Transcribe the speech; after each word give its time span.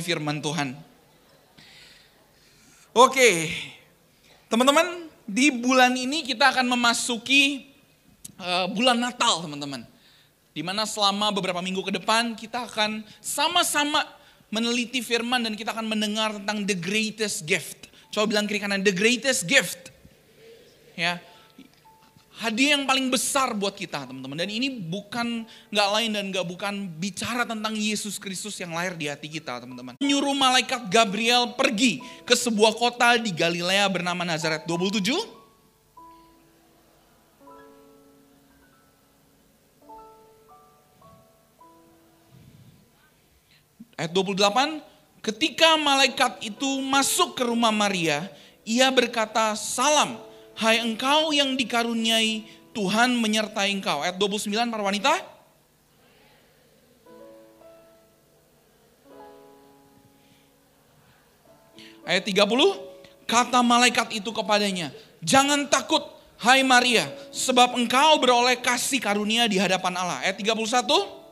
firman 0.00 0.40
Tuhan. 0.40 0.72
Oke, 2.96 3.52
teman-teman, 4.48 5.12
di 5.28 5.52
bulan 5.52 5.92
ini 5.92 6.24
kita 6.24 6.48
akan 6.48 6.64
memasuki 6.64 7.68
uh, 8.40 8.72
bulan 8.72 8.96
Natal, 8.96 9.44
teman-teman. 9.44 9.84
Di 10.56 10.64
mana 10.64 10.88
selama 10.88 11.28
beberapa 11.28 11.60
minggu 11.60 11.84
ke 11.84 11.92
depan 12.00 12.32
kita 12.32 12.64
akan 12.72 13.04
sama-sama 13.20 14.00
meneliti 14.48 15.04
firman 15.04 15.44
dan 15.44 15.52
kita 15.52 15.76
akan 15.76 15.84
mendengar 15.84 16.40
tentang 16.40 16.64
the 16.64 16.76
greatest 16.76 17.44
gift. 17.44 17.92
Coba 18.08 18.32
bilang 18.32 18.48
kiri 18.48 18.64
kanan, 18.64 18.80
the 18.80 18.96
greatest 18.96 19.44
gift. 19.44 19.92
Ya, 20.96 21.20
hadiah 22.42 22.74
yang 22.74 22.82
paling 22.82 23.06
besar 23.06 23.54
buat 23.54 23.78
kita 23.78 24.02
teman-teman. 24.10 24.34
Dan 24.34 24.50
ini 24.50 24.68
bukan 24.82 25.46
nggak 25.70 25.88
lain 25.94 26.10
dan 26.10 26.24
nggak 26.34 26.46
bukan 26.50 26.74
bicara 26.98 27.46
tentang 27.46 27.78
Yesus 27.78 28.18
Kristus 28.18 28.58
yang 28.58 28.74
lahir 28.74 28.98
di 28.98 29.06
hati 29.06 29.30
kita 29.30 29.62
teman-teman. 29.62 29.94
Menyuruh 30.02 30.34
malaikat 30.34 30.90
Gabriel 30.90 31.54
pergi 31.54 32.02
ke 32.26 32.34
sebuah 32.34 32.74
kota 32.74 33.14
di 33.22 33.30
Galilea 33.30 33.86
bernama 33.86 34.26
Nazaret. 34.26 34.66
27 34.66 35.38
Ayat 43.92 44.10
28, 44.18 44.82
ketika 45.22 45.78
malaikat 45.78 46.42
itu 46.42 46.66
masuk 46.82 47.38
ke 47.38 47.46
rumah 47.46 47.70
Maria, 47.70 48.26
ia 48.66 48.90
berkata, 48.90 49.54
"Salam, 49.54 50.18
Hai 50.52 50.84
engkau 50.84 51.32
yang 51.32 51.56
dikaruniai 51.56 52.44
Tuhan 52.72 53.16
menyertai 53.16 53.72
engkau. 53.72 54.04
Ayat 54.04 54.16
29 54.16 54.52
para 54.72 54.84
wanita. 54.84 55.12
Ayat 62.02 62.26
30, 62.26 62.42
kata 63.30 63.62
malaikat 63.62 64.10
itu 64.10 64.34
kepadanya, 64.34 64.90
jangan 65.22 65.70
takut 65.70 66.02
hai 66.42 66.66
Maria, 66.66 67.06
sebab 67.30 67.78
engkau 67.78 68.18
beroleh 68.18 68.58
kasih 68.58 68.98
karunia 68.98 69.46
di 69.46 69.54
hadapan 69.54 69.94
Allah. 69.94 70.18
Ayat 70.26 70.34
31, 70.34 71.22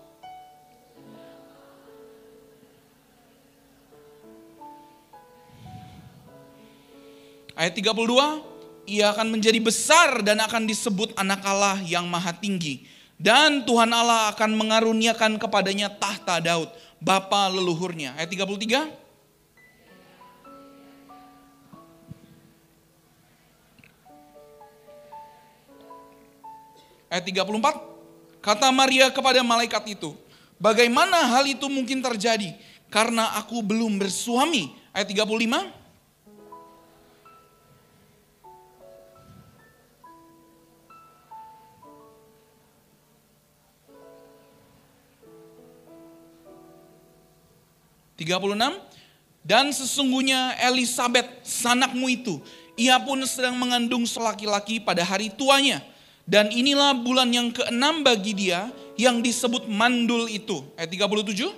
Ayat 7.59 7.77
32, 7.77 8.50
ia 8.91 9.15
akan 9.15 9.31
menjadi 9.31 9.63
besar 9.63 10.19
dan 10.27 10.43
akan 10.43 10.67
disebut 10.67 11.15
anak 11.15 11.47
Allah 11.47 11.79
yang 11.87 12.11
maha 12.11 12.35
tinggi. 12.35 12.83
Dan 13.15 13.63
Tuhan 13.63 13.93
Allah 13.95 14.35
akan 14.35 14.51
mengaruniakan 14.59 15.39
kepadanya 15.39 15.93
tahta 15.93 16.43
Daud, 16.43 16.67
bapa 16.99 17.47
leluhurnya. 17.53 18.19
Ayat 18.19 18.35
33. 18.35 18.91
Ayat 27.13 27.25
34. 27.29 28.43
Kata 28.43 28.73
Maria 28.73 29.13
kepada 29.13 29.45
malaikat 29.45 29.85
itu, 29.95 30.17
bagaimana 30.57 31.29
hal 31.29 31.45
itu 31.45 31.69
mungkin 31.69 32.01
terjadi? 32.01 32.57
Karena 32.89 33.37
aku 33.39 33.61
belum 33.61 34.01
bersuami. 34.01 34.73
Ayat 34.91 35.13
35. 35.13 35.80
Dan 49.41 49.73
sesungguhnya 49.73 50.61
Elizabeth 50.61 51.27
sanakmu 51.43 52.07
itu, 52.13 52.39
ia 52.77 53.01
pun 53.01 53.17
sedang 53.25 53.57
mengandung 53.57 54.05
selaki-laki 54.05 54.79
pada 54.79 55.01
hari 55.01 55.33
tuanya. 55.33 55.81
Dan 56.29 56.53
inilah 56.53 56.95
bulan 56.95 57.27
yang 57.33 57.51
keenam 57.51 58.07
bagi 58.07 58.37
dia 58.37 58.71
yang 58.95 59.19
disebut 59.25 59.67
mandul 59.67 60.29
itu. 60.31 60.63
Ayat 60.77 60.93
37. 60.93 61.51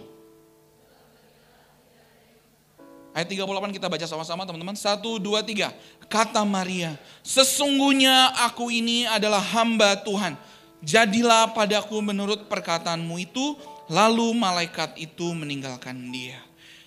Ayat 3.13 3.29
38 3.29 3.77
kita 3.77 3.93
baca 3.93 4.07
sama-sama 4.09 4.49
teman-teman. 4.49 4.73
Satu, 4.73 5.21
dua, 5.21 5.45
tiga. 5.45 5.77
Kata 6.09 6.41
Maria, 6.49 6.97
sesungguhnya 7.21 8.33
aku 8.49 8.73
ini 8.73 9.05
adalah 9.05 9.45
hamba 9.53 10.01
Tuhan. 10.01 10.33
Jadilah 10.81 11.53
padaku 11.53 12.01
menurut 12.01 12.49
perkataanmu 12.49 13.21
itu. 13.21 13.59
Lalu 13.93 14.33
malaikat 14.33 14.97
itu 14.97 15.29
meninggalkan 15.37 15.99
dia. 16.09 16.41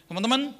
Teman-teman, 0.05 0.53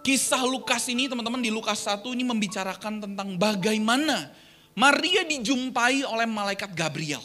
kisah 0.00 0.40
Lukas 0.48 0.88
ini 0.88 1.10
teman-teman 1.10 1.42
di 1.42 1.52
Lukas 1.52 1.84
1 1.84 2.00
ini 2.16 2.24
membicarakan 2.24 3.04
tentang 3.04 3.36
bagaimana 3.36 4.32
Maria 4.76 5.24
dijumpai 5.24 6.04
oleh 6.04 6.28
malaikat 6.28 6.72
Gabriel 6.72 7.24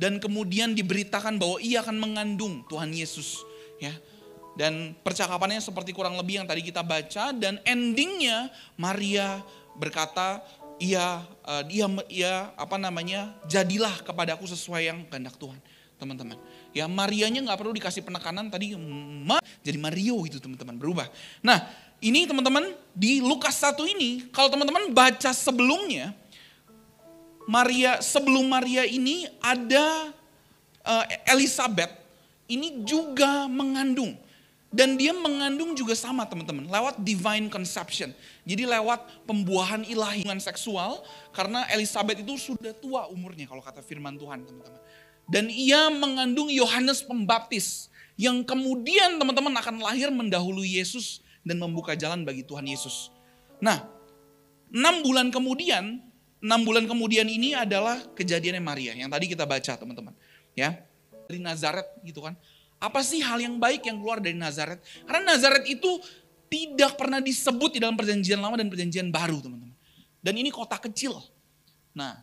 dan 0.00 0.16
kemudian 0.16 0.72
diberitakan 0.72 1.36
bahwa 1.36 1.60
ia 1.60 1.84
akan 1.84 1.96
mengandung 2.00 2.64
Tuhan 2.68 2.92
Yesus 2.92 3.44
ya. 3.80 3.92
Dan 4.52 4.92
percakapannya 5.00 5.64
seperti 5.64 5.96
kurang 5.96 6.12
lebih 6.20 6.44
yang 6.44 6.48
tadi 6.48 6.60
kita 6.60 6.84
baca 6.84 7.32
dan 7.32 7.56
endingnya 7.64 8.52
Maria 8.76 9.40
berkata 9.80 10.44
ia 10.76 11.24
uh, 11.48 11.64
dia 11.64 11.88
ia 12.12 12.52
apa 12.60 12.76
namanya 12.76 13.32
jadilah 13.48 14.04
kepadaku 14.04 14.44
sesuai 14.44 14.92
yang 14.92 14.98
kehendak 15.08 15.40
Tuhan 15.40 15.56
teman-teman. 15.96 16.36
Ya 16.72 16.88
Marianya 16.88 17.44
nggak 17.44 17.58
perlu 17.60 17.76
dikasih 17.76 18.00
penekanan 18.00 18.48
tadi 18.48 18.72
ma, 18.76 19.38
jadi 19.60 19.76
Mario 19.76 20.24
itu 20.24 20.40
teman-teman 20.40 20.76
berubah. 20.80 21.06
Nah 21.44 21.68
ini 22.00 22.24
teman-teman 22.24 22.74
di 22.96 23.22
Lukas 23.22 23.60
1 23.60 23.76
ini 23.92 24.26
kalau 24.32 24.48
teman-teman 24.48 24.90
baca 24.90 25.30
sebelumnya 25.30 26.16
Maria 27.46 28.00
sebelum 28.00 28.48
Maria 28.48 28.88
ini 28.88 29.28
ada 29.38 30.10
uh, 30.82 31.04
Elizabeth 31.30 31.92
ini 32.50 32.82
juga 32.82 33.46
mengandung 33.46 34.18
dan 34.72 34.96
dia 34.96 35.12
mengandung 35.12 35.76
juga 35.76 35.92
sama 35.92 36.24
teman-teman 36.24 36.64
lewat 36.64 36.96
divine 37.04 37.52
conception. 37.52 38.08
Jadi 38.48 38.64
lewat 38.64 39.28
pembuahan 39.28 39.84
ilahi 39.84 40.24
seksual 40.40 41.04
karena 41.36 41.68
Elizabeth 41.68 42.24
itu 42.24 42.34
sudah 42.40 42.72
tua 42.72 43.04
umurnya 43.12 43.44
kalau 43.44 43.60
kata 43.60 43.84
firman 43.84 44.16
Tuhan 44.16 44.48
teman-teman. 44.48 44.80
Dan 45.30 45.48
ia 45.48 45.88
mengandung 45.88 46.50
Yohanes 46.50 47.02
Pembaptis 47.02 47.92
yang 48.18 48.44
kemudian 48.44 49.16
teman-teman 49.16 49.54
akan 49.56 49.80
lahir 49.80 50.12
mendahului 50.12 50.78
Yesus 50.78 51.24
dan 51.42 51.58
membuka 51.58 51.98
jalan 51.98 52.22
bagi 52.22 52.46
Tuhan 52.46 52.66
Yesus. 52.66 53.10
Nah, 53.62 53.86
enam 54.70 55.02
bulan 55.02 55.30
kemudian, 55.30 56.02
enam 56.42 56.60
bulan 56.66 56.84
kemudian 56.86 57.26
ini 57.26 57.54
adalah 57.54 58.02
kejadiannya 58.14 58.62
Maria 58.62 58.92
yang 58.94 59.10
tadi 59.10 59.30
kita 59.30 59.46
baca 59.46 59.72
teman-teman. 59.78 60.14
Ya, 60.52 60.84
dari 61.26 61.40
Nazaret 61.40 61.88
gitu 62.04 62.20
kan. 62.20 62.36
Apa 62.82 63.00
sih 63.00 63.22
hal 63.22 63.38
yang 63.38 63.56
baik 63.62 63.86
yang 63.86 64.02
keluar 64.02 64.18
dari 64.18 64.34
Nazaret? 64.34 64.82
Karena 65.06 65.32
Nazaret 65.32 65.64
itu 65.70 66.02
tidak 66.50 67.00
pernah 67.00 67.22
disebut 67.22 67.78
di 67.78 67.80
dalam 67.80 67.96
perjanjian 67.96 68.36
lama 68.42 68.58
dan 68.60 68.68
perjanjian 68.68 69.08
baru 69.08 69.40
teman-teman. 69.40 69.72
Dan 70.20 70.34
ini 70.36 70.52
kota 70.52 70.76
kecil. 70.76 71.16
Nah, 71.96 72.20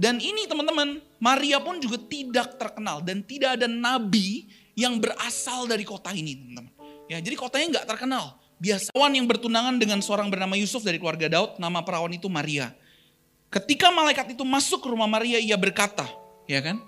dan 0.00 0.16
ini 0.16 0.48
teman-teman, 0.48 1.04
Maria 1.20 1.60
pun 1.60 1.76
juga 1.76 2.00
tidak 2.00 2.56
terkenal 2.56 3.04
dan 3.04 3.20
tidak 3.20 3.60
ada 3.60 3.68
nabi 3.68 4.48
yang 4.72 4.96
berasal 4.96 5.68
dari 5.68 5.84
kota 5.84 6.08
ini, 6.16 6.40
teman-teman. 6.40 6.72
Ya, 7.12 7.20
jadi 7.20 7.36
kotanya 7.36 7.66
nggak 7.76 7.86
terkenal. 7.86 8.40
Biasawan 8.56 9.12
yang 9.12 9.28
bertunangan 9.28 9.76
dengan 9.76 10.00
seorang 10.00 10.32
bernama 10.32 10.56
Yusuf 10.56 10.80
dari 10.80 10.96
keluarga 10.96 11.28
Daud, 11.28 11.60
nama 11.60 11.84
perawan 11.84 12.16
itu 12.16 12.32
Maria. 12.32 12.72
Ketika 13.52 13.92
malaikat 13.92 14.32
itu 14.32 14.40
masuk 14.40 14.80
ke 14.80 14.88
rumah 14.88 15.04
Maria, 15.04 15.36
ia 15.36 15.60
berkata, 15.60 16.08
ya 16.48 16.64
kan? 16.64 16.80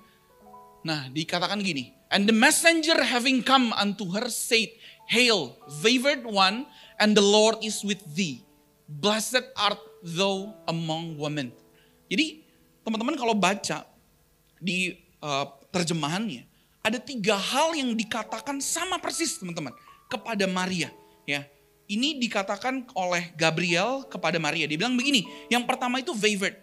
Nah, 0.80 1.12
dikatakan 1.12 1.60
gini, 1.60 1.92
and 2.08 2.24
the 2.24 2.32
messenger 2.32 2.96
having 3.04 3.44
come 3.44 3.76
unto 3.76 4.08
her 4.16 4.32
said, 4.32 4.72
Hail, 5.12 5.60
favored 5.84 6.24
one, 6.24 6.64
and 6.96 7.12
the 7.12 7.24
Lord 7.24 7.60
is 7.60 7.84
with 7.84 8.00
thee. 8.16 8.40
Blessed 8.88 9.52
art 9.52 9.80
thou 10.00 10.56
among 10.64 11.20
women. 11.20 11.52
Jadi 12.08 12.41
teman-teman 12.82 13.14
kalau 13.18 13.34
baca 13.34 13.86
di 14.62 14.94
uh, 15.22 15.46
terjemahannya, 15.70 16.46
ada 16.82 16.98
tiga 16.98 17.38
hal 17.38 17.74
yang 17.78 17.94
dikatakan 17.94 18.58
sama 18.58 18.98
persis 18.98 19.38
teman-teman 19.38 19.74
kepada 20.10 20.44
Maria. 20.50 20.90
Ya, 21.22 21.46
ini 21.86 22.18
dikatakan 22.18 22.90
oleh 22.98 23.30
Gabriel 23.38 24.06
kepada 24.06 24.36
Maria. 24.42 24.66
Dia 24.66 24.78
bilang 24.78 24.98
begini, 24.98 25.26
yang 25.48 25.62
pertama 25.66 26.02
itu 26.02 26.12
favored. 26.12 26.58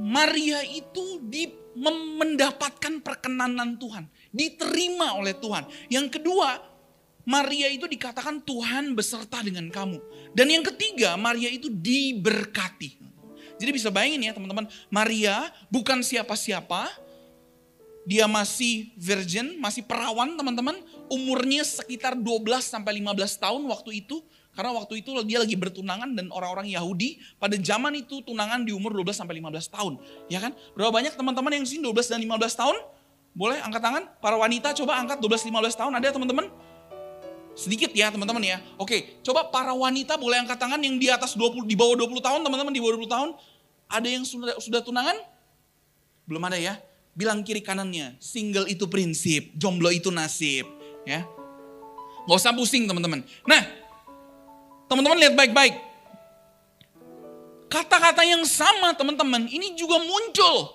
Maria 0.00 0.64
itu 0.64 1.20
di, 1.28 1.52
mendapatkan 2.16 3.04
perkenanan 3.04 3.76
Tuhan, 3.76 4.08
diterima 4.32 5.14
oleh 5.20 5.36
Tuhan. 5.36 5.68
Yang 5.92 6.18
kedua, 6.18 6.56
Maria 7.28 7.68
itu 7.68 7.84
dikatakan 7.84 8.40
Tuhan 8.42 8.96
beserta 8.96 9.44
dengan 9.44 9.68
kamu. 9.68 10.00
Dan 10.32 10.48
yang 10.48 10.64
ketiga, 10.64 11.20
Maria 11.20 11.52
itu 11.52 11.68
diberkati. 11.68 13.09
Jadi 13.60 13.70
bisa 13.76 13.92
bayangin 13.92 14.24
ya 14.24 14.32
teman-teman, 14.32 14.64
Maria 14.88 15.52
bukan 15.68 16.00
siapa-siapa, 16.00 16.88
dia 18.08 18.24
masih 18.24 18.90
virgin, 18.96 19.60
masih 19.60 19.84
perawan 19.84 20.32
teman-teman. 20.34 20.80
Umurnya 21.12 21.60
sekitar 21.60 22.16
12 22.16 22.64
sampai 22.64 22.96
15 22.98 23.36
tahun 23.36 23.62
waktu 23.68 24.00
itu. 24.00 24.24
Karena 24.50 24.74
waktu 24.74 24.98
itu 24.98 25.14
dia 25.28 25.38
lagi 25.38 25.54
bertunangan 25.54 26.10
dan 26.18 26.26
orang-orang 26.34 26.66
Yahudi 26.66 27.22
pada 27.38 27.54
zaman 27.54 27.94
itu 27.94 28.18
tunangan 28.26 28.66
di 28.66 28.74
umur 28.74 28.90
12 28.98 29.22
sampai 29.22 29.38
15 29.38 29.70
tahun. 29.70 29.92
Ya 30.26 30.42
kan? 30.42 30.56
Berapa 30.74 30.90
banyak 30.90 31.14
teman-teman 31.14 31.54
yang 31.54 31.64
sini 31.68 31.86
12 31.86 32.10
dan 32.10 32.18
15 32.18 32.58
tahun? 32.58 32.76
Boleh 33.30 33.62
angkat 33.62 33.78
tangan? 33.78 34.02
Para 34.18 34.34
wanita 34.34 34.74
coba 34.74 34.98
angkat 34.98 35.22
12-15 35.22 35.78
tahun. 35.78 35.92
Ada 36.02 36.18
teman-teman? 36.18 36.50
Sedikit 37.54 37.94
ya 37.94 38.10
teman-teman 38.10 38.42
ya. 38.42 38.58
Oke, 38.74 39.22
coba 39.22 39.46
para 39.54 39.70
wanita 39.70 40.18
boleh 40.18 40.42
angkat 40.42 40.58
tangan 40.58 40.82
yang 40.82 40.98
di 40.98 41.06
atas 41.12 41.38
20, 41.38 41.62
di 41.62 41.78
bawah 41.78 41.94
20 41.94 42.18
tahun 42.18 42.40
teman-teman, 42.42 42.74
di 42.74 42.80
bawah 42.82 42.98
20 42.98 43.06
tahun. 43.06 43.30
Ada 43.90 44.08
yang 44.08 44.22
sudah, 44.22 44.56
sudah 44.62 44.80
tunangan? 44.80 45.18
Belum 46.24 46.40
ada 46.46 46.56
ya. 46.56 46.78
Bilang 47.10 47.42
kiri 47.42 47.60
kanannya, 47.60 48.14
single 48.22 48.70
itu 48.70 48.86
prinsip, 48.86 49.50
jomblo 49.58 49.90
itu 49.90 50.14
nasib. 50.14 50.64
Ya, 51.02 51.26
Gak 52.28 52.36
usah 52.36 52.54
pusing 52.54 52.84
teman-teman. 52.84 53.24
Nah, 53.48 53.62
teman-teman 54.86 55.18
lihat 55.18 55.34
baik-baik. 55.34 55.74
Kata-kata 57.70 58.26
yang 58.26 58.42
sama 58.46 58.94
teman-teman, 58.94 59.46
ini 59.46 59.74
juga 59.78 59.98
muncul. 60.02 60.74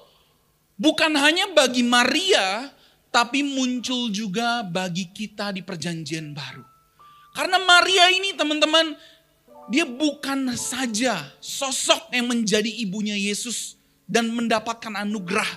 Bukan 0.75 1.11
hanya 1.15 1.51
bagi 1.51 1.83
Maria, 1.83 2.71
tapi 3.11 3.43
muncul 3.43 4.11
juga 4.11 4.63
bagi 4.63 5.11
kita 5.11 5.55
di 5.55 5.63
perjanjian 5.63 6.35
baru. 6.35 6.63
Karena 7.35 7.59
Maria 7.59 8.11
ini 8.15 8.31
teman-teman, 8.35 8.95
dia 9.65 9.85
bukan 9.85 10.53
saja 10.53 11.25
sosok 11.41 12.13
yang 12.13 12.29
menjadi 12.29 12.69
ibunya 12.69 13.17
Yesus 13.17 13.77
dan 14.05 14.29
mendapatkan 14.29 14.93
anugerah 14.93 15.49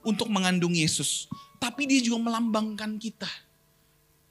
untuk 0.00 0.32
mengandung 0.32 0.72
Yesus. 0.72 1.28
Tapi 1.60 1.84
dia 1.84 2.00
juga 2.00 2.24
melambangkan 2.24 2.96
kita. 2.96 3.28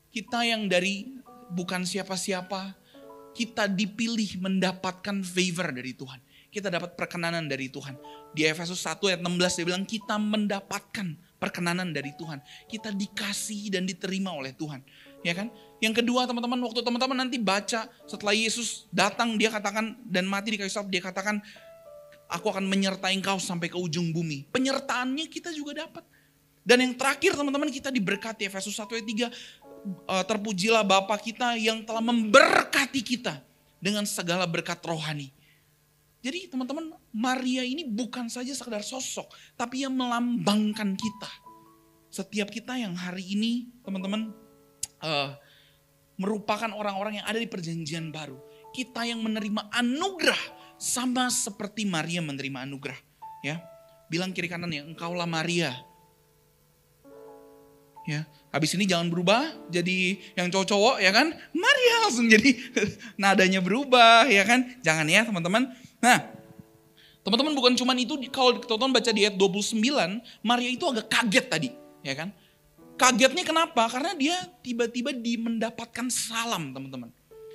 Kita 0.10 0.42
yang 0.42 0.66
dari 0.66 1.06
bukan 1.54 1.86
siapa-siapa, 1.86 2.74
kita 3.38 3.70
dipilih 3.70 4.42
mendapatkan 4.42 5.22
favor 5.22 5.70
dari 5.70 5.94
Tuhan. 5.94 6.20
Kita 6.50 6.74
dapat 6.74 6.98
perkenanan 6.98 7.46
dari 7.46 7.70
Tuhan. 7.70 7.94
Di 8.34 8.50
Efesus 8.50 8.82
1 8.82 8.98
ayat 9.14 9.22
16 9.22 9.58
dia 9.62 9.66
bilang 9.70 9.86
kita 9.86 10.18
mendapatkan 10.18 11.14
perkenanan 11.40 11.96
dari 11.96 12.14
Tuhan. 12.20 12.44
Kita 12.68 12.92
dikasih 12.92 13.74
dan 13.74 13.88
diterima 13.88 14.36
oleh 14.36 14.54
Tuhan. 14.54 14.84
Ya 15.24 15.34
kan? 15.36 15.50
Yang 15.80 16.04
kedua 16.04 16.28
teman-teman, 16.28 16.60
waktu 16.64 16.84
teman-teman 16.84 17.18
nanti 17.26 17.40
baca 17.40 17.88
setelah 18.08 18.36
Yesus 18.36 18.88
datang 18.92 19.40
dia 19.40 19.48
katakan 19.50 19.96
dan 20.04 20.28
mati 20.28 20.54
di 20.54 20.58
kayu 20.60 20.72
salib 20.72 20.92
dia 20.92 21.04
katakan 21.04 21.40
Aku 22.30 22.46
akan 22.54 22.62
menyertai 22.70 23.18
engkau 23.18 23.42
sampai 23.42 23.74
ke 23.74 23.78
ujung 23.82 24.14
bumi. 24.14 24.46
Penyertaannya 24.54 25.26
kita 25.26 25.50
juga 25.50 25.82
dapat. 25.82 26.06
Dan 26.62 26.86
yang 26.86 26.94
terakhir 26.94 27.34
teman-teman 27.34 27.74
kita 27.74 27.90
diberkati 27.90 28.46
Efesus 28.46 28.78
1 28.78 28.86
ayat 28.86 29.08
3. 29.10 29.34
Eh, 29.90 30.24
terpujilah 30.30 30.86
Bapa 30.86 31.18
kita 31.18 31.58
yang 31.58 31.82
telah 31.82 32.06
memberkati 32.06 33.02
kita 33.02 33.42
dengan 33.82 34.06
segala 34.06 34.46
berkat 34.46 34.78
rohani. 34.86 35.34
Jadi 36.20 36.52
teman-teman 36.52 36.92
Maria 37.16 37.64
ini 37.64 37.88
bukan 37.88 38.28
saja 38.28 38.52
sekedar 38.52 38.84
sosok. 38.84 39.32
Tapi 39.56 39.88
yang 39.88 39.96
melambangkan 39.96 41.00
kita. 41.00 41.32
Setiap 42.12 42.52
kita 42.52 42.76
yang 42.76 42.98
hari 42.98 43.24
ini 43.24 43.72
teman-teman 43.86 44.34
uh, 45.00 45.32
merupakan 46.20 46.68
orang-orang 46.76 47.24
yang 47.24 47.28
ada 47.28 47.40
di 47.40 47.48
perjanjian 47.48 48.12
baru. 48.12 48.36
Kita 48.76 49.08
yang 49.08 49.24
menerima 49.24 49.72
anugerah 49.72 50.60
sama 50.76 51.32
seperti 51.32 51.88
Maria 51.88 52.20
menerima 52.20 52.68
anugerah. 52.68 53.00
Ya, 53.40 53.64
bilang 54.12 54.36
kiri 54.36 54.52
kanan 54.52 54.76
ya, 54.76 54.84
engkaulah 54.84 55.26
Maria. 55.26 55.72
Ya, 58.08 58.26
habis 58.50 58.74
ini 58.74 58.90
jangan 58.90 59.14
berubah 59.14 59.54
jadi 59.70 60.18
yang 60.34 60.50
cowok-cowok 60.50 60.98
ya 60.98 61.14
kan? 61.14 61.30
Maria 61.54 61.96
langsung 62.04 62.26
jadi 62.26 62.58
nadanya 63.22 63.62
berubah 63.62 64.26
ya 64.28 64.44
kan? 64.44 64.66
Jangan 64.82 65.08
ya 65.08 65.24
teman-teman. 65.24 65.70
Nah, 66.00 66.32
teman-teman 67.24 67.54
bukan 67.56 67.74
cuma 67.76 67.92
itu 67.96 68.16
kalau 68.32 68.60
teman-teman 68.60 69.00
baca 69.00 69.12
di 69.12 69.28
ayat 69.28 69.36
29, 69.36 70.24
Maria 70.42 70.70
itu 70.72 70.86
agak 70.88 71.08
kaget 71.12 71.46
tadi, 71.52 71.70
ya 72.04 72.16
kan? 72.16 72.30
Kagetnya 73.00 73.44
kenapa? 73.48 73.88
Karena 73.88 74.12
dia 74.16 74.36
tiba-tiba 74.60 75.16
di 75.16 75.40
mendapatkan 75.40 76.08
salam, 76.12 76.76
teman-teman. 76.76 77.12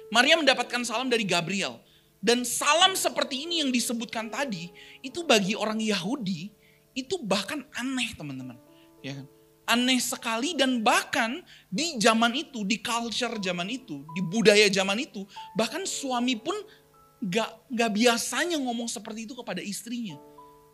Maria 0.08 0.41
mendapatkan 0.41 0.81
salam 0.85 1.12
dari 1.12 1.25
Gabriel. 1.29 1.81
Dan 2.25 2.41
salam 2.41 2.96
seperti 2.96 3.44
ini 3.44 3.61
yang 3.61 3.69
disebutkan 3.69 4.32
tadi, 4.32 4.73
itu 5.05 5.20
bagi 5.29 5.52
orang 5.52 5.76
Yahudi, 5.76 6.49
itu 6.97 7.20
bahkan 7.20 7.61
aneh 7.76 8.17
teman-teman. 8.17 8.56
Ya 9.05 9.20
kan? 9.20 9.26
Aneh 9.64 10.00
sekali 10.00 10.56
dan 10.56 10.81
bahkan 10.81 11.44
di 11.69 12.00
zaman 12.00 12.32
itu, 12.32 12.64
di 12.64 12.81
culture 12.81 13.37
zaman 13.37 13.69
itu, 13.69 14.05
di 14.17 14.25
budaya 14.25 14.64
zaman 14.73 15.05
itu, 15.05 15.29
bahkan 15.52 15.85
suami 15.85 16.40
pun 16.40 16.56
gak, 17.25 17.50
gak 17.73 17.91
biasanya 17.93 18.61
ngomong 18.61 18.88
seperti 18.88 19.25
itu 19.25 19.32
kepada 19.32 19.65
istrinya. 19.65 20.21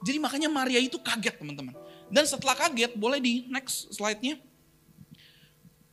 Jadi 0.00 0.18
makanya 0.18 0.48
Maria 0.48 0.80
itu 0.80 0.96
kaget 0.98 1.38
teman-teman. 1.38 1.76
Dan 2.08 2.24
setelah 2.26 2.56
kaget, 2.56 2.96
boleh 2.96 3.20
di 3.20 3.46
next 3.52 3.92
slide-nya. 3.94 4.40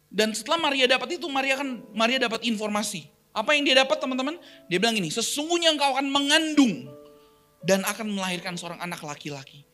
Dan 0.08 0.32
setelah 0.32 0.58
Maria 0.58 0.88
dapat 0.88 1.20
itu, 1.20 1.28
Maria 1.28 1.60
kan 1.60 1.84
Maria 1.92 2.18
dapat 2.18 2.42
informasi. 2.48 3.12
Apa 3.36 3.54
yang 3.54 3.68
dia 3.68 3.78
dapat 3.78 4.02
teman-teman? 4.02 4.40
Dia 4.72 4.82
bilang 4.82 4.98
ini, 4.98 5.14
sesungguhnya 5.14 5.76
engkau 5.76 5.94
akan 5.94 6.08
mengandung 6.10 6.90
dan 7.62 7.86
akan 7.86 8.16
melahirkan 8.16 8.58
seorang 8.58 8.82
anak 8.82 9.04
laki-laki. 9.04 9.68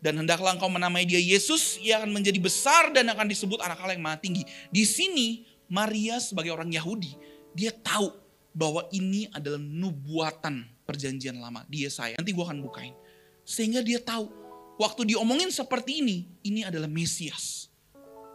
Dan 0.00 0.24
hendaklah 0.24 0.56
engkau 0.56 0.72
menamai 0.72 1.06
dia 1.06 1.20
Yesus, 1.20 1.78
ia 1.78 2.02
akan 2.02 2.10
menjadi 2.10 2.40
besar 2.40 2.90
dan 2.90 3.06
akan 3.12 3.30
disebut 3.30 3.62
anak 3.62 3.78
Allah 3.78 3.94
yang 3.94 4.04
maha 4.04 4.18
tinggi. 4.18 4.42
Di 4.72 4.82
sini 4.82 5.46
Maria 5.70 6.18
sebagai 6.18 6.50
orang 6.50 6.72
Yahudi, 6.72 7.14
dia 7.52 7.70
tahu 7.70 8.25
bahwa 8.56 8.88
ini 8.88 9.28
adalah 9.36 9.60
nubuatan 9.60 10.64
perjanjian 10.88 11.36
lama. 11.36 11.68
Dia 11.68 11.92
saya, 11.92 12.16
nanti 12.16 12.32
gue 12.32 12.40
akan 12.40 12.64
bukain. 12.64 12.96
Sehingga 13.44 13.84
dia 13.84 14.00
tahu, 14.00 14.32
waktu 14.80 15.12
diomongin 15.12 15.52
seperti 15.52 16.00
ini, 16.00 16.24
ini 16.40 16.64
adalah 16.64 16.88
Mesias. 16.88 17.68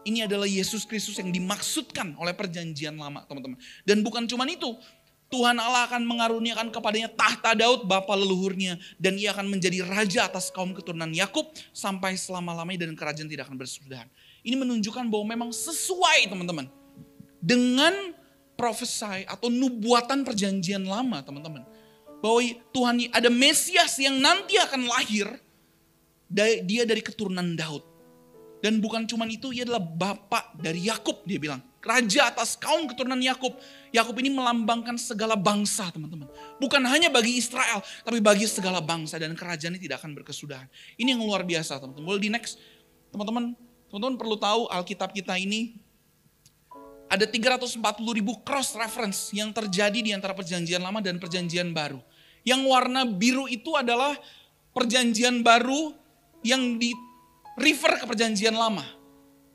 Ini 0.06 0.30
adalah 0.30 0.46
Yesus 0.46 0.86
Kristus 0.86 1.18
yang 1.18 1.34
dimaksudkan 1.34 2.14
oleh 2.22 2.38
perjanjian 2.38 2.94
lama 3.02 3.26
teman-teman. 3.26 3.58
Dan 3.82 4.06
bukan 4.06 4.30
cuma 4.30 4.46
itu, 4.46 4.78
Tuhan 5.34 5.58
Allah 5.58 5.90
akan 5.90 6.06
mengaruniakan 6.06 6.70
kepadanya 6.70 7.10
tahta 7.10 7.58
Daud, 7.58 7.90
bapa 7.90 8.14
leluhurnya. 8.14 8.78
Dan 9.02 9.18
ia 9.18 9.34
akan 9.34 9.50
menjadi 9.50 9.82
raja 9.86 10.30
atas 10.30 10.54
kaum 10.54 10.74
keturunan 10.74 11.10
Yakub 11.10 11.50
sampai 11.74 12.14
selama-lamanya 12.14 12.86
dan 12.86 12.94
kerajaan 12.94 13.30
tidak 13.30 13.50
akan 13.50 13.58
bersudahan. 13.58 14.10
Ini 14.42 14.58
menunjukkan 14.58 15.06
bahwa 15.10 15.26
memang 15.34 15.50
sesuai 15.54 16.30
teman-teman. 16.30 16.70
Dengan 17.42 18.21
profesai 18.62 19.26
atau 19.26 19.50
nubuatan 19.50 20.22
perjanjian 20.22 20.86
lama 20.86 21.26
teman-teman. 21.26 21.66
Bahwa 22.22 22.46
Tuhan 22.70 23.10
ada 23.10 23.34
Mesias 23.34 23.98
yang 23.98 24.22
nanti 24.22 24.62
akan 24.62 24.86
lahir. 24.86 25.26
Dia 26.30 26.86
dari 26.86 27.02
keturunan 27.02 27.58
Daud. 27.58 27.82
Dan 28.62 28.78
bukan 28.78 29.10
cuma 29.10 29.26
itu, 29.26 29.50
ia 29.50 29.66
adalah 29.66 29.82
bapak 29.82 30.54
dari 30.62 30.86
Yakub, 30.86 31.26
dia 31.26 31.42
bilang. 31.42 31.66
Raja 31.82 32.30
atas 32.30 32.54
kaum 32.54 32.86
keturunan 32.86 33.18
Yakub. 33.18 33.58
Yakub 33.90 34.14
ini 34.22 34.30
melambangkan 34.30 35.02
segala 35.02 35.34
bangsa, 35.34 35.90
teman-teman. 35.90 36.30
Bukan 36.62 36.78
hanya 36.86 37.10
bagi 37.10 37.42
Israel, 37.42 37.82
tapi 38.06 38.22
bagi 38.22 38.46
segala 38.46 38.78
bangsa 38.78 39.18
dan 39.18 39.34
kerajaan 39.34 39.74
ini 39.74 39.90
tidak 39.90 40.06
akan 40.06 40.14
berkesudahan. 40.22 40.70
Ini 40.94 41.18
yang 41.18 41.26
luar 41.26 41.42
biasa, 41.42 41.82
teman-teman. 41.82 42.06
Boleh 42.06 42.22
di 42.22 42.30
next, 42.30 42.62
teman-teman. 43.10 43.58
Teman-teman 43.90 44.16
perlu 44.22 44.38
tahu 44.38 44.70
Alkitab 44.70 45.10
kita 45.10 45.36
ini 45.42 45.82
ada 47.12 47.28
340 47.28 47.76
ribu 48.16 48.40
cross 48.40 48.72
reference 48.80 49.36
yang 49.36 49.52
terjadi 49.52 50.00
di 50.00 50.16
antara 50.16 50.32
perjanjian 50.32 50.80
lama 50.80 51.04
dan 51.04 51.20
perjanjian 51.20 51.76
baru. 51.76 52.00
Yang 52.48 52.62
warna 52.72 53.04
biru 53.04 53.52
itu 53.52 53.76
adalah 53.76 54.16
perjanjian 54.72 55.44
baru 55.44 55.92
yang 56.40 56.80
di 56.80 56.96
refer 57.60 58.00
ke 58.00 58.08
perjanjian 58.08 58.56
lama. 58.56 58.88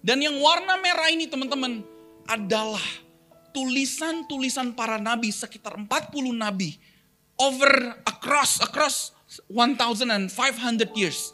Dan 0.05 0.21
yang 0.21 0.37
warna 0.37 0.77
merah 0.77 1.09
ini 1.09 1.25
teman-teman 1.33 1.81
adalah 2.29 2.85
tulisan-tulisan 3.57 4.77
para 4.77 5.01
nabi 5.01 5.33
sekitar 5.33 5.81
40 5.81 5.89
nabi 6.37 6.77
over 7.41 7.73
across 8.05 8.61
across 8.61 9.17
1500 9.49 10.93
years. 10.93 11.33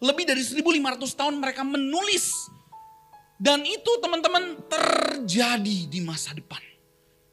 Lebih 0.00 0.24
dari 0.24 0.40
1500 0.40 1.20
tahun 1.20 1.36
mereka 1.36 1.62
menulis 1.62 2.32
dan 3.38 3.66
itu 3.66 3.90
teman-teman 3.98 4.58
terjadi 4.70 5.78
di 5.90 6.00
masa 6.02 6.32
depan. 6.34 6.62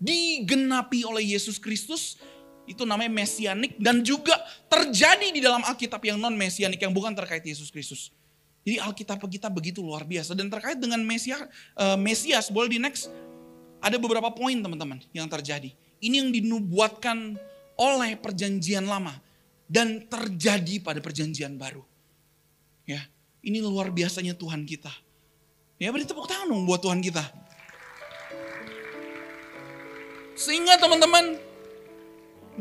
Digenapi 0.01 1.05
oleh 1.05 1.37
Yesus 1.37 1.61
Kristus 1.61 2.17
itu 2.65 2.85
namanya 2.85 3.13
mesianik 3.13 3.77
dan 3.77 4.01
juga 4.01 4.33
terjadi 4.65 5.29
di 5.29 5.41
dalam 5.43 5.61
Alkitab 5.61 6.01
yang 6.01 6.17
non 6.17 6.33
mesianik 6.33 6.81
yang 6.81 6.89
bukan 6.89 7.13
terkait 7.13 7.45
Yesus 7.45 7.69
Kristus. 7.69 8.09
Jadi 8.61 8.77
Alkitab 8.77 9.17
kita 9.25 9.49
begitu 9.49 9.81
luar 9.81 10.05
biasa. 10.05 10.37
Dan 10.37 10.49
terkait 10.49 10.77
dengan 10.77 11.01
Mesias, 11.01 11.41
uh, 11.77 11.97
Mesias 11.97 12.53
boleh 12.53 12.77
di 12.77 12.79
next. 12.81 13.09
Ada 13.81 13.97
beberapa 13.97 14.29
poin 14.29 14.53
teman-teman 14.53 15.01
yang 15.09 15.25
terjadi. 15.25 15.73
Ini 15.97 16.21
yang 16.21 16.29
dinubuatkan 16.29 17.41
oleh 17.81 18.13
perjanjian 18.21 18.85
lama. 18.85 19.17
Dan 19.65 20.05
terjadi 20.05 20.83
pada 20.83 21.01
perjanjian 21.01 21.57
baru. 21.57 21.81
Ya. 22.85 23.01
Ini 23.41 23.65
luar 23.65 23.89
biasanya 23.89 24.37
Tuhan 24.37 24.61
kita. 24.69 24.93
Ya 25.81 25.89
beri 25.89 26.05
tepuk 26.05 26.29
tangan 26.29 26.45
dong 26.45 26.69
buat 26.69 26.77
Tuhan 26.77 27.01
kita. 27.01 27.25
Sehingga 30.37 30.77
teman-teman, 30.77 31.41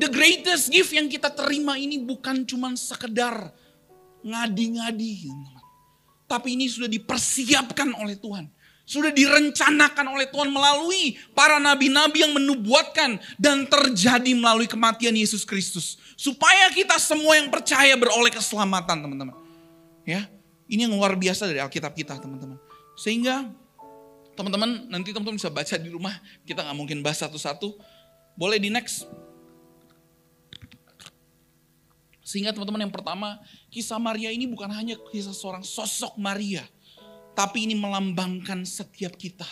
the 0.01 0.09
greatest 0.09 0.73
gift 0.73 0.89
yang 0.97 1.05
kita 1.05 1.29
terima 1.29 1.77
ini 1.77 2.01
bukan 2.01 2.49
cuma 2.49 2.73
sekedar 2.81 3.53
ngadi-ngadi. 4.25 5.29
Tapi 6.25 6.57
ini 6.57 6.73
sudah 6.73 6.89
dipersiapkan 6.89 7.93
oleh 8.01 8.17
Tuhan. 8.17 8.49
Sudah 8.89 9.13
direncanakan 9.13 10.17
oleh 10.17 10.25
Tuhan 10.33 10.49
melalui 10.49 11.21
para 11.37 11.61
nabi-nabi 11.61 12.25
yang 12.25 12.33
menubuatkan 12.33 13.21
dan 13.37 13.69
terjadi 13.69 14.33
melalui 14.33 14.65
kematian 14.65 15.13
Yesus 15.13 15.45
Kristus. 15.45 16.01
Supaya 16.17 16.73
kita 16.73 16.97
semua 16.97 17.37
yang 17.37 17.53
percaya 17.53 17.93
beroleh 18.01 18.33
keselamatan 18.33 19.05
teman-teman. 19.05 19.37
Ya, 20.09 20.25
ini 20.73 20.89
yang 20.89 20.97
luar 20.97 21.13
biasa 21.21 21.45
dari 21.45 21.61
Alkitab 21.61 21.93
kita 21.93 22.17
teman-teman. 22.17 22.70
Sehingga 23.01 23.49
Teman-teman, 24.41 24.89
nanti 24.89 25.13
teman-teman 25.13 25.37
bisa 25.37 25.53
baca 25.53 25.77
di 25.77 25.93
rumah. 25.93 26.17
Kita 26.49 26.65
nggak 26.65 26.73
mungkin 26.73 27.05
bahas 27.05 27.21
satu-satu. 27.21 27.77
Boleh 28.41 28.57
di 28.57 28.73
next. 28.73 29.05
Sehingga 32.25 32.57
teman-teman 32.57 32.89
yang 32.89 32.95
pertama, 32.95 33.37
kisah 33.69 34.01
Maria 34.01 34.33
ini 34.33 34.49
bukan 34.49 34.73
hanya 34.73 34.97
kisah 35.13 35.37
seorang 35.37 35.61
sosok 35.61 36.17
Maria. 36.17 36.65
Tapi 37.37 37.69
ini 37.69 37.77
melambangkan 37.77 38.65
setiap 38.65 39.13
kita. 39.21 39.45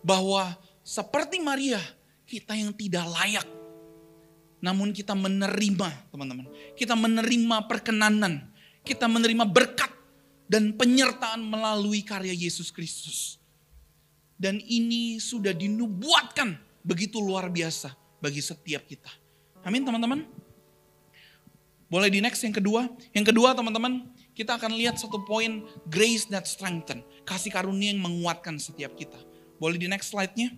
Bahwa 0.00 0.56
seperti 0.80 1.36
Maria, 1.44 1.84
kita 2.24 2.56
yang 2.56 2.72
tidak 2.72 3.04
layak. 3.04 3.44
Namun 4.64 4.96
kita 4.96 5.12
menerima 5.12 6.08
teman-teman. 6.08 6.48
Kita 6.72 6.96
menerima 6.96 7.56
perkenanan. 7.68 8.48
Kita 8.80 9.04
menerima 9.04 9.44
berkat 9.44 9.92
dan 10.44 10.76
penyertaan 10.76 11.40
melalui 11.40 12.04
karya 12.04 12.32
Yesus 12.32 12.68
Kristus. 12.68 13.40
Dan 14.34 14.60
ini 14.60 15.22
sudah 15.22 15.54
dinubuatkan 15.54 16.58
begitu 16.84 17.22
luar 17.22 17.48
biasa 17.48 17.94
bagi 18.20 18.44
setiap 18.44 18.84
kita. 18.84 19.08
Amin 19.64 19.86
teman-teman. 19.86 20.26
Boleh 21.88 22.10
di 22.10 22.20
next 22.20 22.42
yang 22.42 22.52
kedua. 22.52 22.90
Yang 23.14 23.32
kedua 23.32 23.54
teman-teman, 23.54 24.10
kita 24.34 24.58
akan 24.58 24.74
lihat 24.74 24.98
satu 24.98 25.22
poin 25.22 25.62
grace 25.86 26.26
that 26.28 26.44
strengthen. 26.44 27.06
Kasih 27.22 27.54
karunia 27.54 27.94
yang 27.94 28.02
menguatkan 28.02 28.58
setiap 28.58 28.92
kita. 28.98 29.16
Boleh 29.62 29.78
di 29.78 29.86
next 29.86 30.10
slide-nya. 30.10 30.52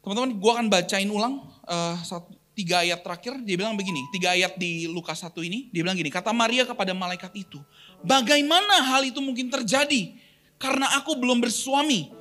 Teman-teman, 0.00 0.36
gue 0.36 0.50
akan 0.52 0.66
bacain 0.70 1.10
ulang 1.10 1.42
uh, 1.66 1.96
satu, 2.04 2.30
tiga 2.54 2.80
ayat 2.80 3.02
terakhir. 3.02 3.36
Dia 3.42 3.58
bilang 3.58 3.74
begini, 3.74 4.00
tiga 4.14 4.32
ayat 4.32 4.56
di 4.56 4.86
Lukas 4.88 5.20
1 5.20 5.34
ini. 5.44 5.68
Dia 5.74 5.82
bilang 5.82 5.98
gini, 5.98 6.08
kata 6.08 6.30
Maria 6.30 6.64
kepada 6.64 6.94
malaikat 6.94 7.34
itu, 7.34 7.60
bagaimana 8.00 8.80
hal 8.80 9.04
itu 9.04 9.18
mungkin 9.20 9.50
terjadi? 9.50 10.14
Karena 10.56 10.88
aku 10.96 11.18
belum 11.18 11.42
bersuami. 11.42 12.14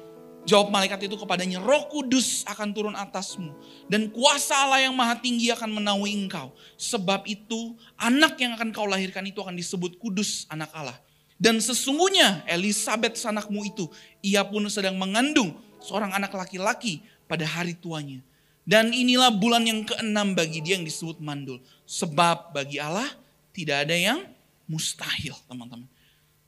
Jawab 0.44 0.75
malaikat 0.75 1.08
itu 1.08 1.16
kepadanya, 1.16 1.63
roh 1.63 1.88
kudus 1.88 2.44
akan 2.44 2.75
turun 2.75 2.96
atasmu. 3.00 3.56
Dan 3.88 4.12
kuasa 4.12 4.60
Allah 4.60 4.84
yang 4.84 4.92
maha 4.92 5.16
tinggi 5.16 5.48
akan 5.56 5.72
menaungi 5.80 6.12
engkau. 6.20 6.52
Sebab 6.75 7.24
itu 7.32 7.80
anak 7.96 8.36
yang 8.44 8.52
akan 8.60 8.75
kau 8.75 8.84
lahirkan 8.84 9.24
itu 9.24 9.40
akan 9.40 9.56
disebut 9.56 9.96
kudus 10.04 10.44
anak 10.52 10.68
Allah. 10.75 11.00
Dan 11.40 11.63
sesungguhnya 11.63 12.44
Elizabeth 12.52 13.16
sanakmu 13.16 13.63
itu, 13.63 13.88
ia 14.20 14.44
pun 14.44 14.68
sedang 14.68 15.00
mengandung 15.00 15.56
seorang 15.80 16.12
anak 16.12 16.36
laki-laki 16.36 17.00
pada 17.24 17.48
hari 17.48 17.72
tuanya. 17.80 18.20
Dan 18.63 18.96
inilah 18.96 19.27
bulan 19.36 19.67
yang 19.67 19.84
keenam 19.84 20.32
bagi 20.32 20.63
dia 20.63 20.79
yang 20.79 20.88
disebut 20.88 21.20
mandul. 21.20 21.60
Sebab 21.84 22.55
bagi 22.55 22.79
Allah 22.79 23.08
tidak 23.51 23.88
ada 23.88 23.96
yang 23.96 24.24
mustahil 24.65 25.36
teman-teman. 25.51 25.88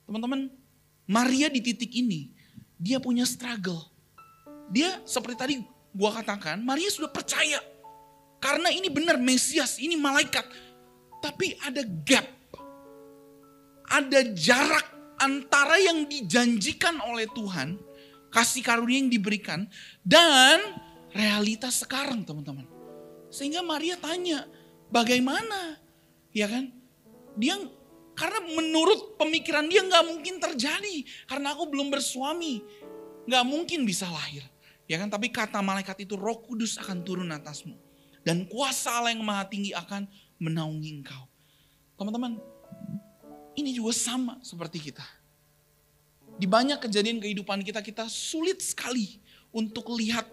Teman-teman 0.07 0.41
Maria 1.05 1.51
di 1.51 1.61
titik 1.61 1.91
ini, 1.91 2.31
dia 2.79 2.97
punya 2.97 3.27
struggle. 3.27 3.91
Dia 4.71 5.03
seperti 5.05 5.35
tadi 5.37 5.55
gua 5.93 6.15
katakan, 6.15 6.63
Maria 6.63 6.89
sudah 6.89 7.11
percaya. 7.11 7.61
Karena 8.39 8.71
ini 8.71 8.89
benar 8.89 9.19
Mesias, 9.19 9.77
ini 9.77 9.99
malaikat. 9.99 10.47
Tapi 11.21 11.57
ada 11.61 11.83
gap. 11.83 12.25
Ada 13.85 14.33
jarak 14.33 14.85
antara 15.21 15.77
yang 15.77 16.09
dijanjikan 16.09 16.99
oleh 17.05 17.29
Tuhan, 17.31 17.77
kasih 18.33 18.65
karunia 18.65 18.99
yang 19.05 19.11
diberikan, 19.13 19.69
dan 20.01 20.61
realitas 21.15 21.79
sekarang 21.79 22.27
teman-teman. 22.27 22.67
Sehingga 23.31 23.63
Maria 23.63 23.95
tanya, 23.95 24.43
bagaimana? 24.91 25.79
Ya 26.35 26.51
kan? 26.51 26.75
Dia 27.39 27.55
karena 28.15 28.39
menurut 28.43 29.15
pemikiran 29.15 29.67
dia 29.71 29.83
nggak 29.87 30.03
mungkin 30.03 30.35
terjadi. 30.43 31.07
Karena 31.23 31.55
aku 31.55 31.71
belum 31.71 31.87
bersuami. 31.87 32.59
Nggak 33.23 33.45
mungkin 33.47 33.87
bisa 33.87 34.11
lahir. 34.11 34.43
Ya 34.85 35.01
kan, 35.01 35.09
tapi 35.09 35.33
kata 35.33 35.63
malaikat 35.63 36.05
itu 36.05 36.13
roh 36.13 36.37
kudus 36.43 36.77
akan 36.77 37.01
turun 37.01 37.31
atasmu. 37.31 37.73
Dan 38.21 38.45
kuasa 38.45 39.01
Allah 39.01 39.15
yang 39.15 39.25
maha 39.25 39.47
tinggi 39.47 39.73
akan 39.73 40.05
menaungi 40.37 41.01
engkau. 41.01 41.25
Teman-teman, 41.95 42.37
ini 43.55 43.71
juga 43.73 43.95
sama 43.95 44.37
seperti 44.45 44.91
kita. 44.91 45.05
Di 46.35 46.45
banyak 46.45 46.83
kejadian 46.83 47.23
kehidupan 47.23 47.63
kita, 47.63 47.79
kita 47.79 48.05
sulit 48.11 48.59
sekali 48.59 49.23
untuk 49.55 49.89
lihat 49.95 50.27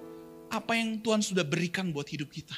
apa 0.53 0.77
yang 0.77 1.01
Tuhan 1.01 1.25
sudah 1.25 1.41
berikan 1.49 1.89
buat 1.89 2.05
hidup 2.13 2.29
kita. 2.29 2.53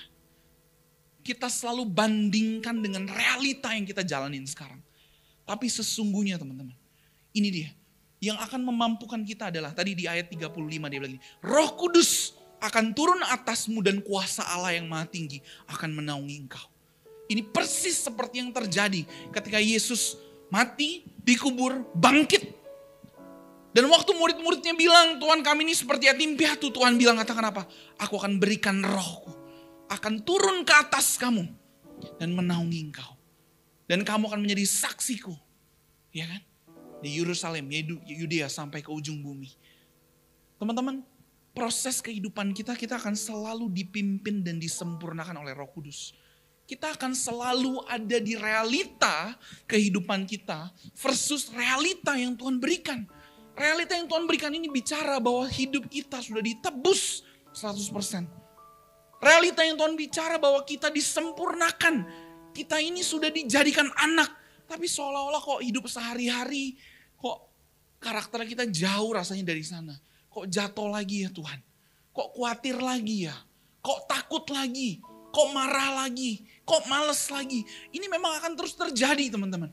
Kita 1.22 1.46
selalu 1.46 1.86
bandingkan 1.86 2.82
dengan 2.82 3.06
realita 3.06 3.70
yang 3.70 3.86
kita 3.86 4.02
jalanin 4.02 4.42
sekarang. 4.44 4.82
Tapi 5.46 5.70
sesungguhnya 5.70 6.36
teman-teman, 6.36 6.74
ini 7.30 7.48
dia. 7.54 7.70
Yang 8.18 8.42
akan 8.50 8.60
memampukan 8.66 9.20
kita 9.22 9.54
adalah, 9.54 9.70
tadi 9.70 9.94
di 9.94 10.04
ayat 10.10 10.26
35 10.26 10.58
dia 10.90 10.98
bilang 10.98 11.14
ini, 11.16 11.22
roh 11.40 11.70
kudus 11.78 12.34
akan 12.58 12.96
turun 12.96 13.20
atasmu 13.20 13.84
dan 13.84 14.00
kuasa 14.02 14.42
Allah 14.42 14.74
yang 14.74 14.88
maha 14.88 15.04
tinggi 15.06 15.44
akan 15.68 16.02
menaungi 16.02 16.36
engkau. 16.48 16.66
Ini 17.28 17.40
persis 17.44 18.04
seperti 18.04 18.40
yang 18.40 18.52
terjadi 18.52 19.04
ketika 19.32 19.56
Yesus 19.60 20.16
mati, 20.52 21.04
dikubur, 21.24 21.84
bangkit. 21.96 22.63
Dan 23.74 23.90
waktu 23.90 24.14
murid-muridnya 24.14 24.78
bilang, 24.78 25.18
Tuhan 25.18 25.42
kami 25.42 25.66
ini 25.66 25.74
seperti 25.74 26.06
yatim 26.06 26.38
piatu. 26.38 26.70
Tuhan 26.70 26.94
bilang 26.94 27.18
katakan 27.18 27.50
apa? 27.50 27.66
Aku 27.98 28.22
akan 28.22 28.38
berikan 28.38 28.78
rohku. 28.86 29.34
Akan 29.90 30.22
turun 30.22 30.62
ke 30.62 30.70
atas 30.70 31.18
kamu. 31.18 31.42
Dan 32.22 32.38
menaungi 32.38 32.78
engkau. 32.86 33.18
Dan 33.90 34.06
kamu 34.06 34.30
akan 34.30 34.46
menjadi 34.46 34.62
saksiku. 34.62 35.34
Ya 36.14 36.30
kan? 36.30 36.40
Di 37.02 37.18
Yerusalem, 37.18 37.66
Yudea 38.06 38.46
sampai 38.46 38.78
ke 38.78 38.94
ujung 38.94 39.18
bumi. 39.18 39.50
Teman-teman, 40.56 41.02
proses 41.50 41.98
kehidupan 41.98 42.54
kita, 42.54 42.78
kita 42.78 42.94
akan 42.94 43.18
selalu 43.18 43.74
dipimpin 43.74 44.46
dan 44.46 44.62
disempurnakan 44.62 45.42
oleh 45.42 45.50
roh 45.50 45.66
kudus. 45.74 46.14
Kita 46.64 46.94
akan 46.94 47.12
selalu 47.12 47.82
ada 47.90 48.22
di 48.22 48.38
realita 48.38 49.36
kehidupan 49.68 50.24
kita 50.24 50.72
versus 50.96 51.50
realita 51.52 52.16
yang 52.16 52.38
Tuhan 52.38 52.56
berikan. 52.62 53.04
Realita 53.54 53.94
yang 53.94 54.10
Tuhan 54.10 54.26
berikan 54.26 54.50
ini 54.50 54.66
bicara 54.66 55.22
bahwa 55.22 55.46
hidup 55.46 55.86
kita 55.86 56.18
sudah 56.18 56.42
ditebus 56.42 57.22
100%. 57.54 58.26
Realita 59.22 59.62
yang 59.62 59.78
Tuhan 59.78 59.94
bicara 59.94 60.36
bahwa 60.42 60.60
kita 60.66 60.90
disempurnakan 60.90 62.02
kita 62.54 62.82
ini 62.82 63.02
sudah 63.02 63.30
dijadikan 63.30 63.90
anak, 63.98 64.30
tapi 64.66 64.86
seolah-olah 64.86 65.42
kok 65.42 65.62
hidup 65.62 65.86
sehari-hari, 65.90 66.78
kok 67.18 67.50
karakter 68.02 68.42
kita 68.46 68.64
jauh 68.70 69.10
rasanya 69.14 69.54
dari 69.54 69.62
sana. 69.66 69.94
Kok 70.30 70.50
jatuh 70.50 70.90
lagi 70.90 71.26
ya 71.26 71.30
Tuhan? 71.30 71.62
Kok 72.10 72.28
khawatir 72.34 72.78
lagi 72.78 73.30
ya? 73.30 73.36
Kok 73.82 74.10
takut 74.10 74.44
lagi? 74.50 74.98
Kok 75.34 75.48
marah 75.50 76.06
lagi? 76.06 76.42
Kok 76.62 76.86
males 76.86 77.22
lagi? 77.30 77.66
Ini 77.90 78.06
memang 78.06 78.38
akan 78.38 78.52
terus 78.54 78.74
terjadi 78.74 79.34
teman-teman. 79.34 79.70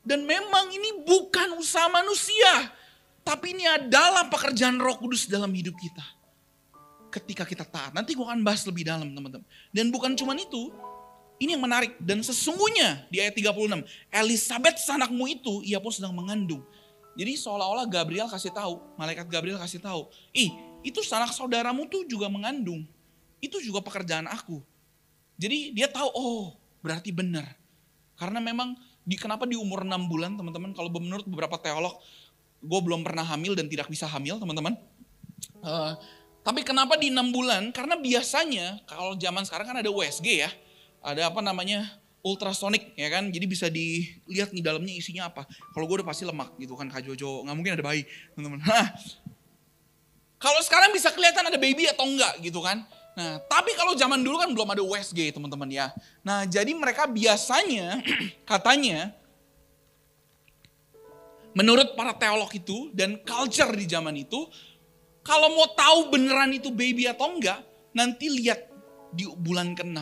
Dan 0.00 0.24
memang 0.24 0.72
ini 0.72 1.04
bukan 1.04 1.56
usaha 1.56 1.88
manusia. 1.88 2.79
Tapi 3.30 3.54
ini 3.54 3.62
adalah 3.62 4.26
pekerjaan 4.26 4.74
roh 4.82 4.98
kudus 4.98 5.30
dalam 5.30 5.54
hidup 5.54 5.78
kita. 5.78 6.02
Ketika 7.14 7.46
kita 7.46 7.62
taat. 7.62 7.94
Nanti 7.94 8.18
gue 8.18 8.26
akan 8.26 8.42
bahas 8.42 8.66
lebih 8.66 8.82
dalam 8.82 9.06
teman-teman. 9.06 9.46
Dan 9.70 9.94
bukan 9.94 10.18
cuma 10.18 10.34
itu. 10.34 10.74
Ini 11.38 11.54
yang 11.54 11.62
menarik. 11.62 11.94
Dan 12.02 12.26
sesungguhnya 12.26 13.06
di 13.06 13.22
ayat 13.22 13.38
36, 13.38 13.86
Elizabeth 14.10 14.82
sanakmu 14.82 15.30
itu, 15.30 15.62
ia 15.62 15.78
pun 15.78 15.94
sedang 15.94 16.10
mengandung. 16.10 16.66
Jadi 17.14 17.38
seolah-olah 17.38 17.86
Gabriel 17.86 18.26
kasih 18.26 18.50
tahu, 18.50 18.82
malaikat 18.98 19.30
Gabriel 19.30 19.62
kasih 19.62 19.78
tahu, 19.78 20.10
ih 20.34 20.50
itu 20.82 20.98
sanak 21.02 21.30
saudaramu 21.30 21.86
tuh 21.86 22.02
juga 22.10 22.26
mengandung. 22.26 22.82
Itu 23.38 23.62
juga 23.62 23.78
pekerjaan 23.78 24.26
aku. 24.26 24.58
Jadi 25.38 25.70
dia 25.70 25.86
tahu, 25.86 26.08
oh 26.12 26.44
berarti 26.82 27.14
benar. 27.14 27.46
Karena 28.18 28.42
memang 28.42 28.76
di, 29.00 29.16
kenapa 29.16 29.48
di 29.48 29.56
umur 29.56 29.86
6 29.86 29.96
bulan 30.12 30.36
teman-teman, 30.36 30.76
kalau 30.76 30.92
menurut 30.92 31.24
beberapa 31.24 31.56
teolog, 31.56 31.96
gue 32.60 32.80
belum 32.84 33.00
pernah 33.00 33.24
hamil 33.24 33.56
dan 33.56 33.66
tidak 33.66 33.88
bisa 33.88 34.04
hamil 34.04 34.36
teman-teman. 34.36 34.76
Uh, 35.60 35.96
tapi 36.40 36.64
kenapa 36.64 36.96
di 36.96 37.12
6 37.12 37.32
bulan? 37.32 37.68
Karena 37.72 37.96
biasanya 37.96 38.80
kalau 38.88 39.16
zaman 39.16 39.44
sekarang 39.44 39.66
kan 39.72 39.76
ada 39.80 39.90
USG 39.92 40.44
ya 40.44 40.50
ada 41.00 41.32
apa 41.32 41.40
namanya 41.40 41.88
ultrasonic 42.20 42.92
ya 42.96 43.08
kan. 43.08 43.28
Jadi 43.32 43.44
bisa 43.48 43.66
dilihat 43.68 44.52
nih 44.52 44.64
dalamnya 44.64 44.92
isinya 44.92 45.32
apa. 45.32 45.48
Kalau 45.72 45.84
gue 45.88 46.00
udah 46.00 46.08
pasti 46.08 46.24
lemak 46.28 46.56
gitu 46.60 46.76
kan 46.76 46.88
Kak 46.88 47.04
Jojo. 47.04 47.44
Nggak 47.44 47.56
mungkin 47.56 47.72
ada 47.80 47.84
bayi 47.84 48.04
teman-teman. 48.36 48.60
Nah, 48.64 48.86
kalau 50.40 50.60
sekarang 50.64 50.92
bisa 50.92 51.12
kelihatan 51.12 51.44
ada 51.48 51.58
baby 51.60 51.88
atau 51.88 52.04
enggak 52.08 52.40
gitu 52.40 52.60
kan. 52.64 52.84
Nah, 53.10 53.36
tapi 53.50 53.74
kalau 53.76 53.92
zaman 53.98 54.22
dulu 54.22 54.40
kan 54.40 54.48
belum 54.54 54.68
ada 54.70 54.80
USG 54.80 55.34
teman-teman 55.34 55.68
ya. 55.68 55.92
Nah, 56.24 56.48
jadi 56.48 56.72
mereka 56.72 57.04
biasanya 57.04 58.00
katanya 58.50 59.12
menurut 61.56 61.94
para 61.98 62.14
teolog 62.16 62.50
itu 62.52 62.90
dan 62.94 63.18
culture 63.22 63.70
di 63.74 63.86
zaman 63.86 64.14
itu, 64.18 64.46
kalau 65.22 65.52
mau 65.52 65.68
tahu 65.74 66.14
beneran 66.14 66.50
itu 66.54 66.70
baby 66.72 67.10
atau 67.10 67.30
enggak, 67.32 67.60
nanti 67.94 68.30
lihat 68.30 68.70
di 69.14 69.26
bulan 69.26 69.74
ke-6. 69.74 69.98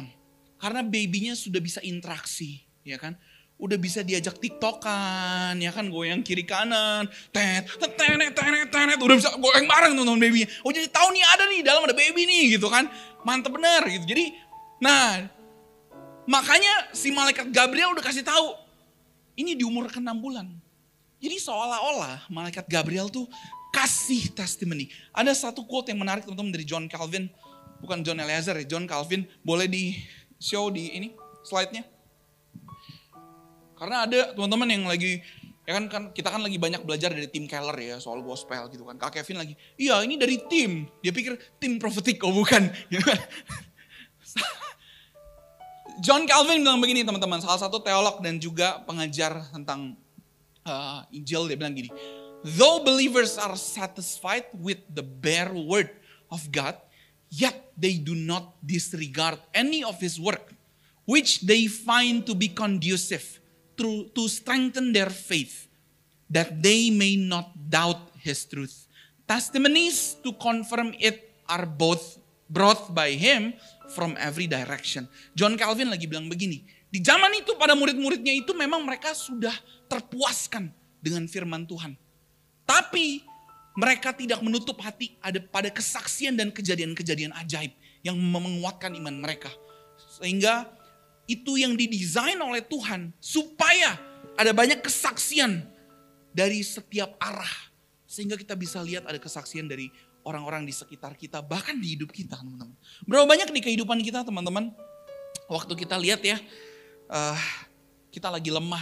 Karena 0.59 0.81
babynya 0.83 1.35
sudah 1.38 1.62
bisa 1.62 1.78
interaksi, 1.85 2.67
ya 2.83 2.99
kan? 2.99 3.14
udah 3.59 3.75
bisa 3.75 4.07
diajak 4.07 4.38
tiktokan, 4.38 5.59
ya 5.59 5.75
kan 5.75 5.90
goyang 5.90 6.23
kiri 6.23 6.47
kanan, 6.47 7.11
tet, 7.35 7.67
tenet, 7.99 8.31
tenet, 8.31 8.71
tenet, 8.71 8.99
udah 9.02 9.17
bisa 9.19 9.35
goyang 9.35 9.67
bareng 9.67 9.99
teman 9.99 10.19
babynya. 10.23 10.47
Oh 10.62 10.71
jadi 10.71 10.87
tahu 10.87 11.11
nih 11.11 11.25
ada 11.26 11.45
nih 11.50 11.61
dalam 11.67 11.83
ada 11.83 11.95
baby 11.95 12.23
nih 12.23 12.55
gitu 12.55 12.71
kan, 12.71 12.87
mantep 13.26 13.50
bener 13.50 13.83
gitu. 13.90 14.14
Jadi, 14.14 14.31
nah 14.78 15.26
makanya 16.31 16.95
si 16.95 17.11
malaikat 17.11 17.50
Gabriel 17.50 17.99
udah 17.99 18.05
kasih 18.07 18.23
tahu, 18.23 18.55
ini 19.35 19.59
di 19.59 19.67
umur 19.67 19.90
ke-6 19.90 20.07
bulan. 20.23 20.47
Jadi 21.19 21.37
seolah-olah 21.43 22.31
malaikat 22.31 22.71
Gabriel 22.71 23.11
tuh 23.11 23.27
kasih 23.75 24.31
testimoni. 24.33 24.87
Ada 25.11 25.51
satu 25.51 25.67
quote 25.67 25.91
yang 25.91 26.01
menarik 26.01 26.25
teman-teman 26.25 26.55
dari 26.55 26.65
John 26.65 26.87
Calvin, 26.87 27.27
bukan 27.83 28.07
John 28.07 28.23
Eliezer 28.23 28.55
ya, 28.59 28.67
John 28.67 28.87
Calvin. 28.87 29.27
Boleh 29.43 29.67
di 29.67 29.99
show 30.39 30.71
di 30.71 30.95
ini 30.95 31.09
slide-nya. 31.43 31.83
Karena 33.79 34.07
ada 34.07 34.35
teman-teman 34.35 34.69
yang 34.71 34.85
lagi 34.91 35.23
ya 35.69 35.77
kan, 35.77 35.85
kan 35.87 36.03
kita 36.17 36.33
kan 36.33 36.41
lagi 36.41 36.57
banyak 36.57 36.81
belajar 36.83 37.13
dari 37.13 37.29
tim 37.29 37.45
Keller 37.45 37.77
ya 37.77 38.01
soal 38.01 38.25
gospel 38.25 38.67
gitu 38.73 38.89
kan. 38.89 38.97
Kak 38.97 39.21
Kevin 39.21 39.43
lagi, 39.43 39.55
iya 39.77 40.01
ini 40.03 40.17
dari 40.17 40.41
tim. 40.49 40.89
Dia 41.05 41.13
pikir 41.13 41.37
tim 41.61 41.77
profetik, 41.77 42.23
oh 42.25 42.33
bukan. 42.33 42.73
John 46.05 46.31
Calvin 46.31 46.63
bilang 46.63 46.79
begini 46.79 47.03
teman-teman, 47.03 47.43
salah 47.43 47.59
satu 47.59 47.83
teolog 47.83 48.23
dan 48.23 48.39
juga 48.39 48.81
pengajar 48.87 49.43
tentang 49.51 49.99
uh, 50.69 51.09
Injil 51.11 51.49
dia 51.49 51.57
bilang 51.57 51.75
gini, 51.75 51.91
though 52.45 52.85
believers 52.85 53.41
are 53.41 53.57
satisfied 53.57 54.47
with 54.55 54.79
the 54.93 55.03
bare 55.03 55.51
word 55.51 55.91
of 56.29 56.45
God, 56.53 56.77
yet 57.33 57.73
they 57.75 57.97
do 57.97 58.15
not 58.15 58.55
disregard 58.61 59.41
any 59.57 59.83
of 59.83 59.97
his 59.99 60.21
work, 60.21 60.53
which 61.09 61.43
they 61.43 61.67
find 61.67 62.29
to 62.29 62.37
be 62.37 62.53
conducive 62.53 63.41
to, 63.81 64.07
to 64.13 64.29
strengthen 64.29 64.93
their 64.93 65.09
faith, 65.09 65.67
that 66.29 66.61
they 66.61 66.93
may 66.93 67.17
not 67.17 67.51
doubt 67.57 68.13
his 68.21 68.45
truth. 68.45 68.87
Testimonies 69.25 70.17
to 70.21 70.33
confirm 70.37 70.93
it 71.01 71.33
are 71.49 71.65
both 71.65 72.21
brought 72.49 72.93
by 72.93 73.13
him 73.13 73.53
from 73.93 74.17
every 74.21 74.49
direction. 74.49 75.09
John 75.33 75.57
Calvin 75.57 75.89
lagi 75.89 76.09
bilang 76.09 76.29
begini, 76.29 76.65
di 76.89 77.01
zaman 77.01 77.33
itu 77.37 77.57
pada 77.57 77.77
murid-muridnya 77.77 78.33
itu 78.33 78.53
memang 78.57 78.85
mereka 78.85 79.13
sudah 79.13 79.53
terpuaskan 79.88 80.71
dengan 81.00 81.25
firman 81.26 81.64
Tuhan. 81.64 81.97
Tapi 82.68 83.25
mereka 83.78 84.12
tidak 84.12 84.45
menutup 84.45 84.76
hati 84.85 85.16
ada 85.25 85.40
pada 85.40 85.73
kesaksian 85.73 86.37
dan 86.37 86.52
kejadian-kejadian 86.52 87.33
ajaib 87.40 87.73
yang 88.04 88.18
menguatkan 88.18 88.92
iman 88.99 89.25
mereka. 89.25 89.49
Sehingga 90.18 90.68
itu 91.28 91.61
yang 91.61 91.76
didesain 91.76 92.40
oleh 92.40 92.64
Tuhan 92.64 93.12
supaya 93.21 94.00
ada 94.38 94.50
banyak 94.57 94.80
kesaksian 94.80 95.66
dari 96.33 96.64
setiap 96.64 97.18
arah 97.21 97.68
sehingga 98.09 98.40
kita 98.40 98.57
bisa 98.57 98.80
lihat 98.80 99.04
ada 99.04 99.21
kesaksian 99.21 99.68
dari 99.68 99.92
orang-orang 100.25 100.64
di 100.64 100.73
sekitar 100.73 101.12
kita 101.18 101.45
bahkan 101.45 101.76
di 101.76 101.92
hidup 101.92 102.09
kita 102.09 102.40
teman-teman 102.40 102.73
berapa 103.04 103.28
banyak 103.28 103.52
di 103.52 103.61
kehidupan 103.61 104.00
kita 104.00 104.25
teman-teman 104.25 104.73
waktu 105.52 105.73
kita 105.76 106.00
lihat 106.00 106.25
ya 106.25 106.40
uh, 107.12 107.37
kita 108.09 108.33
lagi 108.33 108.48
lemah 108.48 108.81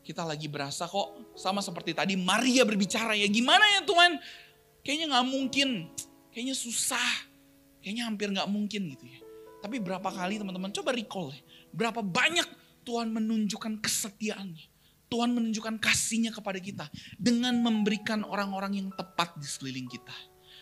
kita 0.00 0.24
lagi 0.24 0.48
berasa 0.48 0.88
kok 0.88 1.36
sama 1.36 1.60
seperti 1.60 1.92
tadi 1.92 2.14
Maria 2.16 2.64
berbicara 2.64 3.12
ya 3.14 3.28
gimana 3.28 3.62
ya 3.78 3.80
Tuhan 3.84 4.16
kayaknya 4.80 5.06
nggak 5.12 5.26
mungkin 5.28 5.68
kayaknya 6.32 6.56
susah 6.56 7.10
kayaknya 7.84 8.08
hampir 8.08 8.32
nggak 8.32 8.48
mungkin 8.48 8.96
gitu 8.96 9.04
ya 9.06 9.20
tapi 9.60 9.76
berapa 9.76 10.08
kali 10.08 10.40
teman-teman 10.40 10.72
coba 10.72 10.96
recall 10.96 11.30
ya 11.30 11.40
Berapa 11.70 12.02
banyak 12.02 12.46
Tuhan 12.82 13.14
menunjukkan 13.14 13.78
kesetiaannya. 13.78 14.66
Tuhan 15.10 15.30
menunjukkan 15.34 15.78
kasihnya 15.82 16.30
kepada 16.34 16.58
kita. 16.58 16.86
Dengan 17.18 17.54
memberikan 17.58 18.22
orang-orang 18.26 18.78
yang 18.78 18.88
tepat 18.94 19.38
di 19.38 19.46
sekeliling 19.46 19.86
kita. 19.90 20.14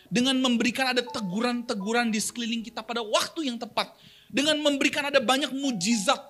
Dengan 0.09 0.41
memberikan 0.41 0.97
ada 0.97 1.05
teguran-teguran 1.05 2.09
di 2.09 2.21
sekeliling 2.21 2.65
kita 2.65 2.81
pada 2.81 3.05
waktu 3.05 3.49
yang 3.49 3.61
tepat. 3.61 3.93
Dengan 4.29 4.57
memberikan 4.61 5.09
ada 5.09 5.21
banyak 5.21 5.53
mujizat. 5.53 6.21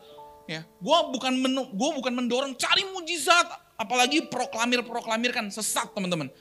Ya, 0.49 0.65
gua 0.81 1.13
bukan 1.13 1.37
menu, 1.37 1.69
gua 1.77 1.93
bukan 1.93 2.13
mendorong 2.17 2.57
cari 2.57 2.89
mujizat, 2.97 3.45
apalagi 3.77 4.25
proklamir-proklamir 4.33 5.37
kan 5.37 5.53
sesat 5.53 5.93
teman-teman. 5.93 6.33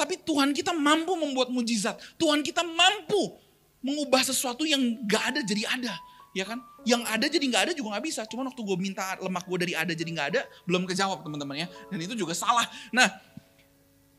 Tapi 0.00 0.16
Tuhan 0.24 0.56
kita 0.56 0.72
mampu 0.72 1.12
membuat 1.12 1.52
mujizat. 1.52 2.00
Tuhan 2.16 2.40
kita 2.40 2.64
mampu 2.64 3.36
mengubah 3.84 4.24
sesuatu 4.24 4.64
yang 4.64 4.80
gak 5.04 5.36
ada 5.36 5.40
jadi 5.44 5.68
ada 5.68 5.92
ya 6.30 6.44
kan? 6.46 6.58
Yang 6.86 7.02
ada 7.10 7.26
jadi 7.26 7.44
nggak 7.50 7.62
ada 7.68 7.72
juga 7.74 7.88
nggak 7.96 8.04
bisa. 8.06 8.20
Cuma 8.30 8.46
waktu 8.46 8.62
gue 8.62 8.76
minta 8.78 9.18
lemak 9.18 9.44
gue 9.46 9.58
dari 9.66 9.74
ada 9.74 9.92
jadi 9.92 10.10
nggak 10.10 10.28
ada, 10.36 10.42
belum 10.66 10.86
kejawab 10.86 11.26
teman-teman 11.26 11.66
ya. 11.66 11.68
Dan 11.90 11.98
itu 12.00 12.14
juga 12.14 12.32
salah. 12.34 12.66
Nah, 12.94 13.10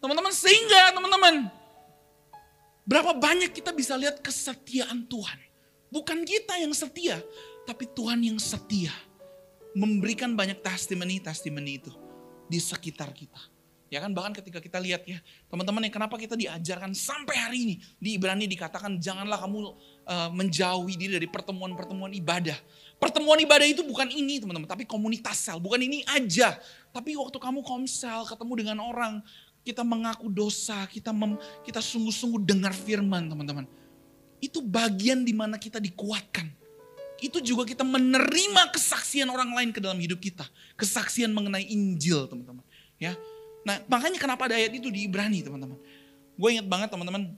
teman-teman 0.04 0.34
sehingga 0.36 0.91
teman-teman, 0.95 1.47
berapa 2.84 3.12
banyak 3.15 3.51
kita 3.56 3.71
bisa 3.71 3.95
lihat 3.95 4.19
kesetiaan 4.19 5.08
Tuhan. 5.08 5.39
Bukan 5.91 6.23
kita 6.23 6.56
yang 6.60 6.71
setia, 6.71 7.19
tapi 7.67 7.88
Tuhan 7.91 8.23
yang 8.23 8.39
setia. 8.39 8.91
Memberikan 9.71 10.36
banyak 10.36 10.60
testimoni-testimoni 10.60 11.71
itu 11.79 11.91
di 12.51 12.60
sekitar 12.60 13.15
kita. 13.15 13.39
Ya 13.91 13.99
kan 13.99 14.15
bahkan 14.15 14.31
ketika 14.31 14.63
kita 14.63 14.79
lihat 14.79 15.03
ya, 15.03 15.19
teman-teman 15.51 15.84
yang 15.84 15.91
kenapa 15.91 16.15
kita 16.15 16.39
diajarkan 16.39 16.95
sampai 16.95 17.36
hari 17.36 17.57
ini 17.60 17.75
di 17.99 18.15
Ibrani 18.15 18.47
dikatakan 18.47 18.95
janganlah 18.95 19.36
kamu 19.43 19.75
uh, 20.07 20.29
menjauhi 20.31 20.95
diri 20.95 21.19
dari 21.19 21.27
pertemuan-pertemuan 21.27 22.15
ibadah. 22.15 22.55
Pertemuan 22.95 23.36
ibadah 23.43 23.67
itu 23.67 23.84
bukan 23.84 24.07
ini 24.07 24.39
teman-teman, 24.39 24.63
tapi 24.63 24.88
komunitas 24.88 25.43
sel, 25.43 25.60
bukan 25.60 25.84
ini 25.84 26.07
aja. 26.07 26.55
Tapi 26.95 27.19
waktu 27.19 27.36
kamu 27.36 27.67
komsel, 27.67 28.23
ketemu 28.31 28.53
dengan 28.63 28.77
orang, 28.79 29.19
kita 29.67 29.84
mengaku 29.84 30.31
dosa, 30.31 30.88
kita 30.88 31.12
mem, 31.12 31.36
kita 31.67 31.84
sungguh-sungguh 31.84 32.47
dengar 32.47 32.71
firman 32.71 33.27
teman-teman. 33.27 33.67
Itu 34.39 34.63
bagian 34.63 35.27
di 35.27 35.36
mana 35.36 35.60
kita 35.60 35.84
dikuatkan. 35.84 36.61
Itu 37.21 37.38
juga 37.39 37.69
kita 37.69 37.86
menerima 37.86 38.73
kesaksian 38.73 39.29
orang 39.29 39.53
lain 39.53 39.69
ke 39.69 39.79
dalam 39.79 40.01
hidup 40.01 40.17
kita. 40.17 40.43
Kesaksian 40.73 41.29
mengenai 41.29 41.69
Injil 41.69 42.25
teman-teman. 42.25 42.65
Ya, 42.97 43.13
Nah 43.62 43.77
makanya 43.86 44.17
kenapa 44.17 44.49
ada 44.49 44.57
ayat 44.57 44.73
itu 44.73 44.89
di 44.89 45.05
Ibrani 45.05 45.45
teman-teman. 45.45 45.77
Gue 46.38 46.49
inget 46.57 46.65
banget 46.65 46.89
teman-teman 46.89 47.29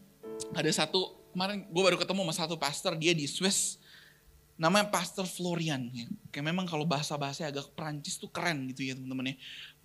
ada 0.56 0.72
satu 0.72 1.20
kemarin 1.36 1.68
gue 1.68 1.84
baru 1.84 1.98
ketemu 2.00 2.22
sama 2.24 2.34
satu 2.34 2.56
pastor 2.56 2.96
dia 2.96 3.12
di 3.12 3.28
Swiss 3.28 3.82
namanya 4.54 4.94
Pastor 4.94 5.26
Florian 5.26 5.90
ya. 5.92 6.06
Kayak 6.30 6.54
memang 6.54 6.70
kalau 6.70 6.86
bahasa-bahasa 6.86 7.50
agak 7.50 7.74
Perancis 7.74 8.22
tuh 8.22 8.30
keren 8.30 8.70
gitu 8.72 8.86
ya 8.86 8.94
teman-teman 8.96 9.34
ya. 9.34 9.36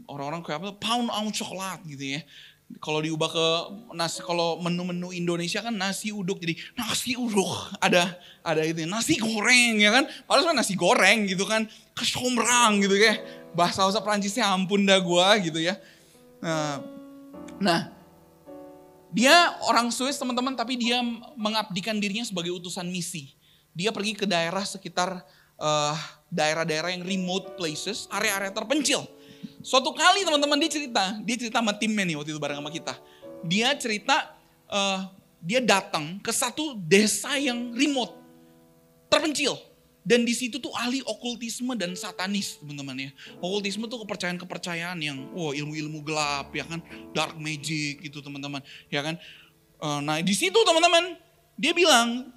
Orang-orang 0.06 0.44
kayak 0.44 0.60
apa 0.60 0.70
pound 0.76 1.08
au 1.08 1.26
coklat 1.32 1.80
gitu 1.88 2.04
ya. 2.04 2.20
Kalau 2.78 3.00
diubah 3.00 3.32
ke 3.32 3.46
nasi 3.96 4.20
kalau 4.20 4.60
menu-menu 4.60 5.08
Indonesia 5.16 5.64
kan 5.64 5.72
nasi 5.72 6.12
uduk 6.12 6.36
jadi 6.36 6.52
nasi 6.76 7.16
uduk 7.16 7.48
ada 7.80 8.12
ada 8.44 8.60
itu 8.60 8.84
ya. 8.84 8.88
nasi 8.88 9.16
goreng 9.16 9.80
ya 9.80 9.90
kan. 9.90 10.04
Padahal 10.28 10.52
nasi 10.52 10.76
goreng 10.76 11.24
gitu 11.24 11.48
kan 11.48 11.64
kesomrang 11.96 12.84
gitu 12.84 12.94
ya. 13.00 13.16
Bahasa-bahasa 13.56 14.04
Perancisnya 14.04 14.44
ampun 14.46 14.84
dah 14.84 15.00
gue 15.00 15.28
gitu 15.48 15.64
ya. 15.64 15.80
Nah, 16.44 16.84
nah, 17.58 17.80
dia 19.08 19.56
orang 19.64 19.88
Swiss 19.88 20.20
teman-teman, 20.20 20.52
tapi 20.52 20.76
dia 20.76 21.00
mengabdikan 21.34 21.96
dirinya 21.96 22.22
sebagai 22.22 22.52
utusan 22.52 22.86
misi. 22.86 23.32
Dia 23.72 23.88
pergi 23.90 24.12
ke 24.12 24.26
daerah 24.28 24.62
sekitar 24.62 25.24
daerah 25.58 25.94
uh, 25.94 25.96
daerah-daerah 26.28 26.92
yang 26.92 27.04
remote 27.04 27.56
places, 27.56 28.06
area-area 28.12 28.52
terpencil. 28.52 29.08
Suatu 29.58 29.90
kali 29.90 30.22
teman-teman 30.22 30.58
dia 30.62 30.70
cerita, 30.70 31.18
dia 31.26 31.36
cerita 31.36 31.58
sama 31.58 31.74
timnya 31.74 32.06
nih 32.06 32.16
waktu 32.18 32.30
itu 32.30 32.40
bareng 32.40 32.62
sama 32.62 32.70
kita. 32.70 32.94
Dia 33.42 33.74
cerita, 33.74 34.34
uh, 34.70 35.10
dia 35.42 35.58
datang 35.58 36.18
ke 36.22 36.30
satu 36.30 36.78
desa 36.78 37.34
yang 37.38 37.74
remote, 37.74 38.14
terpencil. 39.10 39.58
Dan 40.08 40.24
di 40.24 40.32
situ 40.32 40.56
tuh 40.56 40.72
ahli 40.72 41.04
okultisme 41.04 41.76
dan 41.76 41.92
satanis 41.92 42.56
teman-teman 42.64 42.96
ya. 42.96 43.10
Okultisme 43.44 43.84
tuh 43.92 44.00
kepercayaan-kepercayaan 44.08 44.96
yang 45.04 45.28
wow 45.36 45.52
ilmu-ilmu 45.52 46.00
gelap 46.00 46.48
ya 46.56 46.64
kan. 46.64 46.80
Dark 47.12 47.36
magic 47.36 48.00
gitu 48.00 48.24
teman-teman 48.24 48.64
ya 48.88 49.04
kan. 49.04 49.20
Eh, 49.78 50.00
nah 50.00 50.16
di 50.24 50.32
situ 50.32 50.56
teman-teman 50.64 51.12
dia 51.60 51.76
bilang 51.76 52.32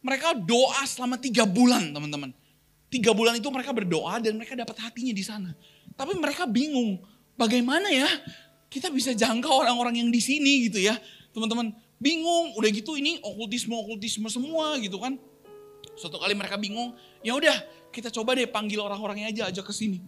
mereka 0.00 0.32
doa 0.32 0.80
selama 0.88 1.20
tiga 1.20 1.44
bulan 1.44 1.92
teman-teman. 1.92 2.32
Tiga 2.88 3.12
bulan 3.12 3.36
itu 3.36 3.52
mereka 3.52 3.76
berdoa 3.76 4.16
dan 4.16 4.40
mereka 4.40 4.56
dapat 4.56 4.80
hatinya 4.80 5.12
di 5.12 5.20
sana. 5.20 5.52
Tapi 5.94 6.12
mereka 6.18 6.44
bingung, 6.48 7.00
bagaimana 7.38 7.88
ya 7.92 8.08
kita 8.70 8.88
bisa 8.90 9.10
jangkau 9.14 9.50
orang-orang 9.50 10.02
yang 10.04 10.08
di 10.08 10.22
sini 10.22 10.70
gitu 10.70 10.78
ya. 10.78 10.94
Teman-teman 11.34 11.74
bingung, 12.00 12.56
udah 12.56 12.70
gitu 12.72 12.96
ini 12.96 13.20
okultisme-okultisme 13.20 14.26
semua 14.32 14.78
gitu 14.80 14.96
kan. 14.96 15.18
Suatu 15.98 16.16
kali 16.16 16.32
mereka 16.32 16.56
bingung, 16.56 16.96
ya 17.20 17.36
udah 17.36 17.52
kita 17.92 18.08
coba 18.08 18.38
deh 18.38 18.48
panggil 18.48 18.80
orang-orangnya 18.80 19.28
aja 19.28 19.42
aja 19.52 19.60
ke 19.60 19.74
sini. 19.74 20.00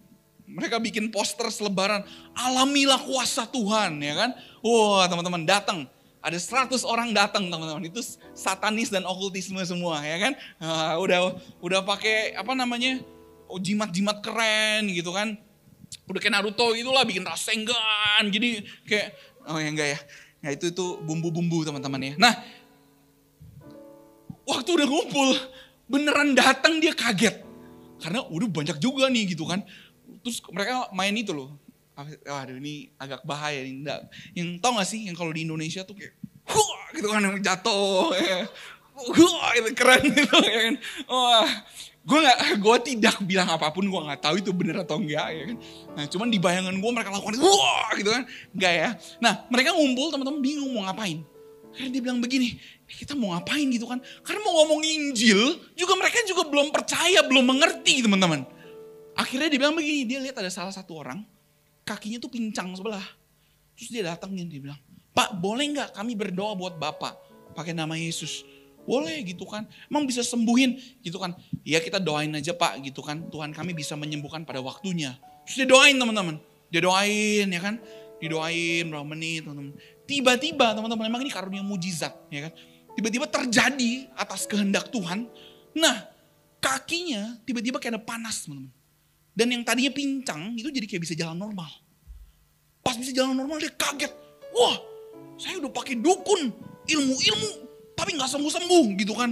Mereka 0.43 0.81
bikin 0.81 1.07
poster 1.13 1.47
selebaran, 1.53 2.03
alamilah 2.35 2.99
kuasa 2.99 3.47
Tuhan 3.47 4.01
ya 4.01 4.15
kan. 4.17 4.31
Wah 4.63 5.05
teman-teman 5.07 5.43
datang, 5.47 5.85
ada 6.23 6.39
100 6.39 6.87
orang 6.87 7.11
datang 7.11 7.51
teman-teman. 7.51 7.83
Itu 7.83 7.99
satanis 8.31 8.87
dan 8.87 9.03
okultisme 9.03 9.59
semua 9.67 9.99
ya 10.01 10.17
kan. 10.19 10.33
Nah, 10.63 10.95
udah 11.03 11.35
udah 11.59 11.83
pakai 11.83 12.31
apa 12.39 12.55
namanya, 12.55 13.03
jimat-jimat 13.59 14.23
keren 14.23 14.87
gitu 14.87 15.11
kan. 15.11 15.35
Udah 16.09 16.19
kayak 16.19 16.33
Naruto 16.37 16.73
itulah 16.73 17.05
bikin 17.05 17.25
Rasengan. 17.25 18.23
Jadi 18.29 18.65
kayak, 18.85 19.13
oh 19.49 19.57
ya 19.59 19.69
enggak 19.69 19.89
ya. 19.95 19.99
Nah 20.43 20.49
itu 20.51 20.69
itu 20.69 20.85
bumbu-bumbu 21.03 21.63
teman-teman 21.63 22.01
ya. 22.01 22.13
Nah 22.19 22.33
waktu 24.43 24.69
udah 24.75 24.87
ngumpul 24.89 25.29
beneran 25.87 26.35
datang 26.35 26.81
dia 26.83 26.91
kaget. 26.91 27.41
Karena 28.03 28.25
udah 28.27 28.49
banyak 28.51 28.77
juga 28.83 29.07
nih 29.07 29.31
gitu 29.31 29.47
kan 29.47 29.63
terus 30.23 30.43
mereka 30.51 30.91
main 30.91 31.15
itu 31.15 31.31
loh. 31.31 31.55
Waduh 31.95 32.57
ini 32.57 32.89
agak 32.97 33.21
bahaya 33.23 33.61
nih. 33.63 33.85
Yang 34.33 34.59
tau 34.59 34.75
gak 34.75 34.87
sih 34.89 35.05
yang 35.07 35.15
kalau 35.15 35.31
di 35.31 35.45
Indonesia 35.45 35.85
tuh 35.85 35.95
kayak 35.95 36.15
Huah, 36.43 36.83
gitu 36.91 37.07
kan 37.07 37.23
yang 37.23 37.39
jatuh. 37.39 38.11
Ya. 38.19 38.43
Huah, 38.93 39.49
itu 39.55 39.71
keren 39.71 40.03
gitu 40.11 40.37
ya 40.43 40.59
kan. 40.67 40.75
Wah, 41.07 41.47
gue 42.03 42.19
gak, 42.19 42.37
gue 42.65 42.77
tidak 42.93 43.15
bilang 43.23 43.47
apa 43.47 43.71
pun, 43.71 43.87
gue 43.87 44.01
gak 44.11 44.21
tahu 44.21 44.35
itu 44.43 44.51
bener 44.51 44.83
atau 44.83 44.99
enggak 44.99 45.27
ya 45.31 45.43
kan. 45.51 45.57
Nah 45.95 46.05
cuman 46.11 46.27
di 46.27 46.39
bayangan 46.39 46.75
gue 46.75 46.91
mereka 46.91 47.09
lakukan 47.15 47.35
itu, 47.39 47.47
wah 47.47 47.89
gitu 47.95 48.09
kan. 48.11 48.23
Enggak 48.51 48.73
ya. 48.75 48.89
Nah 49.23 49.33
mereka 49.47 49.69
ngumpul 49.71 50.07
teman-teman 50.11 50.39
bingung 50.43 50.71
mau 50.75 50.83
ngapain. 50.87 51.23
Karena 51.73 51.89
dia 51.89 52.01
bilang 52.05 52.21
begini, 52.21 52.53
eh, 52.85 52.95
kita 53.01 53.17
mau 53.17 53.33
ngapain 53.33 53.65
gitu 53.73 53.89
kan. 53.89 53.97
Karena 54.21 54.39
mau 54.45 54.53
ngomong 54.61 54.85
Injil, 54.85 55.57
juga 55.73 55.93
mereka 55.97 56.21
juga 56.29 56.45
belum 56.45 56.69
percaya, 56.69 57.25
belum 57.25 57.45
mengerti 57.49 58.05
teman-teman. 58.05 58.45
Akhirnya 59.17 59.49
dia 59.49 59.57
bilang 59.57 59.73
begini, 59.73 60.05
dia 60.05 60.21
lihat 60.21 60.37
ada 60.37 60.53
salah 60.53 60.69
satu 60.69 61.01
orang, 61.01 61.25
kakinya 61.81 62.21
tuh 62.21 62.29
pincang 62.29 62.77
sebelah. 62.77 63.01
Terus 63.73 63.89
dia 63.89 64.05
datangin, 64.05 64.45
dia 64.45 64.61
bilang, 64.61 64.77
Pak 65.17 65.37
boleh 65.41 65.65
nggak 65.73 65.89
kami 65.97 66.13
berdoa 66.13 66.53
buat 66.53 66.77
Bapak 66.77 67.17
pakai 67.57 67.73
nama 67.73 67.97
Yesus? 67.97 68.45
Boleh 68.83 69.23
gitu 69.23 69.47
kan, 69.47 69.63
emang 69.87 70.03
bisa 70.03 70.19
sembuhin 70.23 71.01
gitu 71.03 71.15
kan. 71.15 71.35
Ya 71.63 71.79
kita 71.79 72.03
doain 72.03 72.31
aja 72.35 72.51
Pak 72.51 72.83
gitu 72.83 72.99
kan, 72.99 73.27
Tuhan 73.31 73.55
kami 73.55 73.71
bisa 73.71 73.95
menyembuhkan 73.95 74.43
pada 74.43 74.59
waktunya. 74.59 75.15
Terus 75.47 75.63
dia 75.63 75.67
doain 75.67 75.95
teman-teman, 75.95 76.35
dia 76.67 76.81
doain 76.83 77.47
ya 77.47 77.61
kan, 77.63 77.79
didoain 78.19 78.87
berapa 78.87 79.07
menit 79.07 79.47
teman-teman. 79.47 79.73
Tiba-tiba 80.03 80.75
teman-teman, 80.75 81.03
memang 81.07 81.21
ini 81.23 81.31
karunia 81.31 81.63
mujizat 81.63 82.11
ya 82.27 82.47
kan. 82.49 82.53
Tiba-tiba 82.93 83.25
terjadi 83.25 84.11
atas 84.13 84.45
kehendak 84.45 84.91
Tuhan. 84.91 85.25
Nah 85.73 86.07
kakinya 86.63 87.39
tiba-tiba 87.43 87.81
kayak 87.81 87.99
ada 87.99 88.03
panas 88.03 88.47
teman-teman 88.47 88.71
dan 89.33 89.47
yang 89.49 89.65
tadinya 89.65 89.89
pincang 89.89 90.53
itu 90.53 90.69
jadi 90.69 90.85
kayak 90.85 91.01
bisa 91.03 91.17
jalan 91.17 91.35
normal. 91.35 91.67
Pas 92.85 92.93
bisa 92.93 93.09
jalan 93.11 93.33
normal 93.33 93.57
dia 93.57 93.73
kaget. 93.73 94.13
Wah 94.53 94.77
saya 95.41 95.57
udah 95.57 95.73
pakai 95.73 95.97
dukun, 95.97 96.53
ilmu-ilmu, 96.85 97.51
tapi 98.03 98.19
nggak 98.19 98.31
sembuh-sembuh 98.35 98.85
gitu 98.99 99.15
kan. 99.15 99.31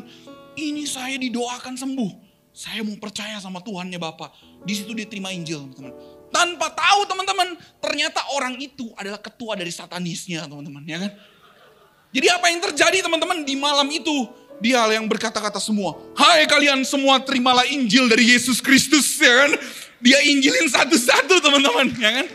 Ini 0.56 0.88
saya 0.88 1.20
didoakan 1.20 1.76
sembuh. 1.76 2.12
Saya 2.56 2.88
mau 2.88 2.96
percaya 2.96 3.36
sama 3.44 3.60
Tuhannya 3.60 4.00
Bapak. 4.00 4.64
Di 4.64 4.80
situ 4.80 4.96
dia 4.96 5.04
terima 5.04 5.36
Injil 5.36 5.68
teman-teman. 5.76 5.92
Tanpa 6.32 6.72
tahu 6.72 7.04
teman-teman, 7.04 7.60
ternyata 7.84 8.24
orang 8.32 8.56
itu 8.64 8.88
adalah 8.96 9.20
ketua 9.20 9.60
dari 9.60 9.68
satanisnya 9.76 10.48
teman-teman 10.48 10.88
ya 10.88 11.04
kan. 11.04 11.12
Jadi 12.16 12.28
apa 12.32 12.48
yang 12.48 12.64
terjadi 12.64 13.04
teman-teman 13.04 13.44
di 13.44 13.60
malam 13.60 13.92
itu? 13.92 14.32
Dia 14.64 14.88
yang 14.88 15.12
berkata-kata 15.12 15.60
semua. 15.60 16.00
Hai 16.16 16.48
kalian 16.48 16.88
semua 16.88 17.20
terimalah 17.20 17.68
Injil 17.68 18.08
dari 18.08 18.32
Yesus 18.32 18.64
Kristus 18.64 19.20
ya 19.20 19.48
kan. 19.48 19.52
Dia 20.02 20.18
injilin 20.26 20.66
satu-satu 20.66 21.46
teman-teman, 21.46 21.94
ya 22.02 22.10
kan? 22.10 22.28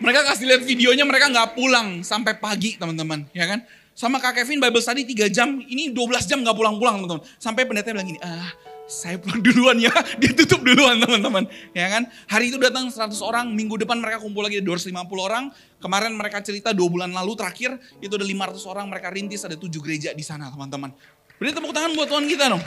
Mereka 0.00 0.20
kasih 0.32 0.48
lihat 0.48 0.62
videonya, 0.64 1.04
mereka 1.04 1.28
nggak 1.28 1.52
pulang 1.52 2.00
sampai 2.00 2.40
pagi 2.40 2.80
teman-teman, 2.80 3.28
ya 3.36 3.44
kan? 3.44 3.60
Sama 3.96 4.20
Kak 4.20 4.36
Kevin 4.36 4.60
Bible 4.60 4.84
study 4.84 5.08
3 5.08 5.32
jam, 5.32 5.56
ini 5.56 5.88
12 5.88 6.28
jam 6.28 6.44
nggak 6.44 6.52
pulang-pulang 6.52 7.00
teman-teman. 7.00 7.24
Sampai 7.40 7.64
pendeta 7.64 7.96
bilang 7.96 8.04
gini, 8.04 8.20
ah 8.20 8.52
saya 8.84 9.16
pulang 9.16 9.40
duluan 9.48 9.80
ya, 9.80 9.88
dia 10.20 10.36
tutup 10.36 10.60
duluan 10.60 11.00
teman-teman. 11.00 11.48
Ya 11.72 11.88
kan, 11.88 12.04
hari 12.28 12.52
itu 12.52 12.60
datang 12.60 12.92
100 12.92 13.16
orang, 13.24 13.48
minggu 13.56 13.80
depan 13.80 13.96
mereka 13.96 14.20
kumpul 14.20 14.44
lagi 14.44 14.60
250 14.60 14.92
orang. 15.16 15.48
Kemarin 15.80 16.12
mereka 16.12 16.44
cerita 16.44 16.76
dua 16.76 16.92
bulan 16.92 17.08
lalu 17.08 17.40
terakhir, 17.40 17.80
itu 18.04 18.12
ada 18.12 18.28
500 18.28 18.68
orang 18.68 18.84
mereka 18.84 19.08
rintis, 19.08 19.48
ada 19.48 19.56
7 19.56 19.64
gereja 19.80 20.12
di 20.12 20.20
sana 20.20 20.52
teman-teman. 20.52 20.92
Beri 21.40 21.56
tepuk 21.56 21.72
tangan 21.72 21.96
buat 21.96 22.12
Tuhan 22.12 22.28
kita 22.28 22.52
dong. 22.52 22.60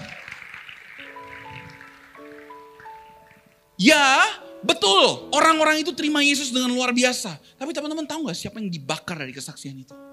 Ya, 3.77 4.25
betul. 4.65 5.29
Orang-orang 5.29 5.85
itu 5.85 5.93
terima 5.93 6.25
Yesus 6.25 6.49
dengan 6.49 6.73
luar 6.73 6.89
biasa. 6.89 7.37
Tapi 7.37 7.69
teman-teman 7.69 8.09
tahu 8.09 8.33
gak 8.33 8.37
siapa 8.37 8.57
yang 8.57 8.73
dibakar 8.73 9.13
dari 9.13 9.31
kesaksian 9.31 9.77
itu? 9.77 10.08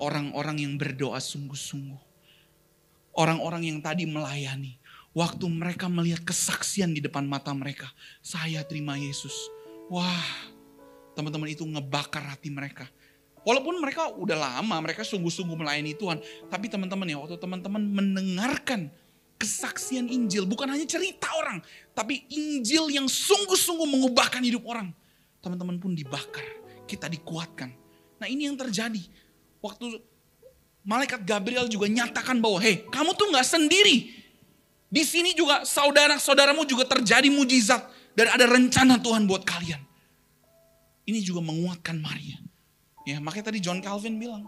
Orang-orang 0.00 0.64
yang 0.64 0.74
berdoa 0.80 1.20
sungguh-sungguh. 1.20 2.00
Orang-orang 3.12 3.68
yang 3.68 3.78
tadi 3.84 4.08
melayani. 4.08 4.80
Waktu 5.10 5.44
mereka 5.50 5.90
melihat 5.90 6.22
kesaksian 6.22 6.94
di 6.94 7.02
depan 7.02 7.26
mata 7.26 7.50
mereka. 7.50 7.90
Saya 8.22 8.62
terima 8.62 8.96
Yesus. 8.96 9.34
Wah, 9.90 10.28
teman-teman 11.18 11.50
itu 11.50 11.66
ngebakar 11.66 12.22
hati 12.22 12.48
mereka. 12.48 12.86
Walaupun 13.42 13.80
mereka 13.80 14.12
udah 14.14 14.36
lama, 14.36 14.76
mereka 14.84 15.02
sungguh-sungguh 15.02 15.56
melayani 15.56 15.96
Tuhan. 15.96 16.20
Tapi 16.48 16.70
teman-teman 16.70 17.08
ya, 17.08 17.16
waktu 17.18 17.40
teman-teman 17.40 17.82
mendengarkan 17.82 18.92
kesaksian 19.40 20.12
Injil. 20.12 20.44
Bukan 20.44 20.68
hanya 20.68 20.84
cerita 20.84 21.32
orang, 21.40 21.64
tapi 21.96 22.28
Injil 22.28 22.92
yang 22.92 23.08
sungguh-sungguh 23.08 23.88
mengubahkan 23.88 24.44
hidup 24.44 24.68
orang. 24.68 24.92
Teman-teman 25.40 25.80
pun 25.80 25.96
dibakar, 25.96 26.44
kita 26.84 27.08
dikuatkan. 27.08 27.72
Nah 28.20 28.28
ini 28.28 28.44
yang 28.44 28.60
terjadi. 28.60 29.00
Waktu 29.60 30.00
malaikat 30.84 31.24
Gabriel 31.24 31.68
juga 31.68 31.86
nyatakan 31.86 32.40
bahwa, 32.40 32.60
hei 32.60 32.84
kamu 32.88 33.12
tuh 33.16 33.28
gak 33.32 33.46
sendiri. 33.46 34.16
Di 34.90 35.06
sini 35.06 35.36
juga 35.36 35.62
saudara-saudaramu 35.62 36.66
juga 36.66 36.88
terjadi 36.88 37.30
mujizat. 37.30 37.86
Dan 38.10 38.26
ada 38.26 38.42
rencana 38.42 38.98
Tuhan 38.98 39.22
buat 39.24 39.46
kalian. 39.46 39.78
Ini 41.06 41.22
juga 41.22 41.40
menguatkan 41.46 41.94
Maria. 42.02 42.42
Ya, 43.06 43.22
makanya 43.22 43.54
tadi 43.54 43.62
John 43.62 43.78
Calvin 43.80 44.18
bilang, 44.18 44.44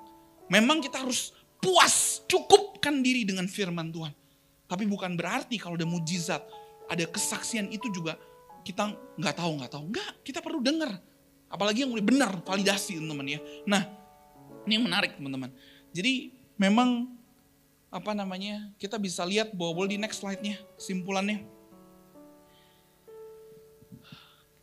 memang 0.51 0.83
kita 0.83 1.01
harus 1.01 1.33
puas, 1.63 2.21
cukupkan 2.27 3.01
diri 3.01 3.23
dengan 3.23 3.47
firman 3.47 3.95
Tuhan. 3.95 4.13
Tapi 4.67 4.85
bukan 4.91 5.15
berarti 5.15 5.57
kalau 5.63 5.79
ada 5.79 5.87
mujizat, 5.87 6.43
ada 6.91 7.05
kesaksian 7.07 7.71
itu 7.71 7.89
juga 7.95 8.19
kita 8.67 8.93
nggak 9.17 9.35
tahu 9.39 9.51
nggak 9.63 9.71
tahu. 9.73 9.85
Nggak, 9.95 10.13
kita 10.27 10.39
perlu 10.43 10.59
dengar. 10.59 10.99
Apalagi 11.53 11.87
yang 11.87 11.93
benar, 12.03 12.43
validasi 12.43 12.99
teman-teman 12.99 13.37
ya. 13.37 13.41
Nah, 13.69 13.83
ini 14.67 14.77
menarik 14.79 15.19
teman-teman. 15.19 15.51
Jadi 15.91 16.33
memang 16.59 17.11
apa 17.93 18.17
namanya 18.17 18.73
kita 18.81 18.97
bisa 18.97 19.21
lihat 19.27 19.53
bahwa 19.53 19.85
boleh 19.85 19.97
di 19.97 19.99
next 20.01 20.25
slide-nya 20.25 20.57
simpulannya. 20.81 21.45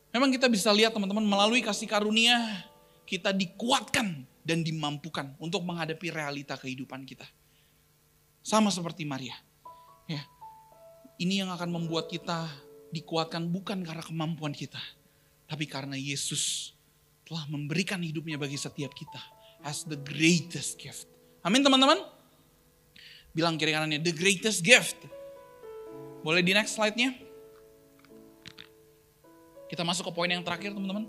Memang 0.09 0.33
kita 0.33 0.49
bisa 0.49 0.73
lihat 0.73 0.89
teman-teman 0.89 1.21
melalui 1.21 1.61
kasih 1.61 1.85
karunia 1.85 2.65
kita 3.05 3.29
dikuatkan 3.29 4.25
dan 4.41 4.65
dimampukan 4.65 5.37
untuk 5.37 5.61
menghadapi 5.61 6.09
realita 6.09 6.57
kehidupan 6.57 7.05
kita. 7.05 7.29
Sama 8.41 8.73
seperti 8.73 9.05
Maria. 9.05 9.37
Ya. 10.09 10.25
Ini 11.21 11.45
yang 11.45 11.53
akan 11.53 11.69
membuat 11.69 12.09
kita 12.09 12.49
dikuatkan 12.89 13.45
bukan 13.53 13.85
karena 13.85 14.01
kemampuan 14.01 14.55
kita, 14.55 14.81
tapi 15.45 15.69
karena 15.69 15.93
Yesus 15.93 16.73
telah 17.29 17.45
memberikan 17.45 18.01
hidupnya 18.01 18.41
bagi 18.41 18.57
setiap 18.57 18.89
kita 18.97 19.21
as 19.63 19.83
the 19.83 19.99
greatest 19.99 20.79
gift. 20.79 21.07
Amin 21.43 21.63
teman-teman? 21.63 21.99
Bilang 23.31 23.55
kiri 23.55 23.75
kanannya, 23.75 24.01
the 24.01 24.15
greatest 24.15 24.65
gift. 24.65 24.97
Boleh 26.25 26.43
di 26.43 26.51
next 26.51 26.75
slide-nya? 26.75 27.15
Kita 29.69 29.85
masuk 29.85 30.09
ke 30.09 30.11
poin 30.11 30.27
yang 30.27 30.41
terakhir 30.41 30.73
teman-teman. 30.73 31.07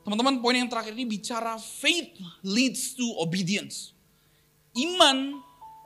Teman-teman 0.00 0.40
poin 0.40 0.56
yang 0.56 0.66
terakhir 0.66 0.96
ini 0.96 1.04
bicara 1.04 1.60
faith 1.60 2.16
leads 2.40 2.96
to 2.96 3.04
obedience. 3.20 3.92
Iman 4.74 5.38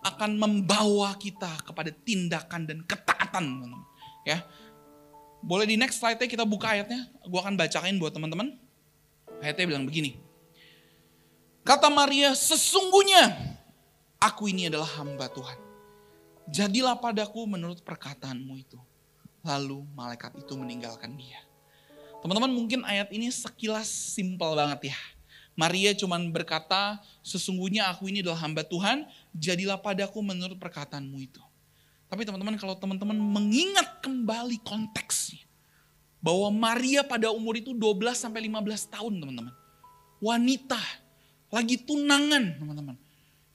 akan 0.04 0.38
membawa 0.38 1.16
kita 1.18 1.50
kepada 1.66 1.90
tindakan 1.90 2.64
dan 2.64 2.78
ketaatan, 2.86 3.44
teman-teman. 3.44 3.82
Ya. 4.24 4.40
Boleh 5.44 5.68
di 5.68 5.76
next 5.76 6.00
slide-nya 6.00 6.24
kita 6.24 6.48
buka 6.48 6.72
ayatnya. 6.72 7.04
Gue 7.28 7.36
akan 7.36 7.60
bacain 7.60 8.00
buat 8.00 8.16
teman-teman. 8.16 8.56
Ayatnya 9.44 9.76
bilang 9.76 9.84
begini. 9.84 10.23
Kata 11.64 11.88
Maria, 11.88 12.36
sesungguhnya 12.36 13.32
aku 14.20 14.52
ini 14.52 14.68
adalah 14.68 15.00
hamba 15.00 15.32
Tuhan. 15.32 15.56
Jadilah 16.44 17.00
padaku 17.00 17.48
menurut 17.48 17.80
perkataanmu 17.80 18.52
itu. 18.60 18.76
Lalu 19.40 19.80
malaikat 19.96 20.36
itu 20.36 20.52
meninggalkan 20.60 21.16
dia. 21.16 21.40
Teman-teman 22.20 22.52
mungkin 22.52 22.84
ayat 22.84 23.08
ini 23.16 23.32
sekilas 23.32 23.88
simpel 23.88 24.52
banget 24.52 24.92
ya. 24.92 24.98
Maria 25.56 25.96
cuman 25.96 26.28
berkata, 26.28 27.00
sesungguhnya 27.24 27.88
aku 27.88 28.12
ini 28.12 28.20
adalah 28.20 28.44
hamba 28.44 28.60
Tuhan, 28.60 29.08
jadilah 29.32 29.80
padaku 29.80 30.20
menurut 30.20 30.60
perkataanmu 30.60 31.16
itu. 31.16 31.40
Tapi 32.12 32.28
teman-teman 32.28 32.60
kalau 32.60 32.76
teman-teman 32.76 33.16
mengingat 33.16 34.04
kembali 34.04 34.60
konteksnya, 34.60 35.48
bahwa 36.20 36.52
Maria 36.52 37.04
pada 37.04 37.32
umur 37.32 37.56
itu 37.56 37.72
12 37.72 38.16
sampai 38.16 38.48
15 38.48 38.92
tahun 38.92 39.12
teman-teman. 39.20 39.54
Wanita, 40.24 40.80
lagi 41.54 41.78
tunangan 41.78 42.58
teman-teman. 42.58 42.98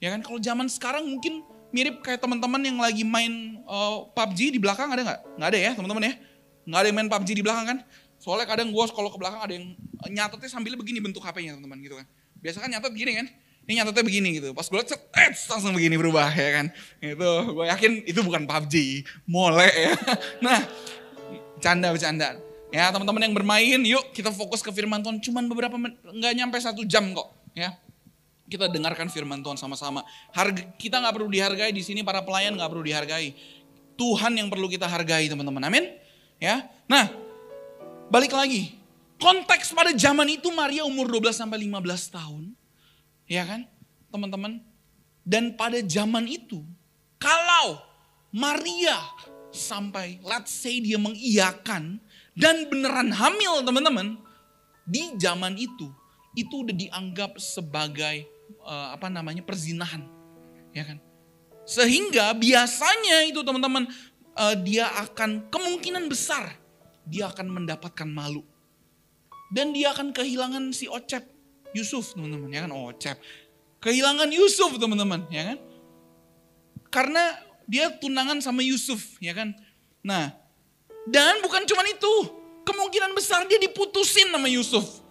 Ya 0.00 0.16
kan 0.16 0.24
kalau 0.24 0.40
zaman 0.40 0.64
sekarang 0.72 1.04
mungkin 1.04 1.44
mirip 1.70 2.00
kayak 2.00 2.24
teman-teman 2.24 2.64
yang 2.64 2.80
lagi 2.80 3.04
main 3.04 3.60
uh, 3.68 4.08
eh, 4.08 4.16
PUBG 4.16 4.56
di 4.56 4.58
belakang 4.58 4.88
ada 4.88 5.04
nggak? 5.04 5.20
Nggak 5.36 5.48
ada 5.52 5.58
ya 5.60 5.70
teman-teman 5.76 6.02
ya? 6.08 6.14
Nggak 6.64 6.80
ada 6.80 6.86
yang 6.88 6.96
main 6.96 7.08
PUBG 7.12 7.28
di 7.36 7.42
belakang 7.44 7.66
kan? 7.68 7.78
Soalnya 8.16 8.48
kadang 8.48 8.72
gue 8.72 8.84
kalau 8.92 9.12
ke 9.12 9.18
belakang 9.20 9.40
ada 9.44 9.52
yang 9.52 9.76
nyatetnya 10.08 10.48
sambil 10.48 10.72
begini 10.80 11.04
bentuk 11.04 11.20
HP-nya 11.20 11.56
teman-teman 11.56 11.78
gitu 11.84 11.94
kan. 12.00 12.06
Biasa 12.40 12.56
kan 12.64 12.68
nyatet 12.72 12.90
begini 12.96 13.12
kan. 13.20 13.26
Ini 13.68 13.72
nyatetnya 13.84 14.04
begini 14.08 14.28
gitu. 14.40 14.48
Pas 14.56 14.64
gue 14.64 14.78
liat 14.80 14.90
eh, 14.96 15.30
langsung 15.52 15.72
begini 15.76 15.94
berubah 16.00 16.32
ya 16.32 16.50
kan. 16.56 16.66
Itu 17.04 17.30
gue 17.52 17.66
yakin 17.68 17.92
itu 18.08 18.20
bukan 18.24 18.48
PUBG. 18.48 19.04
Mole 19.28 19.68
ya. 19.68 19.92
Nah 20.44 20.64
canda 21.60 21.92
bercanda. 21.92 22.40
Ya 22.72 22.88
teman-teman 22.88 23.20
yang 23.28 23.34
bermain 23.36 23.80
yuk 23.84 24.16
kita 24.16 24.32
fokus 24.32 24.64
ke 24.64 24.72
firman 24.72 25.04
Tuhan. 25.04 25.20
Cuman 25.20 25.44
beberapa 25.44 25.76
menit, 25.76 26.00
nggak 26.00 26.32
nyampe 26.40 26.56
satu 26.56 26.88
jam 26.88 27.12
kok. 27.12 27.28
Ya 27.52 27.76
kita 28.50 28.66
dengarkan 28.66 29.06
firman 29.06 29.38
Tuhan 29.40 29.54
sama-sama. 29.54 30.02
Harga, 30.34 30.66
kita 30.74 30.98
nggak 30.98 31.14
perlu 31.14 31.30
dihargai 31.30 31.70
di 31.70 31.86
sini 31.86 32.02
para 32.02 32.26
pelayan 32.26 32.58
nggak 32.58 32.66
perlu 32.66 32.82
dihargai. 32.82 33.30
Tuhan 33.94 34.34
yang 34.34 34.50
perlu 34.50 34.66
kita 34.66 34.90
hargai 34.90 35.30
teman-teman. 35.30 35.62
Amin. 35.62 35.86
Ya. 36.42 36.66
Nah, 36.90 37.06
balik 38.10 38.34
lagi. 38.34 38.74
Konteks 39.22 39.70
pada 39.76 39.94
zaman 39.94 40.26
itu 40.26 40.50
Maria 40.50 40.82
umur 40.82 41.06
12 41.06 41.36
sampai 41.36 41.62
15 41.62 42.10
tahun. 42.10 42.42
Ya 43.30 43.46
kan? 43.46 43.70
Teman-teman. 44.10 44.58
Dan 45.22 45.54
pada 45.54 45.78
zaman 45.84 46.26
itu 46.26 46.64
kalau 47.20 47.78
Maria 48.32 48.96
sampai 49.52 50.18
let's 50.24 50.50
say 50.50 50.80
dia 50.80 50.96
mengiyakan 50.96 52.00
dan 52.34 52.66
beneran 52.66 53.14
hamil 53.14 53.62
teman-teman. 53.62 54.18
Di 54.88 55.14
zaman 55.20 55.54
itu 55.54 55.92
itu 56.34 56.64
udah 56.66 56.74
dianggap 56.74 57.36
sebagai 57.36 58.39
uh, 58.70 58.94
apa 58.94 59.10
namanya 59.10 59.42
perzinahan. 59.42 60.06
Ya 60.70 60.86
kan? 60.86 61.02
Sehingga 61.66 62.30
biasanya 62.38 63.26
itu 63.26 63.42
teman-teman 63.42 63.90
uh, 64.38 64.54
dia 64.54 64.86
akan 65.02 65.50
kemungkinan 65.50 66.06
besar 66.06 66.60
dia 67.10 67.26
akan 67.26 67.50
mendapatkan 67.50 68.06
malu. 68.06 68.46
Dan 69.50 69.74
dia 69.74 69.90
akan 69.90 70.14
kehilangan 70.14 70.70
si 70.70 70.86
Ocep, 70.86 71.26
Yusuf 71.74 72.14
teman-teman, 72.14 72.54
ya 72.54 72.62
kan 72.62 72.70
Ocep. 72.70 73.18
Kehilangan 73.82 74.30
Yusuf 74.30 74.78
teman-teman, 74.78 75.26
ya 75.26 75.42
kan? 75.54 75.58
Karena 76.86 77.34
dia 77.66 77.90
tunangan 77.98 78.38
sama 78.38 78.62
Yusuf, 78.62 79.18
ya 79.18 79.34
kan? 79.34 79.50
Nah, 80.06 80.30
dan 81.10 81.42
bukan 81.42 81.66
cuma 81.66 81.82
itu, 81.82 82.14
kemungkinan 82.62 83.10
besar 83.18 83.42
dia 83.50 83.58
diputusin 83.58 84.30
sama 84.30 84.46
Yusuf. 84.46 85.02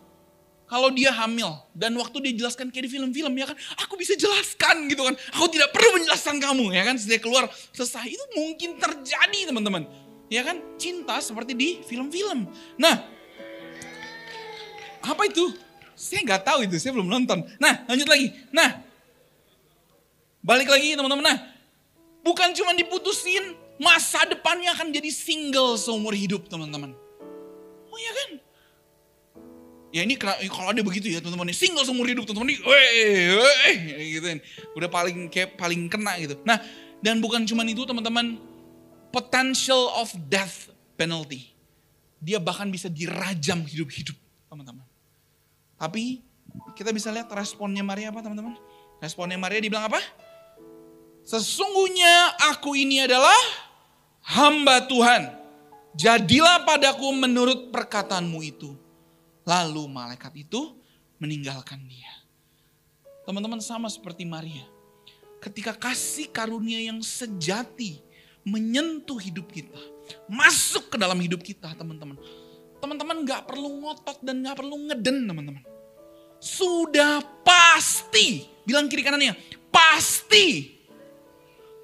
Kalau 0.70 0.94
dia 0.94 1.10
hamil 1.10 1.50
dan 1.74 1.98
waktu 1.98 2.30
dia 2.30 2.46
jelaskan 2.46 2.70
kayak 2.70 2.86
di 2.86 2.92
film-film 2.94 3.34
ya 3.34 3.50
kan, 3.50 3.58
aku 3.82 3.98
bisa 3.98 4.14
jelaskan 4.14 4.86
gitu 4.86 5.02
kan. 5.02 5.18
Aku 5.34 5.50
tidak 5.50 5.74
perlu 5.74 5.98
menjelaskan 5.98 6.38
kamu 6.38 6.70
ya 6.78 6.86
kan. 6.86 6.94
Setelah 6.94 7.22
keluar 7.26 7.44
selesai 7.74 8.06
itu 8.06 8.26
mungkin 8.38 8.78
terjadi 8.78 9.50
teman-teman. 9.50 9.90
Ya 10.30 10.46
kan? 10.46 10.62
Cinta 10.78 11.18
seperti 11.26 11.58
di 11.58 11.70
film-film. 11.82 12.46
Nah, 12.78 13.02
apa 15.02 15.26
itu? 15.26 15.58
Saya 15.98 16.22
nggak 16.22 16.46
tahu 16.46 16.70
itu, 16.70 16.78
saya 16.78 16.94
belum 16.94 17.10
nonton. 17.10 17.42
Nah, 17.58 17.84
lanjut 17.90 18.06
lagi. 18.06 18.30
Nah, 18.54 18.86
balik 20.46 20.70
lagi 20.70 20.94
teman-teman. 20.94 21.26
Nah, 21.34 21.38
bukan 22.22 22.54
cuma 22.54 22.78
diputusin, 22.78 23.58
masa 23.82 24.22
depannya 24.30 24.70
akan 24.78 24.94
jadi 24.94 25.10
single 25.10 25.82
seumur 25.82 26.14
hidup 26.14 26.46
teman-teman. 26.46 26.94
Oh 27.90 27.98
iya 27.98 28.14
kan? 28.14 28.30
Ya 29.90 30.06
ini 30.06 30.14
kalau 30.22 30.70
ada 30.70 30.86
begitu 30.86 31.10
ya 31.10 31.18
teman-teman, 31.18 31.50
single 31.50 31.82
seumur 31.82 32.06
hidup 32.06 32.30
teman-teman, 32.30 32.62
weh, 32.62 33.26
weh, 33.34 33.78
gitu 34.18 34.26
kan. 34.30 34.40
Udah 34.78 34.90
paling 34.90 35.26
kayak 35.34 35.58
paling 35.58 35.90
kena 35.90 36.14
gitu. 36.22 36.38
Nah, 36.46 36.62
dan 37.02 37.18
bukan 37.18 37.42
cuma 37.50 37.66
itu 37.66 37.90
teman-teman, 37.90 38.38
potential 39.10 39.90
of 39.98 40.14
death 40.30 40.70
penalty. 40.94 41.50
Dia 42.22 42.38
bahkan 42.38 42.70
bisa 42.70 42.86
dirajam 42.86 43.66
hidup-hidup, 43.66 44.14
teman-teman. 44.46 44.86
Tapi 45.80 46.22
kita 46.78 46.94
bisa 46.94 47.10
lihat 47.10 47.32
responnya 47.34 47.82
Maria 47.82 48.14
apa, 48.14 48.22
teman-teman? 48.22 48.60
Responnya 49.02 49.42
Maria 49.42 49.58
dibilang 49.64 49.90
apa? 49.90 49.98
Sesungguhnya 51.26 52.38
aku 52.54 52.78
ini 52.78 53.10
adalah 53.10 53.42
hamba 54.22 54.86
Tuhan. 54.86 55.34
Jadilah 55.98 56.62
padaku 56.62 57.10
menurut 57.16 57.74
perkataanmu 57.74 58.40
itu. 58.46 58.78
Lalu 59.50 59.90
malaikat 59.90 60.30
itu 60.38 60.78
meninggalkan 61.18 61.82
dia. 61.90 62.14
Teman-teman 63.26 63.58
sama 63.58 63.90
seperti 63.90 64.22
Maria. 64.22 64.62
Ketika 65.42 65.74
kasih 65.74 66.30
karunia 66.30 66.78
yang 66.78 67.02
sejati 67.02 67.98
menyentuh 68.46 69.18
hidup 69.18 69.50
kita. 69.50 69.80
Masuk 70.30 70.94
ke 70.94 70.98
dalam 71.02 71.18
hidup 71.18 71.42
kita 71.42 71.74
teman-teman. 71.74 72.22
Teman-teman 72.78 73.26
gak 73.26 73.50
perlu 73.50 73.82
ngotot 73.82 74.22
dan 74.22 74.46
gak 74.46 74.62
perlu 74.62 74.76
ngeden 74.86 75.26
teman-teman. 75.26 75.64
Sudah 76.38 77.26
pasti. 77.42 78.46
Bilang 78.70 78.86
kiri 78.86 79.02
kanannya. 79.02 79.34
Pasti. 79.74 80.78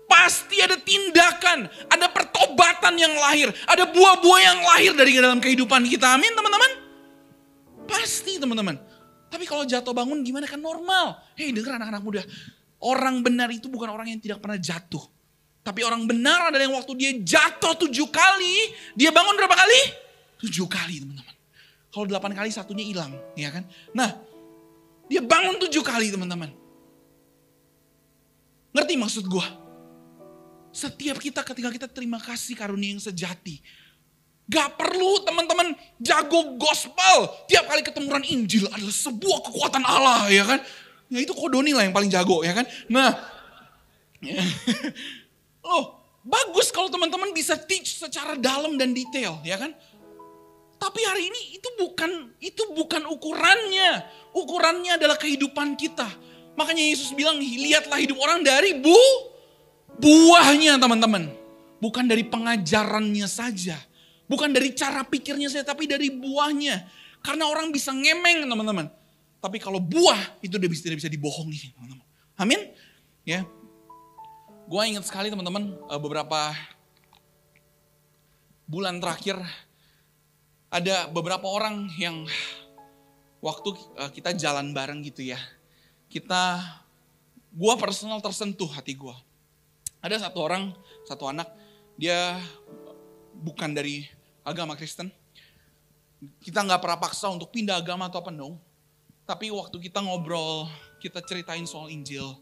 Pasti 0.06 0.62
ada 0.62 0.78
tindakan. 0.78 1.66
Ada 1.90 2.14
pertobatan 2.14 2.94
yang 2.94 3.14
lahir. 3.18 3.50
Ada 3.66 3.90
buah-buah 3.90 4.42
yang 4.54 4.60
lahir 4.62 4.92
dari 4.94 5.18
dalam 5.18 5.42
kehidupan 5.42 5.82
kita. 5.90 6.14
Amin 6.14 6.30
teman-teman. 6.38 6.75
Pasti 8.36 8.44
teman-teman. 8.52 8.76
Tapi 9.32 9.48
kalau 9.48 9.64
jatuh 9.64 9.96
bangun 9.96 10.20
gimana 10.20 10.44
kan 10.44 10.60
normal. 10.60 11.24
Hei 11.40 11.56
dengar 11.56 11.80
anak-anak 11.80 12.04
muda. 12.04 12.22
Orang 12.84 13.24
benar 13.24 13.48
itu 13.48 13.72
bukan 13.72 13.88
orang 13.88 14.12
yang 14.12 14.20
tidak 14.20 14.44
pernah 14.44 14.60
jatuh. 14.60 15.00
Tapi 15.64 15.88
orang 15.88 16.04
benar 16.04 16.52
adalah 16.52 16.68
yang 16.68 16.76
waktu 16.76 16.92
dia 17.00 17.16
jatuh 17.16 17.80
tujuh 17.88 18.12
kali, 18.12 18.76
dia 18.92 19.16
bangun 19.16 19.40
berapa 19.40 19.56
kali? 19.56 19.80
Tujuh 20.44 20.68
kali 20.68 21.00
teman-teman. 21.00 21.32
Kalau 21.88 22.06
delapan 22.12 22.36
kali 22.36 22.52
satunya 22.52 22.84
hilang, 22.84 23.16
ya 23.40 23.56
kan? 23.56 23.64
Nah, 23.96 24.20
dia 25.08 25.24
bangun 25.24 25.56
tujuh 25.56 25.80
kali 25.80 26.12
teman-teman. 26.12 26.52
Ngerti 28.76 29.00
maksud 29.00 29.32
gue? 29.32 29.48
Setiap 30.76 31.24
kita 31.24 31.40
ketika 31.40 31.72
kita 31.72 31.88
terima 31.88 32.20
kasih 32.20 32.52
karunia 32.60 33.00
yang 33.00 33.00
sejati. 33.00 33.64
Gak 34.46 34.78
perlu 34.78 35.26
teman-teman 35.26 35.74
jago 35.98 36.58
gospel. 36.62 37.34
Tiap 37.50 37.66
kali 37.66 37.82
ketemuan 37.82 38.22
Injil 38.22 38.70
adalah 38.70 38.94
sebuah 38.94 39.40
kekuatan 39.50 39.82
Allah 39.82 40.30
ya 40.30 40.46
kan. 40.46 40.60
Ya 41.10 41.22
itu 41.22 41.34
Kodoni 41.34 41.74
lah 41.74 41.86
yang 41.86 41.94
paling 41.94 42.10
jago 42.10 42.46
ya 42.46 42.54
kan. 42.54 42.66
Nah. 42.90 43.10
Loh, 45.66 45.84
bagus 46.36 46.70
kalau 46.70 46.90
teman-teman 46.90 47.34
bisa 47.34 47.58
teach 47.58 47.98
secara 48.02 48.38
dalam 48.38 48.78
dan 48.78 48.94
detail, 48.94 49.38
ya 49.46 49.58
kan? 49.58 49.74
Tapi 50.76 51.02
hari 51.02 51.32
ini 51.32 51.58
itu 51.58 51.70
bukan 51.82 52.36
itu 52.42 52.64
bukan 52.74 53.06
ukurannya. 53.10 54.06
Ukurannya 54.36 55.00
adalah 55.00 55.18
kehidupan 55.18 55.74
kita. 55.80 56.06
Makanya 56.54 56.84
Yesus 56.84 57.12
bilang, 57.16 57.40
lihatlah 57.40 58.00
hidup 58.00 58.20
orang 58.20 58.44
dari 58.44 58.78
bu 58.78 58.96
buahnya 59.98 60.78
teman-teman. 60.78 61.32
Bukan 61.80 62.06
dari 62.08 62.28
pengajarannya 62.28 63.28
saja. 63.28 63.80
Bukan 64.26 64.50
dari 64.54 64.74
cara 64.74 65.06
pikirnya 65.06 65.50
saja, 65.52 65.72
tapi 65.74 65.86
dari 65.86 66.10
buahnya. 66.10 66.86
Karena 67.22 67.50
orang 67.50 67.70
bisa 67.70 67.94
ngemeng 67.94 68.46
teman-teman. 68.46 68.90
Tapi 69.42 69.58
kalau 69.62 69.78
buah 69.78 70.42
itu 70.42 70.58
tidak 70.58 70.72
bisa, 70.74 70.82
tidak 70.90 70.98
bisa 71.06 71.10
dibohongi 71.10 71.74
teman-teman. 71.74 72.06
Amin. 72.36 72.62
Ya, 73.26 73.46
Gue 74.66 74.82
ingat 74.90 75.06
sekali 75.06 75.30
teman-teman 75.30 75.78
eh, 75.78 76.02
beberapa 76.02 76.50
bulan 78.66 78.98
terakhir 78.98 79.38
ada 80.74 81.06
beberapa 81.14 81.46
orang 81.46 81.86
yang 82.02 82.26
waktu 83.46 83.78
eh, 84.02 84.10
kita 84.10 84.34
jalan 84.34 84.74
bareng 84.74 85.06
gitu 85.06 85.22
ya. 85.22 85.38
Kita, 86.10 86.58
gue 87.54 87.74
personal 87.78 88.26
tersentuh 88.26 88.66
hati 88.74 88.98
gue. 88.98 89.14
Ada 90.02 90.30
satu 90.30 90.42
orang, 90.42 90.74
satu 91.06 91.30
anak, 91.30 91.46
dia 91.94 92.42
bukan 93.36 93.76
dari 93.76 94.08
agama 94.48 94.80
Kristen. 94.80 95.12
Kita 96.42 96.64
nggak 96.64 96.80
pernah 96.80 97.00
paksa 97.00 97.28
untuk 97.30 97.52
pindah 97.52 97.78
agama 97.78 98.08
atau 98.08 98.24
apa, 98.24 98.32
no. 98.32 98.58
Tapi 99.28 99.52
waktu 99.52 99.78
kita 99.82 100.00
ngobrol, 100.00 100.70
kita 101.02 101.20
ceritain 101.22 101.66
soal 101.68 101.92
Injil, 101.92 102.38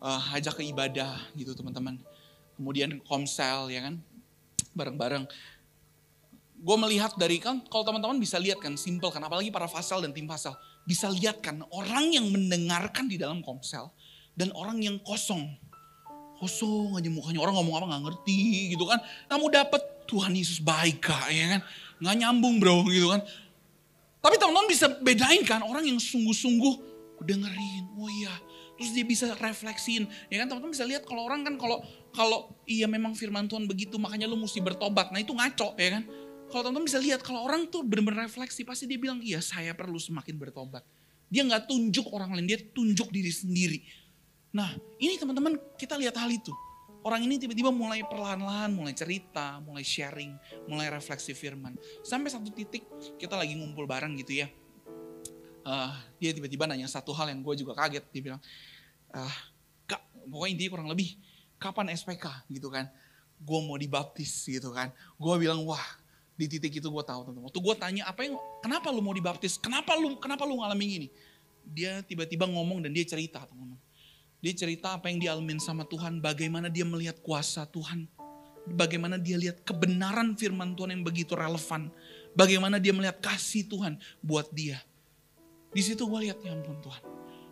uh, 0.00 0.20
ajak 0.34 0.60
ke 0.60 0.64
ibadah 0.66 1.16
gitu 1.36 1.52
teman-teman. 1.54 2.00
kemudian 2.58 2.98
komsel 3.06 3.70
ya 3.70 3.86
kan, 3.86 4.02
bareng-bareng. 4.74 5.30
Gue 6.58 6.74
melihat 6.74 7.14
dari 7.14 7.38
kan, 7.38 7.62
kalau 7.70 7.86
teman-teman 7.86 8.18
bisa 8.18 8.34
lihat 8.34 8.58
kan, 8.58 8.74
simple 8.74 9.14
kan, 9.14 9.22
apalagi 9.22 9.54
para 9.54 9.70
fasal 9.70 10.02
dan 10.02 10.10
tim 10.10 10.26
fasal. 10.26 10.58
Bisa 10.82 11.06
lihat 11.06 11.38
kan, 11.38 11.62
orang 11.70 12.10
yang 12.10 12.26
mendengarkan 12.34 13.06
di 13.06 13.14
dalam 13.14 13.38
komsel, 13.46 13.94
dan 14.34 14.50
orang 14.58 14.82
yang 14.82 14.98
kosong. 15.06 15.54
Kosong 16.42 16.98
aja 16.98 17.06
mukanya, 17.14 17.38
orang 17.46 17.54
ngomong 17.62 17.78
apa 17.78 17.86
nggak 17.94 18.02
ngerti 18.10 18.38
gitu 18.74 18.90
kan. 18.90 18.98
Kamu 19.30 19.46
dapat 19.54 19.82
Tuhan 20.08 20.32
Yesus 20.32 20.64
baik 20.64 21.04
kak, 21.04 21.28
ya 21.28 21.58
kan. 21.58 21.60
Nggak 22.00 22.16
nyambung 22.24 22.56
bro 22.56 22.88
gitu 22.88 23.12
kan. 23.12 23.20
Tapi 24.18 24.34
teman-teman 24.40 24.66
bisa 24.66 24.88
bedain 24.98 25.44
kan, 25.44 25.62
orang 25.62 25.84
yang 25.84 26.00
sungguh-sungguh 26.00 26.88
dengerin, 27.22 27.84
oh 27.98 28.10
iya, 28.10 28.34
terus 28.78 28.94
dia 28.94 29.02
bisa 29.02 29.34
refleksiin 29.34 30.06
ya 30.30 30.36
kan? 30.42 30.46
Teman-teman 30.46 30.72
bisa 30.72 30.86
lihat 30.86 31.02
kalau 31.02 31.26
orang 31.26 31.42
kan 31.42 31.54
kalau 31.58 31.82
kalau 32.14 32.54
iya 32.64 32.86
memang 32.86 33.12
firman 33.18 33.50
Tuhan 33.50 33.66
begitu 33.66 33.98
makanya 33.98 34.30
lu 34.30 34.38
mesti 34.38 34.62
bertobat. 34.62 35.10
Nah 35.10 35.18
itu 35.18 35.34
ngaco 35.34 35.74
ya 35.74 35.98
kan? 35.98 36.02
Kalau 36.48 36.62
teman-teman 36.64 36.86
bisa 36.86 36.98
lihat 37.02 37.20
kalau 37.20 37.42
orang 37.44 37.66
tuh 37.66 37.82
benar-benar 37.82 38.30
refleksi 38.30 38.62
pasti 38.62 38.86
dia 38.86 38.96
bilang 38.96 39.18
iya 39.18 39.42
saya 39.42 39.74
perlu 39.74 39.98
semakin 39.98 40.38
bertobat. 40.38 40.86
Dia 41.28 41.44
nggak 41.44 41.68
tunjuk 41.68 42.06
orang 42.14 42.32
lain 42.38 42.46
dia 42.46 42.62
tunjuk 42.62 43.10
diri 43.10 43.34
sendiri. 43.34 43.78
Nah 44.54 44.70
ini 45.02 45.18
teman-teman 45.18 45.58
kita 45.76 45.98
lihat 45.98 46.14
hal 46.14 46.30
itu 46.30 46.54
orang 47.08 47.24
ini 47.24 47.40
tiba-tiba 47.40 47.72
mulai 47.72 48.04
perlahan-lahan 48.04 48.68
mulai 48.76 48.92
cerita 48.92 49.56
mulai 49.64 49.80
sharing 49.80 50.36
mulai 50.68 50.92
refleksi 50.92 51.32
firman 51.32 51.72
sampai 52.04 52.28
satu 52.28 52.52
titik 52.52 52.84
kita 53.16 53.32
lagi 53.32 53.56
ngumpul 53.56 53.88
bareng 53.88 54.12
gitu 54.20 54.44
ya 54.44 54.48
uh, 55.68 55.92
dia 56.16 56.32
tiba-tiba 56.32 56.64
nanya 56.64 56.88
satu 56.88 57.12
hal 57.12 57.28
yang 57.28 57.44
gue 57.44 57.54
juga 57.60 57.76
kaget. 57.76 58.04
Dia 58.08 58.22
bilang, 58.24 58.40
uh, 59.12 59.36
kak, 59.84 60.00
pokoknya 60.32 60.52
intinya 60.56 60.70
kurang 60.72 60.88
lebih, 60.88 61.08
kapan 61.60 61.92
SPK 61.92 62.48
gitu 62.48 62.72
kan. 62.72 62.88
Gue 63.38 63.58
mau 63.62 63.76
dibaptis 63.76 64.48
gitu 64.48 64.72
kan. 64.72 64.90
Gue 65.20 65.34
bilang, 65.36 65.62
wah 65.68 65.84
di 66.38 66.48
titik 66.48 66.80
itu 66.80 66.88
gue 66.88 67.04
tahu 67.04 67.28
teman-teman. 67.28 67.46
Waktu 67.52 67.60
gue 67.60 67.74
tanya, 67.76 68.02
apa 68.08 68.24
yang, 68.24 68.34
kenapa 68.64 68.88
lu 68.90 69.04
mau 69.04 69.14
dibaptis? 69.14 69.60
Kenapa 69.60 69.94
lu, 69.94 70.16
kenapa 70.18 70.48
lu 70.48 70.58
ngalamin 70.58 70.88
gini? 70.88 71.08
Dia 71.68 72.00
tiba-tiba 72.00 72.48
ngomong 72.48 72.82
dan 72.82 72.90
dia 72.90 73.04
cerita 73.04 73.44
teman-teman. 73.44 73.78
Dia 74.38 74.54
cerita 74.54 74.94
apa 74.94 75.10
yang 75.10 75.18
dialamin 75.18 75.58
sama 75.58 75.82
Tuhan, 75.82 76.22
bagaimana 76.22 76.70
dia 76.70 76.86
melihat 76.86 77.18
kuasa 77.18 77.66
Tuhan. 77.66 78.06
Bagaimana 78.68 79.16
dia 79.16 79.40
lihat 79.40 79.64
kebenaran 79.64 80.36
firman 80.36 80.76
Tuhan 80.76 80.92
yang 80.94 81.04
begitu 81.04 81.32
relevan. 81.32 81.88
Bagaimana 82.36 82.76
dia 82.76 82.92
melihat 82.92 83.18
kasih 83.18 83.64
Tuhan 83.64 83.96
buat 84.20 84.52
dia. 84.52 84.78
Di 85.72 85.82
situ 85.82 86.04
gue 86.04 86.20
lihat, 86.28 86.38
ya 86.44 86.52
ampun 86.52 86.78
Tuhan. 86.84 87.02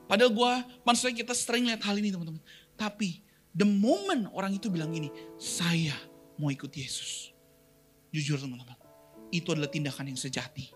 Padahal 0.06 0.30
gue, 0.30 0.52
maksudnya 0.86 1.14
kita 1.26 1.34
sering 1.34 1.66
lihat 1.66 1.82
hal 1.82 1.96
ini 1.98 2.14
teman-teman. 2.14 2.40
Tapi, 2.78 3.24
the 3.50 3.66
moment 3.66 4.30
orang 4.30 4.54
itu 4.54 4.70
bilang 4.70 4.92
gini, 4.94 5.10
saya 5.40 5.96
mau 6.38 6.52
ikut 6.52 6.70
Yesus. 6.70 7.32
Jujur 8.14 8.38
teman-teman, 8.38 8.76
itu 9.34 9.48
adalah 9.50 9.72
tindakan 9.72 10.12
yang 10.12 10.20
sejati. 10.20 10.70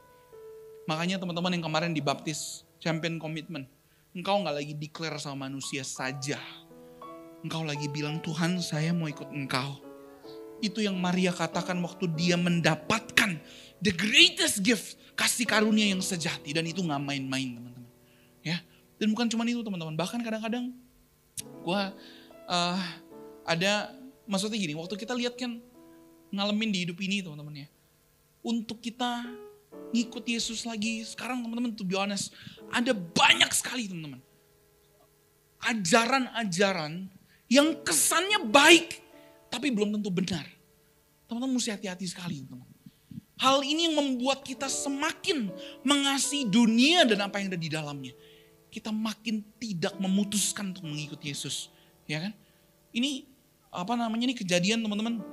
Makanya 0.90 1.22
teman-teman 1.22 1.54
yang 1.54 1.64
kemarin 1.64 1.92
dibaptis, 1.94 2.66
champion 2.82 3.20
komitmen. 3.20 3.68
Engkau 4.10 4.42
nggak 4.42 4.56
lagi 4.58 4.74
declare 4.74 5.22
sama 5.22 5.46
manusia 5.46 5.86
saja. 5.86 6.38
Engkau 7.46 7.62
lagi 7.62 7.86
bilang, 7.86 8.18
Tuhan 8.18 8.58
saya 8.58 8.90
mau 8.90 9.06
ikut 9.06 9.30
engkau. 9.30 9.78
Itu 10.60 10.82
yang 10.82 10.98
Maria 10.98 11.32
katakan 11.32 11.78
waktu 11.80 12.10
dia 12.18 12.36
mendapatkan 12.36 13.40
the 13.80 13.94
greatest 13.94 14.60
gift 14.60 15.00
kasih 15.16 15.48
karunia 15.48 15.88
yang 15.88 16.02
sejati 16.04 16.52
dan 16.52 16.66
itu 16.68 16.84
nggak 16.84 17.00
main-main 17.00 17.56
teman-teman. 17.56 17.88
Ya, 18.44 18.60
dan 19.00 19.08
bukan 19.14 19.30
cuma 19.30 19.46
itu 19.46 19.62
teman-teman. 19.64 19.96
Bahkan 19.96 20.20
kadang-kadang 20.20 20.74
gue 21.40 21.82
uh, 22.50 22.80
ada 23.46 23.94
maksudnya 24.28 24.58
gini, 24.58 24.76
waktu 24.76 24.98
kita 24.98 25.16
lihat 25.16 25.38
kan 25.38 25.62
ngalamin 26.34 26.70
di 26.74 26.78
hidup 26.84 26.98
ini 27.00 27.22
teman-teman 27.24 27.64
ya. 27.64 27.68
Untuk 28.42 28.82
kita 28.82 29.24
ngikut 29.90 30.24
Yesus 30.26 30.66
lagi, 30.66 31.02
sekarang 31.02 31.42
teman-teman 31.42 31.74
to 31.74 31.82
be 31.82 31.98
honest, 31.98 32.34
ada 32.70 32.94
banyak 32.94 33.50
sekali 33.50 33.90
teman-teman. 33.90 34.22
Ajaran-ajaran 35.60 37.10
yang 37.50 37.74
kesannya 37.82 38.46
baik, 38.48 39.02
tapi 39.50 39.74
belum 39.74 39.98
tentu 39.98 40.08
benar. 40.08 40.46
Teman-teman 41.26 41.58
mesti 41.58 41.74
hati-hati 41.74 42.06
sekali 42.06 42.42
teman-teman. 42.46 42.70
Hal 43.40 43.64
ini 43.64 43.88
yang 43.88 43.96
membuat 43.96 44.44
kita 44.44 44.68
semakin 44.68 45.48
mengasihi 45.80 46.44
dunia 46.44 47.08
dan 47.08 47.24
apa 47.24 47.40
yang 47.40 47.48
ada 47.48 47.56
di 47.56 47.72
dalamnya. 47.72 48.12
Kita 48.68 48.92
makin 48.92 49.40
tidak 49.56 49.96
memutuskan 49.96 50.76
untuk 50.76 50.84
mengikuti 50.84 51.32
Yesus. 51.32 51.72
Ya 52.04 52.20
kan? 52.20 52.36
Ini 52.92 53.24
apa 53.72 53.96
namanya 53.96 54.28
ini 54.30 54.36
kejadian 54.36 54.84
teman-teman. 54.84 55.24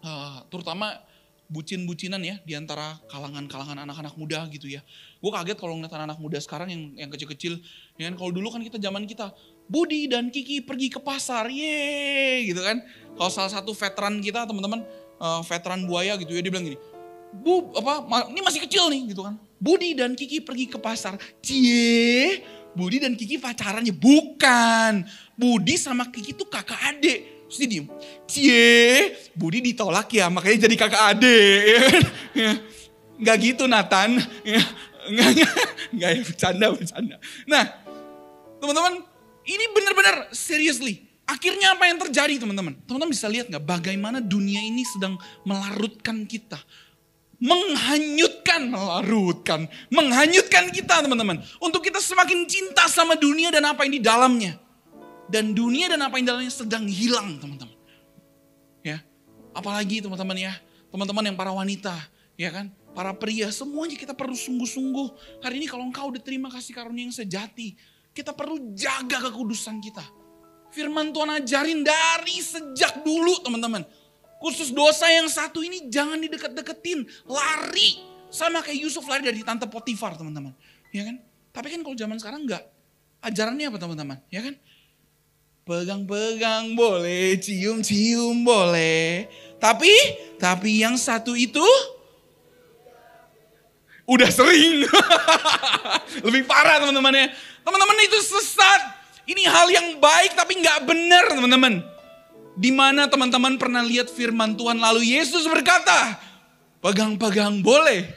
Uh, 0.00 0.42
terutama 0.48 0.96
bucin-bucinan 1.50 2.22
ya 2.22 2.38
di 2.46 2.54
antara 2.54 2.94
kalangan-kalangan 3.10 3.82
anak-anak 3.82 4.14
muda 4.14 4.46
gitu 4.54 4.70
ya. 4.70 4.80
Gue 5.18 5.34
kaget 5.34 5.58
kalau 5.58 5.74
ngeliat 5.74 5.90
anak-anak 5.90 6.22
muda 6.22 6.38
sekarang 6.38 6.70
yang 6.70 6.82
yang 6.94 7.10
kecil-kecil. 7.10 7.58
Ya 7.98 8.06
kan 8.08 8.14
kalau 8.14 8.30
dulu 8.30 8.54
kan 8.54 8.62
kita 8.62 8.78
zaman 8.78 9.04
kita 9.04 9.34
Budi 9.66 10.06
dan 10.06 10.30
Kiki 10.30 10.62
pergi 10.62 10.90
ke 10.90 11.02
pasar, 11.02 11.50
ye 11.50 12.46
gitu 12.46 12.62
kan. 12.62 12.78
Kalau 13.18 13.30
salah 13.30 13.50
satu 13.50 13.74
veteran 13.74 14.22
kita 14.22 14.46
teman-teman, 14.46 14.86
uh, 15.18 15.42
veteran 15.42 15.86
buaya 15.86 16.14
gitu 16.18 16.30
ya 16.34 16.42
dia 16.42 16.50
bilang 16.54 16.66
gini, 16.70 16.78
Bu, 17.30 17.70
apa, 17.78 18.26
ini 18.34 18.40
masih 18.42 18.66
kecil 18.66 18.90
nih 18.90 19.14
gitu 19.14 19.22
kan. 19.22 19.38
Budi 19.62 19.94
dan 19.94 20.18
Kiki 20.18 20.42
pergi 20.42 20.66
ke 20.66 20.78
pasar. 20.80 21.14
Cie, 21.38 22.42
Budi 22.74 22.98
dan 22.98 23.14
Kiki 23.14 23.38
pacarannya. 23.38 23.94
Bukan. 23.94 25.06
Budi 25.38 25.78
sama 25.78 26.10
Kiki 26.10 26.34
tuh 26.34 26.50
kakak 26.50 26.78
adik. 26.90 27.39
Terus 27.50 27.58
dia 27.66 27.68
diem. 27.68 27.86
Cie, 28.30 29.18
Budi 29.34 29.58
ditolak 29.58 30.06
ya 30.14 30.30
makanya 30.30 30.70
jadi 30.70 30.74
kakak 30.78 31.02
adik. 31.18 31.60
Gak 33.26 33.36
gitu 33.42 33.66
Nathan. 33.66 34.16
Enggak, 35.00 35.32
enggak, 35.32 35.52
enggak 35.96 36.10
ya 36.12 36.20
bercanda, 36.22 36.66
bercanda. 36.76 37.16
Nah, 37.48 37.64
teman-teman, 38.60 39.00
ini 39.48 39.64
benar-benar 39.72 40.28
seriously. 40.30 41.08
Akhirnya 41.24 41.72
apa 41.72 41.88
yang 41.88 41.98
terjadi 41.98 42.36
teman-teman? 42.44 42.76
Teman-teman 42.84 43.10
bisa 43.10 43.26
lihat 43.26 43.48
nggak 43.48 43.64
bagaimana 43.64 44.20
dunia 44.20 44.60
ini 44.60 44.84
sedang 44.84 45.16
melarutkan 45.48 46.28
kita 46.28 46.60
menghanyutkan, 47.40 48.68
melarutkan, 48.68 49.64
menghanyutkan 49.88 50.68
kita 50.68 51.00
teman-teman. 51.00 51.40
Untuk 51.56 51.80
kita 51.80 51.96
semakin 51.96 52.44
cinta 52.44 52.84
sama 52.86 53.16
dunia 53.16 53.48
dan 53.48 53.64
apa 53.64 53.88
yang 53.88 53.96
di 53.96 54.02
dalamnya. 54.04 54.60
Dan 55.30 55.54
dunia 55.54 55.86
dan 55.86 56.02
apa 56.02 56.18
yang 56.18 56.34
dalamnya 56.34 56.50
sedang 56.50 56.90
hilang 56.90 57.38
teman-teman. 57.38 57.76
Ya, 58.82 58.98
apalagi 59.54 60.02
teman-teman 60.02 60.34
ya, 60.34 60.52
teman-teman 60.90 61.22
yang 61.30 61.36
para 61.38 61.54
wanita, 61.54 61.94
ya 62.34 62.50
kan, 62.50 62.74
para 62.92 63.14
pria, 63.14 63.46
semuanya 63.54 63.94
kita 63.94 64.10
perlu 64.10 64.34
sungguh-sungguh. 64.34 65.38
Hari 65.46 65.62
ini 65.62 65.66
kalau 65.70 65.86
engkau 65.86 66.10
udah 66.10 66.18
terima 66.18 66.50
kasih 66.50 66.74
karunia 66.74 67.06
yang 67.06 67.14
sejati, 67.14 67.78
kita 68.10 68.34
perlu 68.34 68.74
jaga 68.74 69.30
kekudusan 69.30 69.78
kita. 69.78 70.02
Firman 70.74 71.14
Tuhan 71.14 71.42
ajarin 71.42 71.82
dari 71.82 72.36
sejak 72.42 73.02
dulu 73.02 73.42
teman-teman 73.42 73.82
Khusus 74.40 74.72
dosa 74.72 75.04
yang 75.12 75.28
satu 75.28 75.60
ini 75.60 75.92
jangan 75.92 76.16
didekat-deketin. 76.16 77.04
Lari. 77.28 78.00
Sama 78.32 78.64
kayak 78.64 78.88
Yusuf 78.88 79.04
lari 79.04 79.20
dari 79.20 79.44
tante 79.44 79.68
Potifar 79.68 80.16
teman-teman. 80.16 80.56
Ya 80.96 81.04
kan? 81.04 81.20
Tapi 81.52 81.68
kan 81.76 81.80
kalau 81.84 81.92
zaman 81.92 82.16
sekarang 82.16 82.48
enggak. 82.48 82.64
Ajarannya 83.20 83.68
apa 83.68 83.76
teman-teman? 83.76 84.16
Ya 84.32 84.40
kan? 84.40 84.56
Pegang-pegang 85.70 86.74
boleh, 86.74 87.38
cium-cium 87.38 88.42
boleh. 88.42 89.30
Tapi, 89.62 89.94
tapi 90.34 90.82
yang 90.82 90.98
satu 90.98 91.38
itu 91.38 91.62
udah 94.02 94.26
sering. 94.34 94.82
Lebih 96.26 96.42
parah 96.50 96.82
teman-teman 96.82 97.14
ya. 97.14 97.30
Teman-teman 97.62 98.02
itu 98.02 98.18
sesat. 98.18 98.82
Ini 99.30 99.46
hal 99.46 99.70
yang 99.70 99.86
baik 100.02 100.34
tapi 100.34 100.58
nggak 100.58 100.90
benar 100.90 101.38
teman-teman. 101.38 101.86
Di 102.58 102.74
mana 102.74 103.06
teman-teman 103.06 103.54
pernah 103.54 103.86
lihat 103.86 104.10
firman 104.10 104.58
Tuhan 104.58 104.74
lalu 104.74 105.14
Yesus 105.14 105.46
berkata, 105.46 106.18
pegang-pegang 106.82 107.62
boleh, 107.62 108.10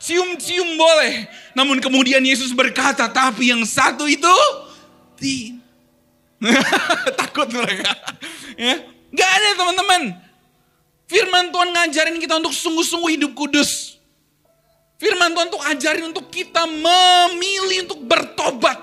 cium-cium 0.00 0.80
boleh. 0.80 1.28
Namun 1.52 1.84
kemudian 1.84 2.24
Yesus 2.24 2.56
berkata, 2.56 3.12
tapi 3.12 3.52
yang 3.52 3.60
satu 3.68 4.08
itu 4.08 4.32
di 5.20 5.57
takut 7.20 7.48
mereka. 7.50 7.90
ya, 8.54 8.82
nggak 9.10 9.30
ada 9.30 9.48
teman-teman. 9.58 10.02
Firman 11.08 11.48
Tuhan 11.48 11.68
ngajarin 11.72 12.16
kita 12.20 12.36
untuk 12.36 12.52
sungguh-sungguh 12.52 13.10
hidup 13.16 13.32
kudus. 13.32 13.96
Firman 15.00 15.32
Tuhan 15.32 15.46
untuk 15.48 15.64
ajarin 15.64 16.04
untuk 16.10 16.26
kita 16.28 16.68
memilih 16.68 17.88
untuk 17.88 18.02
bertobat. 18.04 18.76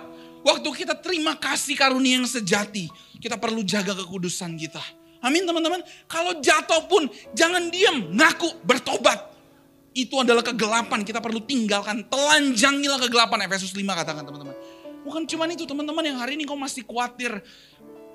Waktu 0.45 0.69
kita 0.85 0.93
terima 0.97 1.37
kasih 1.37 1.73
karunia 1.73 2.21
yang 2.21 2.29
sejati 2.29 2.89
kita 3.25 3.41
perlu 3.41 3.65
jaga 3.65 3.97
kekudusan 3.97 4.53
kita. 4.53 4.81
Amin 5.25 5.41
teman-teman. 5.49 5.81
Kalau 6.05 6.37
jatuh 6.37 6.85
pun 6.85 7.09
jangan 7.33 7.73
diam, 7.73 8.13
ngaku, 8.13 8.61
bertobat. 8.61 9.33
Itu 9.97 10.21
adalah 10.21 10.45
kegelapan, 10.45 11.01
kita 11.01 11.17
perlu 11.17 11.41
tinggalkan. 11.41 12.05
Telanjangilah 12.05 13.01
kegelapan, 13.01 13.49
Efesus 13.49 13.73
5 13.73 13.81
katakan 13.81 14.21
teman-teman. 14.21 14.53
Bukan 15.05 15.29
cuma 15.29 15.45
itu 15.45 15.69
teman-teman 15.69 16.01
yang 16.01 16.17
hari 16.17 16.33
ini 16.33 16.49
kau 16.49 16.57
masih 16.57 16.81
khawatir. 16.81 17.37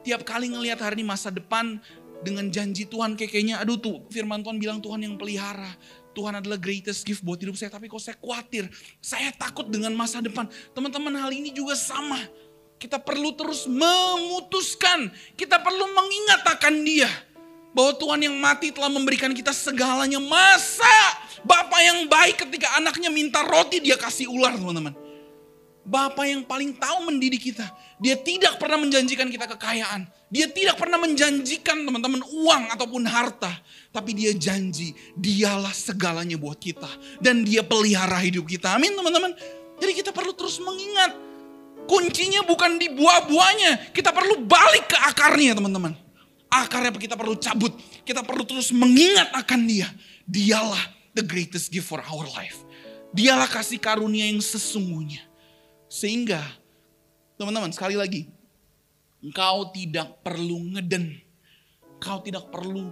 Tiap 0.03 0.26
kali 0.26 0.51
ngelihat 0.51 0.82
hari 0.82 1.01
ini 1.01 1.07
masa 1.07 1.30
depan, 1.30 1.78
dengan 2.20 2.53
janji 2.53 2.84
Tuhan 2.84 3.16
kayak 3.16 3.32
kayaknya 3.32 3.57
aduh 3.61 3.80
tuh 3.80 4.05
firman 4.12 4.45
Tuhan 4.45 4.61
bilang 4.61 4.78
Tuhan 4.80 5.01
yang 5.01 5.14
pelihara. 5.16 5.72
Tuhan 6.11 6.36
adalah 6.36 6.59
greatest 6.59 7.07
gift 7.07 7.22
buat 7.22 7.38
hidup 7.38 7.55
saya. 7.55 7.70
Tapi 7.70 7.86
kok 7.86 8.03
saya 8.03 8.18
khawatir, 8.18 8.66
saya 8.99 9.30
takut 9.30 9.70
dengan 9.70 9.95
masa 9.95 10.18
depan. 10.18 10.51
Teman-teman 10.74 11.14
hal 11.16 11.30
ini 11.30 11.55
juga 11.55 11.78
sama. 11.78 12.18
Kita 12.80 12.99
perlu 12.99 13.30
terus 13.38 13.70
memutuskan. 13.70 15.12
Kita 15.38 15.62
perlu 15.62 15.86
mengingat 15.95 16.43
akan 16.59 16.74
dia. 16.82 17.09
Bahwa 17.70 17.95
Tuhan 17.95 18.26
yang 18.26 18.34
mati 18.43 18.74
telah 18.74 18.91
memberikan 18.91 19.30
kita 19.30 19.55
segalanya. 19.55 20.18
Masa 20.18 20.91
Bapak 21.47 21.80
yang 21.80 22.11
baik 22.11 22.43
ketika 22.43 22.76
anaknya 22.76 23.09
minta 23.09 23.41
roti 23.47 23.80
dia 23.80 23.95
kasih 23.97 24.28
ular 24.28 24.59
teman-teman. 24.59 24.93
Bapak 25.80 26.28
yang 26.28 26.44
paling 26.44 26.76
tahu 26.76 27.08
mendidik 27.08 27.50
kita. 27.50 27.64
Dia 27.96 28.12
tidak 28.20 28.60
pernah 28.60 28.76
menjanjikan 28.84 29.32
kita 29.32 29.48
kekayaan. 29.56 30.04
Dia 30.28 30.46
tidak 30.52 30.76
pernah 30.76 31.00
menjanjikan 31.00 31.88
teman-teman 31.88 32.20
uang 32.20 32.64
ataupun 32.76 33.02
harta. 33.08 33.48
Tapi 33.88 34.12
dia 34.12 34.36
janji 34.36 34.92
dialah 35.16 35.72
segalanya 35.72 36.36
buat 36.36 36.60
kita. 36.60 36.86
Dan 37.18 37.48
dia 37.48 37.64
pelihara 37.64 38.20
hidup 38.20 38.44
kita. 38.44 38.76
Amin 38.76 38.92
teman-teman. 38.92 39.32
Jadi 39.80 39.92
kita 39.96 40.12
perlu 40.12 40.36
terus 40.36 40.60
mengingat. 40.60 41.16
Kuncinya 41.88 42.44
bukan 42.44 42.76
di 42.76 42.92
buah-buahnya. 42.92 43.96
Kita 43.96 44.12
perlu 44.12 44.44
balik 44.44 44.92
ke 44.92 44.96
akarnya 45.00 45.56
teman-teman. 45.56 45.96
Akarnya 46.52 46.92
kita 46.92 47.16
perlu 47.16 47.40
cabut. 47.40 47.72
Kita 48.04 48.20
perlu 48.20 48.44
terus 48.44 48.68
mengingat 48.68 49.32
akan 49.32 49.64
dia. 49.64 49.88
Dialah 50.28 50.92
the 51.16 51.24
greatest 51.24 51.72
gift 51.72 51.88
for 51.88 52.04
our 52.04 52.28
life. 52.36 52.60
Dialah 53.16 53.48
kasih 53.48 53.80
karunia 53.80 54.28
yang 54.28 54.44
sesungguhnya. 54.44 55.29
Sehingga 55.91 56.38
teman-teman 57.34 57.74
sekali 57.74 57.99
lagi 57.99 58.30
Engkau 59.20 59.68
tidak 59.76 60.24
perlu 60.24 60.72
ngeden. 60.72 61.20
Engkau 62.01 62.24
tidak 62.24 62.49
perlu 62.49 62.88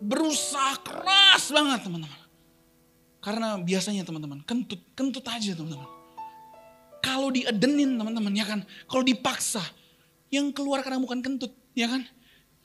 berusaha 0.00 0.76
keras 0.84 1.48
banget 1.48 1.88
teman-teman. 1.88 2.20
Karena 3.20 3.56
biasanya 3.60 4.04
teman-teman, 4.04 4.44
kentut, 4.44 4.80
kentut 4.96 5.24
aja 5.28 5.56
teman-teman. 5.56 5.88
Kalau 7.00 7.32
diedenin 7.32 7.96
teman-teman 7.96 8.32
ya 8.32 8.44
kan, 8.44 8.60
kalau 8.84 9.04
dipaksa, 9.04 9.60
yang 10.28 10.52
keluar 10.52 10.84
karena 10.84 11.00
bukan 11.00 11.24
kentut 11.24 11.52
ya 11.72 11.88
kan. 11.88 12.04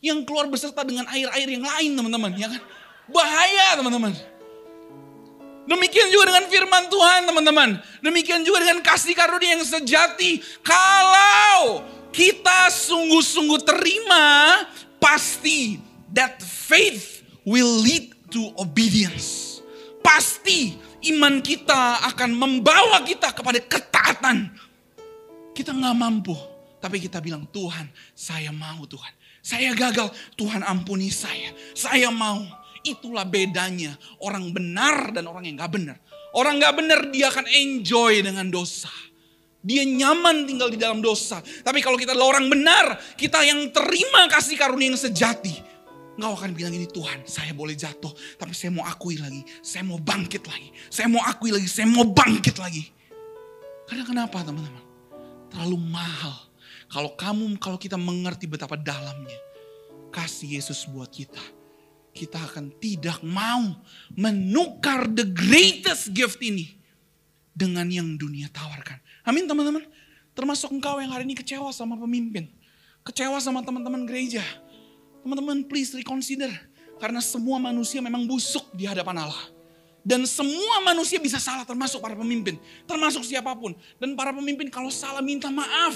Yang 0.03 0.27
keluar 0.27 0.51
beserta 0.51 0.83
dengan 0.83 1.07
air-air 1.07 1.47
yang 1.49 1.63
lain 1.63 1.91
teman-teman 1.95 2.31
ya 2.35 2.51
kan. 2.51 2.61
Bahaya 3.07 3.79
teman-teman. 3.79 4.11
Demikian 5.65 6.13
juga 6.13 6.29
dengan 6.29 6.45
firman 6.45 6.83
Tuhan 6.93 7.19
teman-teman. 7.25 7.69
Demikian 8.05 8.45
juga 8.45 8.61
dengan 8.61 8.85
kasih 8.85 9.17
karunia 9.17 9.57
yang 9.57 9.65
sejati. 9.65 10.37
Kalau 10.61 11.81
kita 12.13 12.69
sungguh-sungguh 12.69 13.65
terima, 13.65 14.61
pasti 15.01 15.81
that 16.13 16.37
faith 16.39 17.25
will 17.43 17.81
lead 17.81 18.13
to 18.29 18.53
obedience. 18.61 19.59
Pasti 20.05 20.77
iman 21.09 21.41
kita 21.41 22.05
akan 22.13 22.37
membawa 22.37 23.01
kita 23.01 23.33
kepada 23.33 23.57
ketaatan. 23.57 24.53
Kita 25.57 25.73
nggak 25.73 25.97
mampu, 25.97 26.37
tapi 26.77 27.01
kita 27.01 27.17
bilang 27.23 27.49
Tuhan, 27.49 27.89
saya 28.13 28.53
mau 28.53 28.85
Tuhan. 28.85 29.13
Saya 29.45 29.77
gagal, 29.77 30.09
Tuhan 30.33 30.65
ampuni 30.65 31.13
saya. 31.13 31.53
Saya 31.77 32.09
mau. 32.09 32.64
Itulah 32.85 33.25
bedanya 33.25 33.97
orang 34.21 34.53
benar 34.53 35.09
dan 35.09 35.25
orang 35.25 35.49
yang 35.49 35.57
gak 35.57 35.73
benar. 35.73 35.97
Orang 36.37 36.61
gak 36.61 36.77
benar 36.77 37.09
dia 37.09 37.33
akan 37.33 37.49
enjoy 37.49 38.21
dengan 38.21 38.45
dosa. 38.53 38.93
Dia 39.65 39.81
nyaman 39.81 40.45
tinggal 40.45 40.69
di 40.69 40.77
dalam 40.77 41.01
dosa. 41.01 41.41
Tapi 41.41 41.81
kalau 41.81 41.97
kita 41.97 42.13
adalah 42.13 42.37
orang 42.37 42.45
benar, 42.45 43.01
kita 43.17 43.41
yang 43.41 43.73
terima 43.73 44.29
kasih 44.29 44.53
karunia 44.53 44.93
yang 44.93 44.99
sejati. 45.01 45.57
Engkau 46.15 46.37
akan 46.37 46.53
bilang 46.53 46.71
ini 46.77 46.85
Tuhan, 46.85 47.25
saya 47.25 47.49
boleh 47.51 47.73
jatuh. 47.73 48.13
Tapi 48.37 48.53
saya 48.53 48.69
mau 48.69 48.85
akui 48.85 49.17
lagi, 49.17 49.41
saya 49.65 49.81
mau 49.81 49.97
bangkit 49.97 50.45
lagi. 50.45 50.69
Saya 50.93 51.09
mau 51.09 51.25
akui 51.25 51.49
lagi, 51.49 51.65
saya 51.65 51.89
mau 51.89 52.05
bangkit 52.05 52.55
lagi. 52.61 52.85
Karena 53.89 54.05
kenapa 54.05 54.45
teman-teman? 54.45 54.85
Terlalu 55.49 55.77
mahal. 55.81 56.45
Kalau 56.85 57.17
kamu, 57.17 57.57
kalau 57.57 57.81
kita 57.81 57.97
mengerti 57.97 58.45
betapa 58.45 58.77
dalamnya. 58.77 59.39
Kasih 60.13 60.61
Yesus 60.61 60.85
buat 60.87 61.09
kita. 61.09 61.54
Kita 62.15 62.39
akan 62.39 62.71
tidak 62.79 63.19
mau 63.27 63.83
menukar 64.15 65.11
the 65.11 65.27
greatest 65.27 66.15
gift 66.15 66.39
ini. 66.39 66.79
Dengan 67.55 67.87
yang 67.87 68.15
dunia 68.19 68.51
tawarkan. 68.51 68.99
Amin 69.23 69.47
teman-teman. 69.47 69.83
Termasuk 70.35 70.75
engkau 70.75 70.99
yang 70.99 71.11
hari 71.15 71.23
ini 71.23 71.35
kecewa 71.35 71.71
sama 71.71 71.95
pemimpin. 71.95 72.51
Kecewa 73.03 73.39
sama 73.39 73.63
teman-teman 73.63 74.03
gereja. 74.03 74.43
Teman-teman 75.23 75.63
please 75.63 75.95
reconsider. 75.95 76.51
Karena 76.99 77.23
semua 77.23 77.55
manusia 77.59 78.03
memang 78.03 78.27
busuk 78.27 78.67
di 78.75 78.83
hadapan 78.83 79.23
Allah. 79.23 79.43
Dan 80.03 80.27
semua 80.27 80.83
manusia 80.83 81.17
bisa 81.17 81.39
salah 81.39 81.63
termasuk 81.63 82.03
para 82.03 82.13
pemimpin. 82.13 82.59
Termasuk 82.83 83.23
siapa 83.23 83.55
pun. 83.55 83.71
Dan 83.97 84.19
para 84.19 84.35
pemimpin 84.35 84.67
kalau 84.67 84.91
salah 84.91 85.23
minta 85.23 85.47
maaf. 85.47 85.95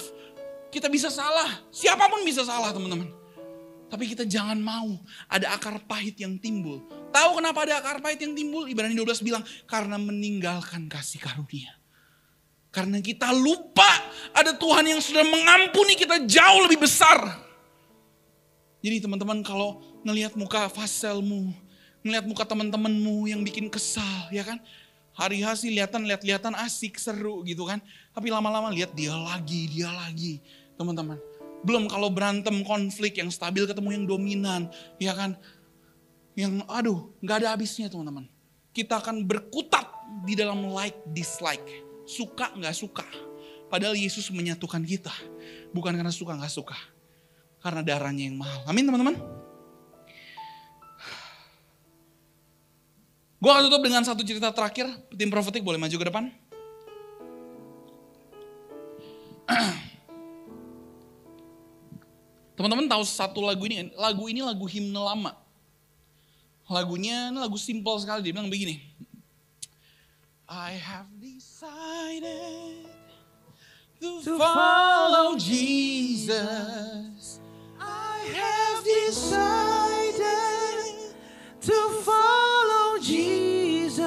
Kita 0.72 0.88
bisa 0.88 1.11
salah. 1.11 1.59
Siapa 1.76 2.07
pun 2.07 2.24
bisa 2.24 2.47
salah 2.47 2.72
teman-teman. 2.72 3.18
Tapi 3.89 4.05
kita 4.05 4.23
jangan 4.23 4.61
mau 4.61 5.01
ada 5.25 5.57
akar 5.57 5.81
pahit 5.89 6.21
yang 6.21 6.37
timbul. 6.37 6.85
Tahu 7.09 7.41
kenapa 7.41 7.65
ada 7.65 7.81
akar 7.81 7.97
pahit 8.05 8.21
yang 8.21 8.37
timbul? 8.37 8.69
Ibrani 8.69 8.93
12 8.93 9.25
bilang 9.25 9.41
karena 9.65 9.97
meninggalkan 9.97 10.85
kasih 10.85 11.17
karunia. 11.17 11.73
Karena 12.69 13.01
kita 13.01 13.33
lupa 13.33 13.89
ada 14.29 14.53
Tuhan 14.53 14.85
yang 14.85 15.01
sudah 15.01 15.25
mengampuni 15.25 15.97
kita 15.97 16.21
jauh 16.29 16.69
lebih 16.69 16.85
besar. 16.85 17.17
Jadi 18.79 19.01
teman-teman 19.01 19.41
kalau 19.41 19.81
ngelihat 20.05 20.37
muka 20.37 20.69
faselmu, 20.69 21.51
ngelihat 22.05 22.25
muka 22.29 22.45
teman-temanmu 22.45 23.27
yang 23.27 23.41
bikin 23.41 23.67
kesal, 23.67 24.29
ya 24.31 24.45
kan? 24.45 24.61
Hari 25.17 25.43
hari 25.43 25.75
lihatan, 25.75 26.07
lihat-lihatan 26.07 26.55
asik, 26.63 26.95
seru 26.95 27.43
gitu 27.43 27.67
kan. 27.67 27.83
Tapi 28.15 28.31
lama-lama 28.31 28.71
lihat 28.71 28.95
dia 28.95 29.11
lagi, 29.11 29.67
dia 29.67 29.91
lagi. 29.91 30.39
Teman-teman, 30.79 31.19
belum 31.64 31.91
kalau 31.91 32.07
berantem 32.12 32.64
konflik 32.64 33.20
yang 33.20 33.28
stabil 33.28 33.68
ketemu 33.68 33.89
yang 33.95 34.05
dominan, 34.07 34.62
ya 35.01 35.12
kan? 35.16 35.36
Yang 36.38 36.64
aduh, 36.72 37.12
nggak 37.20 37.38
ada 37.43 37.47
habisnya 37.55 37.91
teman-teman. 37.91 38.28
Kita 38.72 39.03
akan 39.03 39.28
berkutat 39.28 39.88
di 40.24 40.39
dalam 40.39 40.72
like 40.72 40.95
dislike 41.12 41.68
suka 42.10 42.49
nggak 42.57 42.74
suka. 42.74 43.05
Padahal 43.70 43.93
Yesus 43.93 44.34
menyatukan 44.34 44.82
kita. 44.82 45.14
Bukan 45.70 45.93
karena 45.93 46.10
suka 46.10 46.34
nggak 46.34 46.49
suka. 46.49 46.74
Karena 47.62 47.86
darahnya 47.86 48.26
yang 48.26 48.39
mahal. 48.39 48.66
Amin 48.66 48.89
teman-teman. 48.89 49.14
Gue 53.39 53.51
akan 53.53 53.72
tutup 53.72 53.84
dengan 53.86 54.03
satu 54.03 54.26
cerita 54.26 54.49
terakhir. 54.51 54.89
Tim 55.14 55.30
profetik 55.30 55.64
boleh 55.64 55.78
maju 55.78 55.95
ke 55.95 56.05
depan. 56.10 56.34
Teman-teman 62.60 62.91
tahu 62.91 63.07
satu 63.07 63.39
lagu 63.39 63.64
ini, 63.72 63.88
lagu 63.95 64.28
ini 64.28 64.43
lagu 64.43 64.68
himne 64.68 64.99
lama. 64.99 65.32
Lagunya 66.68 67.32
ini 67.32 67.39
lagu 67.39 67.55
simple 67.55 67.95
sekali, 68.03 68.20
dia 68.20 68.36
bilang 68.36 68.51
begini. 68.51 68.84
I 70.43 70.76
have 70.76 71.07
decided 71.24 72.84
to 74.03 74.36
follow 74.36 75.39
Jesus. 75.39 77.39
I 77.80 78.28
have 78.28 78.84
decided 78.84 80.20
to 81.64 81.80
follow 82.03 82.99
Jesus. 82.99 84.03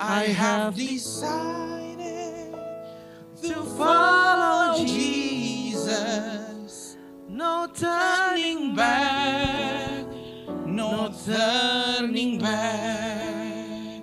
I 0.00 0.32
have 0.32 0.80
decided 0.80 1.61
turning 11.24 12.38
back. 12.38 14.02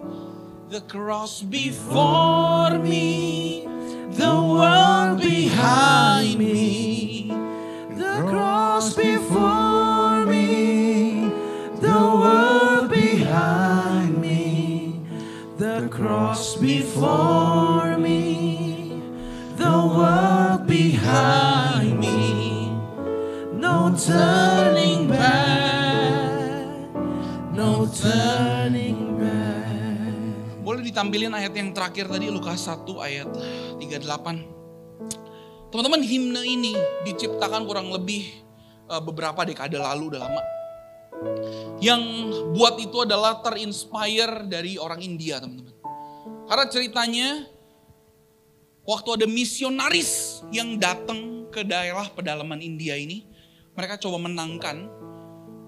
The 0.70 0.82
cross 0.82 1.42
before 1.42 2.78
me, 2.80 3.68
the 4.12 4.36
world 4.36 5.20
behind 5.20 6.40
me. 6.40 7.28
The 7.98 8.24
cross 8.30 8.96
before 8.96 10.26
me, 10.26 11.30
the 11.82 12.00
world 12.22 12.90
behind 12.90 14.22
me. 14.22 15.02
The 15.58 15.90
cross 15.92 16.56
before 16.56 17.98
me, 17.98 19.02
the 19.58 19.78
world 19.98 20.68
behind 20.68 22.00
me. 22.00 22.70
No 23.54 23.94
turning 23.98 24.79
ditampilin 30.90 31.30
ayat 31.32 31.54
yang 31.54 31.70
terakhir 31.70 32.10
tadi 32.10 32.34
Lukas 32.34 32.66
1 32.66 32.82
ayat 32.98 33.30
38. 33.78 35.70
Teman-teman 35.70 36.02
himne 36.02 36.42
ini 36.42 36.74
diciptakan 37.06 37.70
kurang 37.70 37.94
lebih 37.94 38.26
eh, 38.90 39.02
beberapa 39.06 39.46
dekade 39.46 39.78
lalu 39.78 40.18
udah 40.18 40.22
lama. 40.26 40.44
Yang 41.80 42.02
buat 42.58 42.76
itu 42.82 43.06
adalah 43.06 43.44
terinspire 43.46 44.50
dari 44.50 44.82
orang 44.82 45.00
India 45.06 45.38
teman-teman. 45.38 45.78
Karena 46.50 46.66
ceritanya 46.66 47.30
waktu 48.82 49.10
ada 49.22 49.26
misionaris 49.30 50.42
yang 50.50 50.82
datang 50.82 51.46
ke 51.54 51.62
daerah 51.62 52.10
pedalaman 52.10 52.58
India 52.66 52.98
ini, 52.98 53.30
mereka 53.78 54.02
coba 54.02 54.18
menangkan 54.26 54.90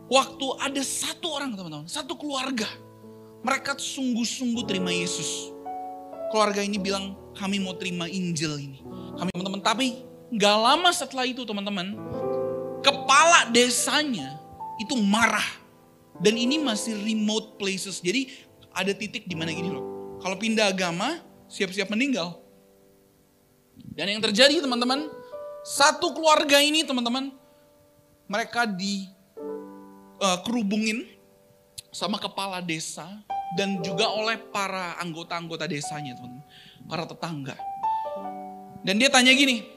waktu 0.10 0.48
ada 0.58 0.82
satu 0.82 1.30
orang 1.38 1.54
teman-teman, 1.54 1.86
satu 1.86 2.18
keluarga. 2.18 2.68
Mereka 3.42 3.74
sungguh-sungguh 3.74 4.64
terima 4.70 4.94
Yesus. 4.94 5.50
Keluarga 6.30 6.62
ini 6.62 6.78
bilang, 6.78 7.18
kami 7.34 7.58
mau 7.58 7.74
terima 7.74 8.06
Injil 8.06 8.54
ini. 8.62 8.80
Kami 9.18 9.30
teman-teman, 9.34 9.62
tapi 9.66 10.06
nggak 10.32 10.58
lama 10.62 10.90
setelah 10.94 11.26
itu 11.28 11.44
teman-teman, 11.44 11.98
kepala 12.86 13.50
desanya 13.50 14.38
itu 14.78 14.94
marah. 14.96 15.46
Dan 16.22 16.38
ini 16.38 16.62
masih 16.62 17.02
remote 17.02 17.58
places. 17.58 17.98
Jadi 17.98 18.30
ada 18.70 18.94
titik 18.94 19.26
di 19.26 19.34
mana 19.34 19.50
gini 19.50 19.74
loh. 19.74 20.18
Kalau 20.22 20.38
pindah 20.38 20.70
agama, 20.70 21.18
siap-siap 21.50 21.90
meninggal. 21.90 22.38
Dan 23.98 24.14
yang 24.14 24.22
terjadi 24.22 24.62
teman-teman, 24.62 25.10
satu 25.66 26.14
keluarga 26.14 26.62
ini 26.62 26.86
teman-teman, 26.86 27.34
mereka 28.30 28.70
di 28.70 29.10
uh, 30.22 30.40
kerubungin 30.46 31.10
sama 31.92 32.16
kepala 32.22 32.64
desa 32.64 33.04
dan 33.56 33.84
juga 33.84 34.08
oleh 34.08 34.40
para 34.40 34.96
anggota-anggota 35.04 35.68
desanya 35.68 36.16
teman-teman, 36.16 36.46
para 36.88 37.04
tetangga. 37.04 37.56
Dan 38.82 38.98
dia 38.98 39.12
tanya 39.12 39.36
gini, 39.36 39.68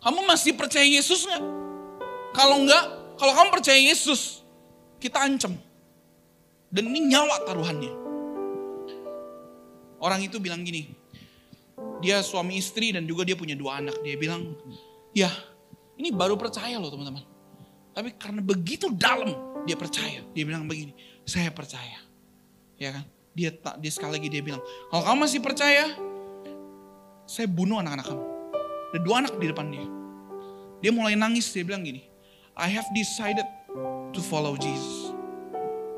kamu 0.00 0.24
masih 0.28 0.54
percaya 0.54 0.84
Yesus 0.86 1.24
nggak? 1.26 1.42
Kalau 2.36 2.56
enggak, 2.62 2.84
kalau 3.18 3.32
kamu 3.34 3.48
percaya 3.50 3.80
Yesus, 3.80 4.44
kita 5.02 5.18
ancam. 5.20 5.56
Dan 6.70 6.86
ini 6.92 7.10
nyawa 7.10 7.42
taruhannya. 7.42 7.92
Orang 10.00 10.22
itu 10.22 10.38
bilang 10.38 10.62
gini, 10.62 10.88
dia 12.00 12.24
suami 12.24 12.56
istri 12.56 12.94
dan 12.94 13.04
juga 13.04 13.26
dia 13.26 13.36
punya 13.36 13.58
dua 13.58 13.82
anak. 13.82 13.98
Dia 14.00 14.16
bilang, 14.16 14.56
ya 15.12 15.28
ini 16.00 16.08
baru 16.14 16.38
percaya 16.40 16.80
loh 16.80 16.88
teman-teman. 16.88 17.24
Tapi 17.92 18.14
karena 18.16 18.40
begitu 18.40 18.88
dalam 18.94 19.60
dia 19.68 19.76
percaya. 19.76 20.24
Dia 20.32 20.44
bilang 20.46 20.64
begini, 20.64 20.96
saya 21.26 21.52
percaya. 21.52 22.09
Ya 22.80 22.96
kan? 22.96 23.04
Dia 23.36 23.52
tak 23.52 23.78
dia 23.78 23.92
sekali 23.92 24.16
lagi 24.16 24.32
dia 24.32 24.42
bilang, 24.42 24.64
kalau 24.88 25.04
kamu 25.04 25.18
masih 25.28 25.40
percaya, 25.44 25.94
saya 27.28 27.46
bunuh 27.46 27.78
anak-anak 27.78 28.08
kamu. 28.08 28.24
Ada 28.90 28.98
dua 29.04 29.14
anak 29.22 29.32
di 29.38 29.46
depan 29.46 29.66
dia. 29.70 29.86
Dia 30.80 30.90
mulai 30.90 31.14
nangis, 31.14 31.52
dia 31.52 31.62
bilang 31.62 31.84
gini, 31.84 32.02
I 32.56 32.72
have 32.72 32.88
decided 32.96 33.46
to 34.10 34.20
follow 34.24 34.56
Jesus. 34.56 35.14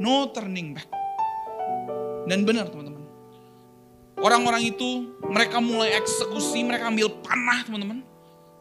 No 0.03 0.29
turning 0.35 0.75
back. 0.75 0.91
Dan 2.27 2.43
benar 2.43 2.69
teman-teman. 2.69 3.07
Orang-orang 4.21 4.63
itu 4.75 5.15
mereka 5.25 5.63
mulai 5.63 5.97
eksekusi, 5.97 6.67
mereka 6.67 6.91
ambil 6.91 7.09
panah 7.23 7.63
teman-teman. 7.65 8.05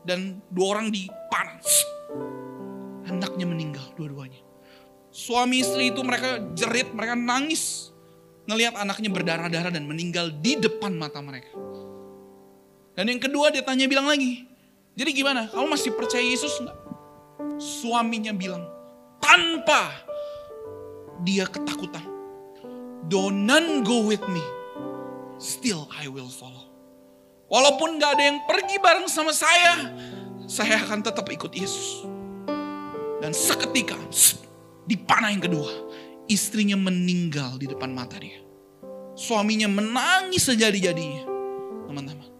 Dan 0.01 0.39
dua 0.49 0.78
orang 0.78 0.93
dipanah. 0.93 1.61
Anaknya 3.05 3.45
meninggal 3.45 3.86
dua-duanya. 3.99 4.39
Suami 5.11 5.59
istri 5.59 5.91
itu 5.91 5.99
mereka 6.01 6.39
jerit, 6.55 6.95
mereka 6.95 7.19
nangis. 7.19 7.91
Ngelihat 8.52 8.76
anaknya 8.76 9.08
berdarah-darah 9.16 9.72
dan 9.72 9.88
meninggal 9.88 10.28
di 10.43 10.60
depan 10.60 10.91
mata 10.91 11.24
mereka. 11.24 11.56
Dan 12.99 13.08
yang 13.08 13.24
kedua 13.24 13.47
dia 13.47 13.64
tanya 13.64 13.88
bilang 13.88 14.12
lagi. 14.12 14.43
Jadi 14.99 15.16
gimana? 15.16 15.47
Kamu 15.47 15.72
masih 15.72 15.95
percaya 15.95 16.20
Yesus 16.20 16.60
enggak? 16.60 16.76
Suaminya 17.56 18.36
bilang, 18.36 18.68
tanpa 19.24 19.95
dia 21.24 21.47
ketakutan. 21.47 22.04
Do 23.08 23.32
none 23.32 23.88
go 23.88 24.04
with 24.04 24.22
me 24.28 24.43
still 25.41 25.89
I 25.89 26.06
will 26.12 26.30
follow. 26.30 26.70
Walaupun 27.49 27.99
gak 27.99 28.16
ada 28.16 28.24
yang 28.32 28.39
pergi 28.47 28.78
bareng 28.80 29.10
sama 29.10 29.36
saya, 29.36 29.91
saya 30.45 30.80
akan 30.86 31.04
tetap 31.04 31.28
ikut 31.28 31.52
Yesus. 31.52 32.06
Dan 33.20 33.36
seketika, 33.36 33.97
di 34.88 34.95
panah 34.95 35.34
yang 35.34 35.43
kedua, 35.43 35.68
istrinya 36.32 36.80
meninggal 36.80 37.60
di 37.60 37.68
depan 37.68 37.92
mata 37.92 38.16
dia. 38.16 38.40
Suaminya 39.20 39.68
menangis 39.68 40.48
sejadi-jadinya. 40.48 41.28
Teman-teman. 41.92 42.32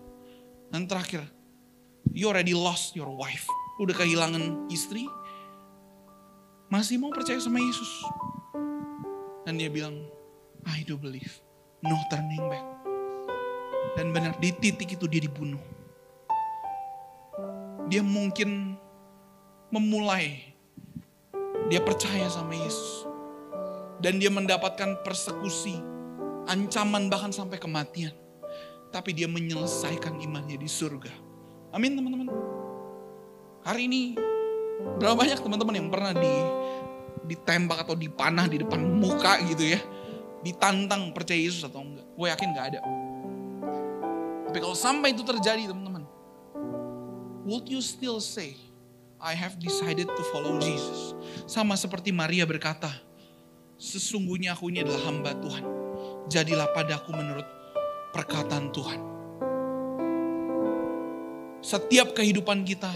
Dan 0.72 0.88
terakhir, 0.88 1.28
you 2.16 2.32
already 2.32 2.56
lost 2.56 2.96
your 2.96 3.12
wife. 3.12 3.44
Udah 3.84 3.92
kehilangan 3.92 4.72
istri, 4.72 5.04
masih 6.72 6.96
mau 7.04 7.12
percaya 7.12 7.36
sama 7.44 7.60
Yesus. 7.60 7.92
Dan 9.44 9.60
dia 9.60 9.68
bilang, 9.68 10.08
I 10.64 10.88
do 10.88 10.96
believe. 10.96 11.44
No 11.84 12.00
turning 12.08 12.46
back. 12.48 12.64
Dan 14.00 14.16
benar 14.16 14.40
di 14.40 14.56
titik 14.56 14.96
itu 14.96 15.04
dia 15.12 15.20
dibunuh. 15.20 15.60
Dia 17.92 18.00
mungkin 18.00 18.80
memulai. 19.68 20.56
Dia 21.68 21.84
percaya 21.84 22.32
sama 22.32 22.56
Yesus. 22.56 23.11
Dan 24.02 24.18
dia 24.18 24.34
mendapatkan 24.34 25.06
persekusi. 25.06 25.78
Ancaman 26.50 27.08
bahkan 27.08 27.30
sampai 27.30 27.62
kematian. 27.62 28.12
Tapi 28.90 29.14
dia 29.14 29.30
menyelesaikan 29.30 30.20
imannya 30.20 30.58
di 30.58 30.68
surga. 30.68 31.14
Amin 31.72 31.96
teman-teman. 31.96 32.28
Hari 33.62 33.88
ini 33.88 34.18
berapa 34.98 35.14
banyak 35.14 35.40
teman-teman 35.40 35.76
yang 35.78 35.88
pernah 35.94 36.12
di 36.18 36.34
ditembak 37.30 37.86
atau 37.86 37.94
dipanah 37.94 38.50
di 38.50 38.60
depan 38.60 38.82
muka 38.82 39.40
gitu 39.48 39.78
ya. 39.78 39.80
Ditantang 40.42 41.14
percaya 41.14 41.38
Yesus 41.38 41.64
atau 41.64 41.86
enggak. 41.86 42.04
Gue 42.18 42.28
yakin 42.28 42.48
gak 42.58 42.66
ada. 42.74 42.80
Tapi 44.50 44.58
kalau 44.60 44.76
sampai 44.76 45.14
itu 45.14 45.24
terjadi 45.24 45.70
teman-teman. 45.70 46.04
Would 47.46 47.70
you 47.70 47.80
still 47.80 48.20
say, 48.20 48.58
I 49.22 49.38
have 49.38 49.62
decided 49.62 50.10
to 50.10 50.24
follow 50.34 50.58
Jesus. 50.58 51.14
Sama 51.46 51.78
seperti 51.78 52.10
Maria 52.10 52.44
berkata, 52.44 52.90
sesungguhnya 53.82 54.54
aku 54.54 54.70
ini 54.70 54.86
adalah 54.86 55.10
hamba 55.10 55.34
Tuhan. 55.42 55.66
Jadilah 56.30 56.70
padaku 56.70 57.10
menurut 57.18 57.48
perkataan 58.14 58.70
Tuhan. 58.70 59.02
Setiap 61.66 62.14
kehidupan 62.14 62.62
kita 62.62 62.94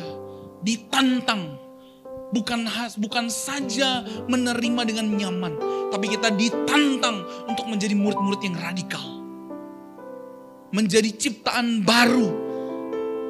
ditantang 0.62 1.58
bukan 2.30 2.70
bukan 3.02 3.26
saja 3.34 4.06
menerima 4.30 4.82
dengan 4.86 5.10
nyaman, 5.10 5.54
tapi 5.90 6.06
kita 6.14 6.30
ditantang 6.30 7.26
untuk 7.50 7.66
menjadi 7.66 7.98
murid-murid 7.98 8.42
yang 8.46 8.58
radikal 8.62 9.06
menjadi 10.70 11.08
ciptaan 11.08 11.82
baru. 11.82 12.46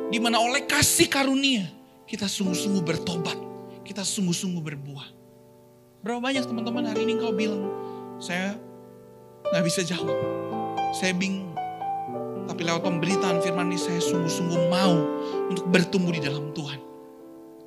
Di 0.09 0.21
mana 0.21 0.37
oleh 0.41 0.65
kasih 0.69 1.09
karunia 1.09 1.65
kita 2.05 2.25
sungguh-sungguh 2.29 2.83
bertobat. 2.83 3.37
Kita 3.85 4.01
sungguh-sungguh 4.01 4.61
berbuah. 4.61 5.24
Berapa 6.05 6.21
banyak 6.21 6.45
teman-teman 6.45 6.85
hari 6.85 7.01
ini 7.01 7.17
kau 7.17 7.33
bilang, 7.33 7.65
saya 8.21 8.53
nggak 9.49 9.65
bisa 9.65 9.81
jawab. 9.81 10.13
Saya 10.93 11.17
bingung. 11.17 11.49
Tapi 12.45 12.61
lewat 12.61 12.85
pemberitaan 12.85 13.41
firman 13.41 13.73
ini 13.73 13.81
saya 13.81 13.97
sungguh-sungguh 13.97 14.69
mau 14.69 14.93
untuk 15.49 15.65
bertumbuh 15.65 16.13
di 16.13 16.21
dalam 16.21 16.53
Tuhan. 16.53 16.77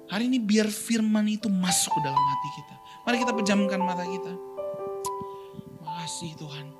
Hari 0.06 0.30
ini 0.30 0.38
biar 0.38 0.70
firman 0.70 1.26
itu 1.26 1.50
masuk 1.50 1.90
ke 1.90 2.00
dalam 2.06 2.14
hati 2.14 2.48
kita. 2.62 2.74
Mari 3.10 3.16
kita 3.26 3.32
pejamkan 3.34 3.80
mata 3.82 4.06
kita. 4.06 4.32
Makasih 5.82 6.38
Tuhan. 6.38 6.77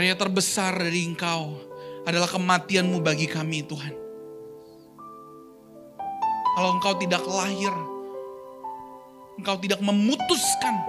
Karya 0.00 0.16
terbesar 0.16 0.80
dari 0.80 1.04
Engkau 1.04 1.60
adalah 2.08 2.24
kematianmu 2.24 3.04
bagi 3.04 3.28
kami, 3.28 3.60
Tuhan. 3.68 3.92
Kalau 6.56 6.72
Engkau 6.72 6.96
tidak 6.96 7.20
lahir, 7.28 7.68
Engkau 9.36 9.60
tidak 9.60 9.84
memutuskan 9.84 10.88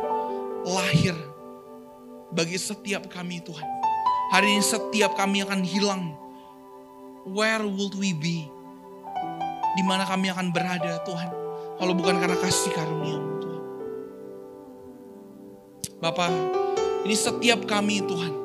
lahir 0.63 1.11
bagi 2.31 2.55
setiap 2.55 3.11
kami, 3.11 3.43
Tuhan. 3.43 3.67
Hari 4.31 4.47
ini 4.47 4.63
setiap 4.63 5.11
kami 5.19 5.43
akan 5.43 5.59
hilang. 5.59 6.15
Where 7.27 7.67
would 7.67 7.99
we 7.99 8.15
be? 8.15 8.47
Di 9.75 9.83
mana 9.83 10.07
kami 10.07 10.31
akan 10.31 10.55
berada, 10.55 11.03
Tuhan? 11.03 11.27
Kalau 11.83 11.91
bukan 11.99 12.15
karena 12.15 12.39
kasih 12.39 12.71
karunia 12.71 13.19
Tuhan. 13.43 13.63
Bapak, 15.99 16.31
ini 17.03 17.15
setiap 17.19 17.67
kami 17.67 18.07
Tuhan. 18.07 18.39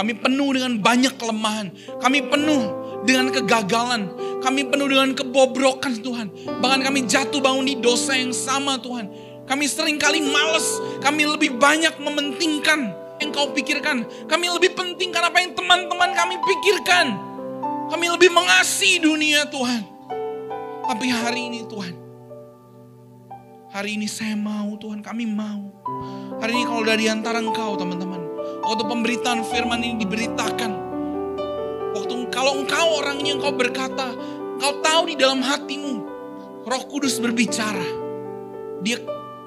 Kami 0.00 0.16
penuh 0.16 0.56
dengan 0.56 0.80
banyak 0.80 1.20
kelemahan. 1.20 1.68
Kami 2.00 2.24
penuh 2.32 2.62
dengan 3.04 3.28
kegagalan. 3.28 4.08
Kami 4.40 4.72
penuh 4.72 4.88
dengan 4.88 5.12
kebobrokan 5.12 6.00
Tuhan. 6.00 6.32
Bahkan 6.56 6.80
kami 6.80 7.04
jatuh 7.04 7.44
bangun 7.44 7.68
di 7.68 7.76
dosa 7.76 8.16
yang 8.16 8.32
sama 8.32 8.80
Tuhan. 8.80 9.12
Kami 9.44 9.68
sering 9.68 10.00
kali 10.00 10.24
males. 10.24 10.80
Kami 11.04 11.28
lebih 11.28 11.60
banyak 11.60 12.00
mementingkan 12.00 12.96
yang 13.20 13.28
kau 13.28 13.52
pikirkan. 13.52 14.08
Kami 14.24 14.48
lebih 14.48 14.72
pentingkan 14.72 15.28
apa 15.28 15.44
yang 15.44 15.52
teman-teman 15.52 16.16
kami 16.16 16.40
pikirkan. 16.48 17.20
Kami 17.92 18.06
lebih 18.08 18.32
mengasihi 18.32 19.04
dunia 19.04 19.52
Tuhan. 19.52 19.84
Tapi 20.88 21.06
hari 21.12 21.52
ini 21.52 21.60
Tuhan, 21.70 21.94
hari 23.70 23.94
ini 23.94 24.10
saya 24.10 24.34
mau 24.34 24.74
Tuhan, 24.74 25.06
kami 25.06 25.22
mau. 25.22 25.70
Hari 26.42 26.50
ini 26.50 26.64
kalau 26.66 26.82
dari 26.82 27.06
antara 27.06 27.38
engkau 27.38 27.78
teman-teman, 27.78 28.29
waktu 28.62 28.84
pemberitaan 28.86 29.40
firman 29.46 29.80
ini 29.82 30.02
diberitakan, 30.02 30.72
waktu 31.96 32.14
kalau 32.34 32.62
engkau 32.62 32.86
orangnya 33.02 33.38
engkau 33.38 33.52
berkata, 33.54 34.14
engkau 34.58 34.72
tahu 34.84 35.02
di 35.10 35.16
dalam 35.18 35.42
hatimu, 35.42 35.94
roh 36.66 36.82
kudus 36.86 37.18
berbicara. 37.18 37.98
Dia 38.80 38.96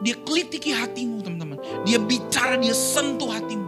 dia 0.04 0.20
kelitiki 0.20 0.76
hatimu 0.76 1.24
teman-teman. 1.24 1.58
Dia 1.88 1.98
bicara, 1.98 2.60
dia 2.60 2.76
sentuh 2.76 3.32
hatimu 3.32 3.68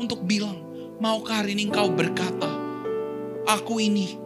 untuk 0.00 0.24
bilang, 0.24 0.56
maukah 0.96 1.44
hari 1.44 1.52
ini 1.52 1.68
engkau 1.68 1.92
berkata, 1.92 2.48
aku 3.44 3.78
ini 3.84 4.16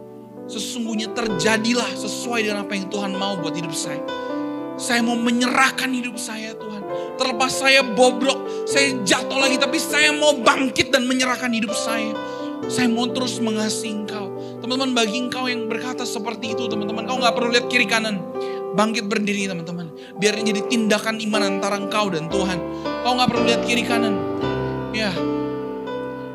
sesungguhnya 0.49 1.13
terjadilah 1.13 1.91
sesuai 1.93 2.47
dengan 2.47 2.65
apa 2.65 2.73
yang 2.73 2.87
Tuhan 2.89 3.11
mau 3.13 3.37
buat 3.37 3.53
hidup 3.53 3.75
saya. 3.75 4.01
Saya 4.79 5.03
mau 5.03 5.19
menyerahkan 5.19 5.91
hidup 5.91 6.15
saya 6.15 6.55
Tuhan. 6.55 6.68
Terlepas 7.19 7.51
saya 7.51 7.83
bobrok, 7.83 8.63
saya 8.63 8.95
jatuh 9.03 9.35
lagi, 9.35 9.59
tapi 9.59 9.75
saya 9.75 10.15
mau 10.15 10.39
bangkit 10.39 10.87
dan 10.95 11.03
menyerahkan 11.03 11.51
hidup 11.51 11.75
saya. 11.75 12.15
Saya 12.71 12.87
mau 12.87 13.11
terus 13.11 13.43
mengasihi 13.43 13.91
engkau. 13.91 14.31
Teman-teman 14.63 14.95
bagi 14.95 15.19
engkau 15.19 15.51
yang 15.51 15.67
berkata 15.67 16.07
seperti 16.07 16.55
itu 16.55 16.71
teman-teman. 16.71 17.03
Kau 17.03 17.19
nggak 17.19 17.35
perlu 17.35 17.51
lihat 17.51 17.67
kiri 17.67 17.83
kanan. 17.83 18.23
Bangkit 18.71 19.11
berdiri 19.11 19.51
teman-teman. 19.51 19.91
Biar 20.15 20.39
jadi 20.39 20.63
tindakan 20.71 21.19
iman 21.19 21.59
antara 21.59 21.75
engkau 21.75 22.07
dan 22.07 22.31
Tuhan. 22.31 22.59
Kau 23.03 23.13
nggak 23.19 23.29
perlu 23.35 23.43
lihat 23.51 23.61
kiri 23.67 23.83
kanan. 23.83 24.15
Ya, 24.95 25.11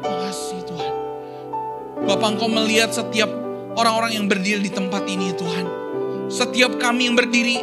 makasih 0.05 0.69
Tuhan. 0.69 0.93
Bapak 2.05 2.29
engkau 2.37 2.49
melihat 2.53 2.93
setiap 2.93 3.33
orang-orang 3.79 4.21
yang 4.21 4.27
berdiri 4.29 4.61
di 4.61 4.73
tempat 4.75 5.09
ini 5.09 5.33
Tuhan. 5.33 5.65
Setiap 6.29 6.77
kami 6.77 7.09
yang 7.09 7.17
berdiri, 7.17 7.61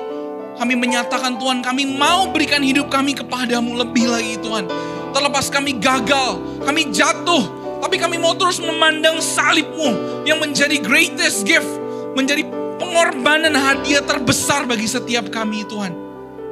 kami 0.62 0.78
menyatakan 0.78 1.41
Tuhan 1.41 1.66
kami 1.66 1.97
mau 1.97 2.30
berikan 2.30 2.62
hidup 2.62 2.93
kami 2.93 3.18
kepadamu 3.18 3.82
lebih 3.82 4.05
lagi 4.05 4.38
Tuhan. 4.38 4.70
Terlepas 5.09 5.49
kami 5.49 5.82
gagal, 5.82 6.38
kami 6.62 6.93
jatuh, 6.93 7.49
tapi 7.82 7.97
kami 7.97 8.22
mau 8.22 8.38
terus 8.38 8.62
memandang 8.62 9.18
salibmu 9.18 10.22
yang 10.22 10.38
menjadi 10.38 10.78
greatest 10.78 11.49
gift, 11.49 11.66
menjadi 12.14 12.45
pengorbanan 12.78 13.57
hadiah 13.57 14.05
terbesar 14.05 14.70
bagi 14.70 14.86
setiap 14.86 15.34
kami 15.34 15.66
Tuhan. 15.66 15.97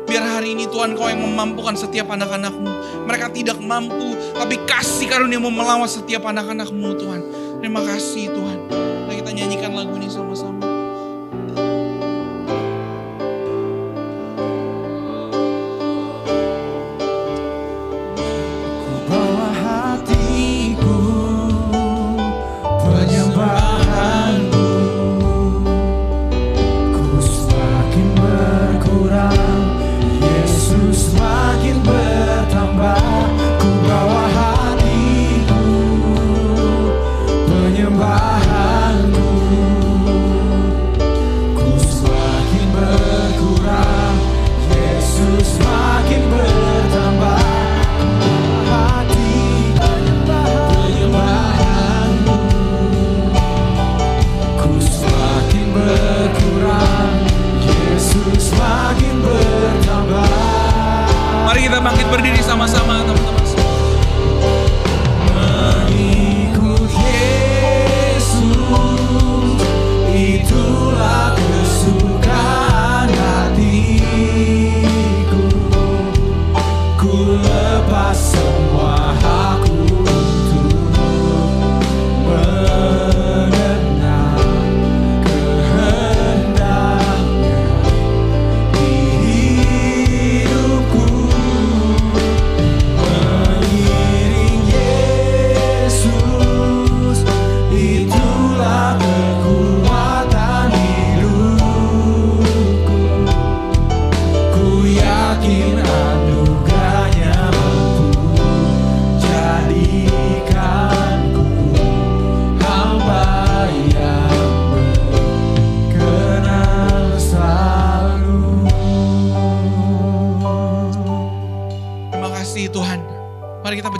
Biar 0.09 0.25
hari 0.25 0.57
ini 0.57 0.65
Tuhan 0.65 0.97
kau 0.97 1.05
yang 1.05 1.21
memampukan 1.21 1.77
setiap 1.77 2.09
anak-anakmu. 2.09 3.05
Mereka 3.05 3.29
tidak 3.29 3.61
mampu, 3.61 4.17
tapi 4.33 4.57
kasih 4.65 5.05
karuniamu 5.05 5.53
melawan 5.53 5.85
setiap 5.85 6.25
anak-anakmu 6.25 6.97
Tuhan. 6.97 7.21
Terima 7.61 7.85
kasih 7.85 8.33
Tuhan. 8.33 8.57
Mari 9.05 9.21
kita 9.21 9.31
nyanyikan 9.37 9.71
lagu 9.77 9.93
ini 10.01 10.09
sama-sama. 10.09 10.28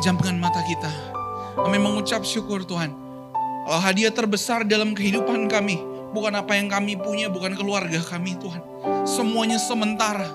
Pejamkan 0.09 0.41
mata 0.41 0.65
kita. 0.65 0.89
Kami 1.53 1.77
mengucap 1.77 2.25
syukur 2.25 2.65
Tuhan. 2.65 2.89
Kalau 3.69 3.77
hadiah 3.77 4.09
terbesar 4.09 4.65
dalam 4.65 4.97
kehidupan 4.97 5.45
kami, 5.45 5.77
bukan 6.17 6.33
apa 6.33 6.57
yang 6.57 6.65
kami 6.65 6.97
punya, 6.97 7.29
bukan 7.29 7.53
keluarga 7.53 8.01
kami 8.01 8.33
Tuhan. 8.41 8.57
Semuanya 9.05 9.61
sementara. 9.61 10.33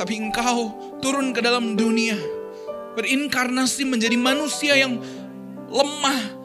Tapi 0.00 0.16
Engkau 0.16 0.72
turun 1.04 1.36
ke 1.36 1.44
dalam 1.44 1.76
dunia. 1.76 2.16
Berinkarnasi 2.96 3.84
menjadi 3.84 4.16
manusia 4.16 4.72
yang 4.80 4.96
lemah. 5.68 6.40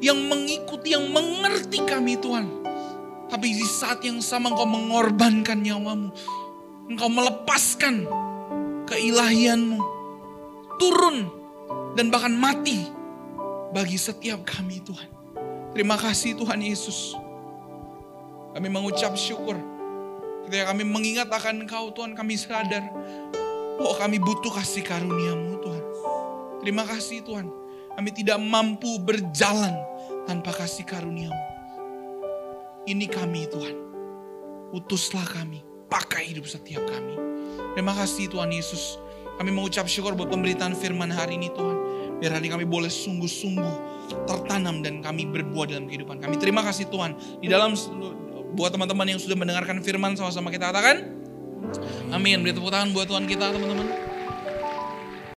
Yang 0.00 0.24
mengikuti, 0.24 0.96
yang 0.96 1.04
mengerti 1.12 1.84
kami 1.84 2.16
Tuhan. 2.16 2.48
Tapi 3.28 3.52
di 3.52 3.66
saat 3.68 4.00
yang 4.00 4.24
sama 4.24 4.56
Engkau 4.56 4.64
mengorbankan 4.64 5.60
nyawamu. 5.60 6.16
Engkau 6.88 7.12
melepaskan 7.12 8.08
keilahianmu 8.88 9.76
turun 10.80 11.41
dan 11.96 12.08
bahkan 12.08 12.32
mati 12.32 12.88
bagi 13.72 13.96
setiap 13.96 14.44
kami 14.44 14.80
Tuhan. 14.84 15.10
Terima 15.72 15.96
kasih 15.96 16.36
Tuhan 16.36 16.60
Yesus. 16.60 17.16
Kami 18.52 18.68
mengucap 18.68 19.16
syukur. 19.16 19.56
Ketika 20.44 20.74
kami 20.74 20.84
mengingat 20.84 21.32
akan 21.32 21.64
Engkau 21.64 21.88
Tuhan 21.96 22.12
kami 22.12 22.36
sadar 22.36 22.84
bahwa 23.80 23.94
kami 23.96 24.20
butuh 24.20 24.52
kasih 24.52 24.84
karuniamu 24.84 25.56
Tuhan. 25.64 25.84
Terima 26.60 26.84
kasih 26.84 27.24
Tuhan. 27.24 27.48
Kami 27.96 28.10
tidak 28.12 28.38
mampu 28.40 29.00
berjalan 29.00 29.72
tanpa 30.28 30.52
kasih 30.52 30.84
karuniamu. 30.84 31.42
Ini 32.84 33.06
kami 33.08 33.48
Tuhan. 33.48 33.76
Utuslah 34.76 35.24
kami. 35.28 35.64
Pakai 35.88 36.32
hidup 36.32 36.48
setiap 36.48 36.84
kami. 36.88 37.16
Terima 37.76 37.96
kasih 37.96 38.28
Tuhan 38.28 38.52
Yesus. 38.52 39.01
Kami 39.40 39.50
mengucap 39.50 39.88
syukur 39.88 40.12
buat 40.12 40.28
pemberitaan 40.28 40.76
firman 40.76 41.08
hari 41.08 41.40
ini 41.40 41.48
Tuhan. 41.52 41.76
Biar 42.22 42.38
hari 42.38 42.46
kami 42.46 42.62
boleh 42.62 42.92
sungguh-sungguh 42.92 43.74
tertanam 44.28 44.84
dan 44.84 45.02
kami 45.02 45.26
berbuah 45.26 45.72
dalam 45.72 45.90
kehidupan 45.90 46.22
kami. 46.22 46.38
Terima 46.38 46.62
kasih 46.62 46.86
Tuhan. 46.92 47.16
Di 47.42 47.48
dalam 47.50 47.74
buat 48.52 48.70
teman-teman 48.70 49.08
yang 49.08 49.18
sudah 49.18 49.34
mendengarkan 49.34 49.80
firman 49.82 50.14
sama-sama 50.14 50.52
kita 50.52 50.70
katakan. 50.70 51.08
Amin. 52.12 52.44
Beri 52.44 52.54
tepuk 52.54 52.70
tangan 52.70 52.92
buat 52.92 53.08
Tuhan 53.08 53.24
kita 53.26 53.50
teman-teman. 53.50 54.11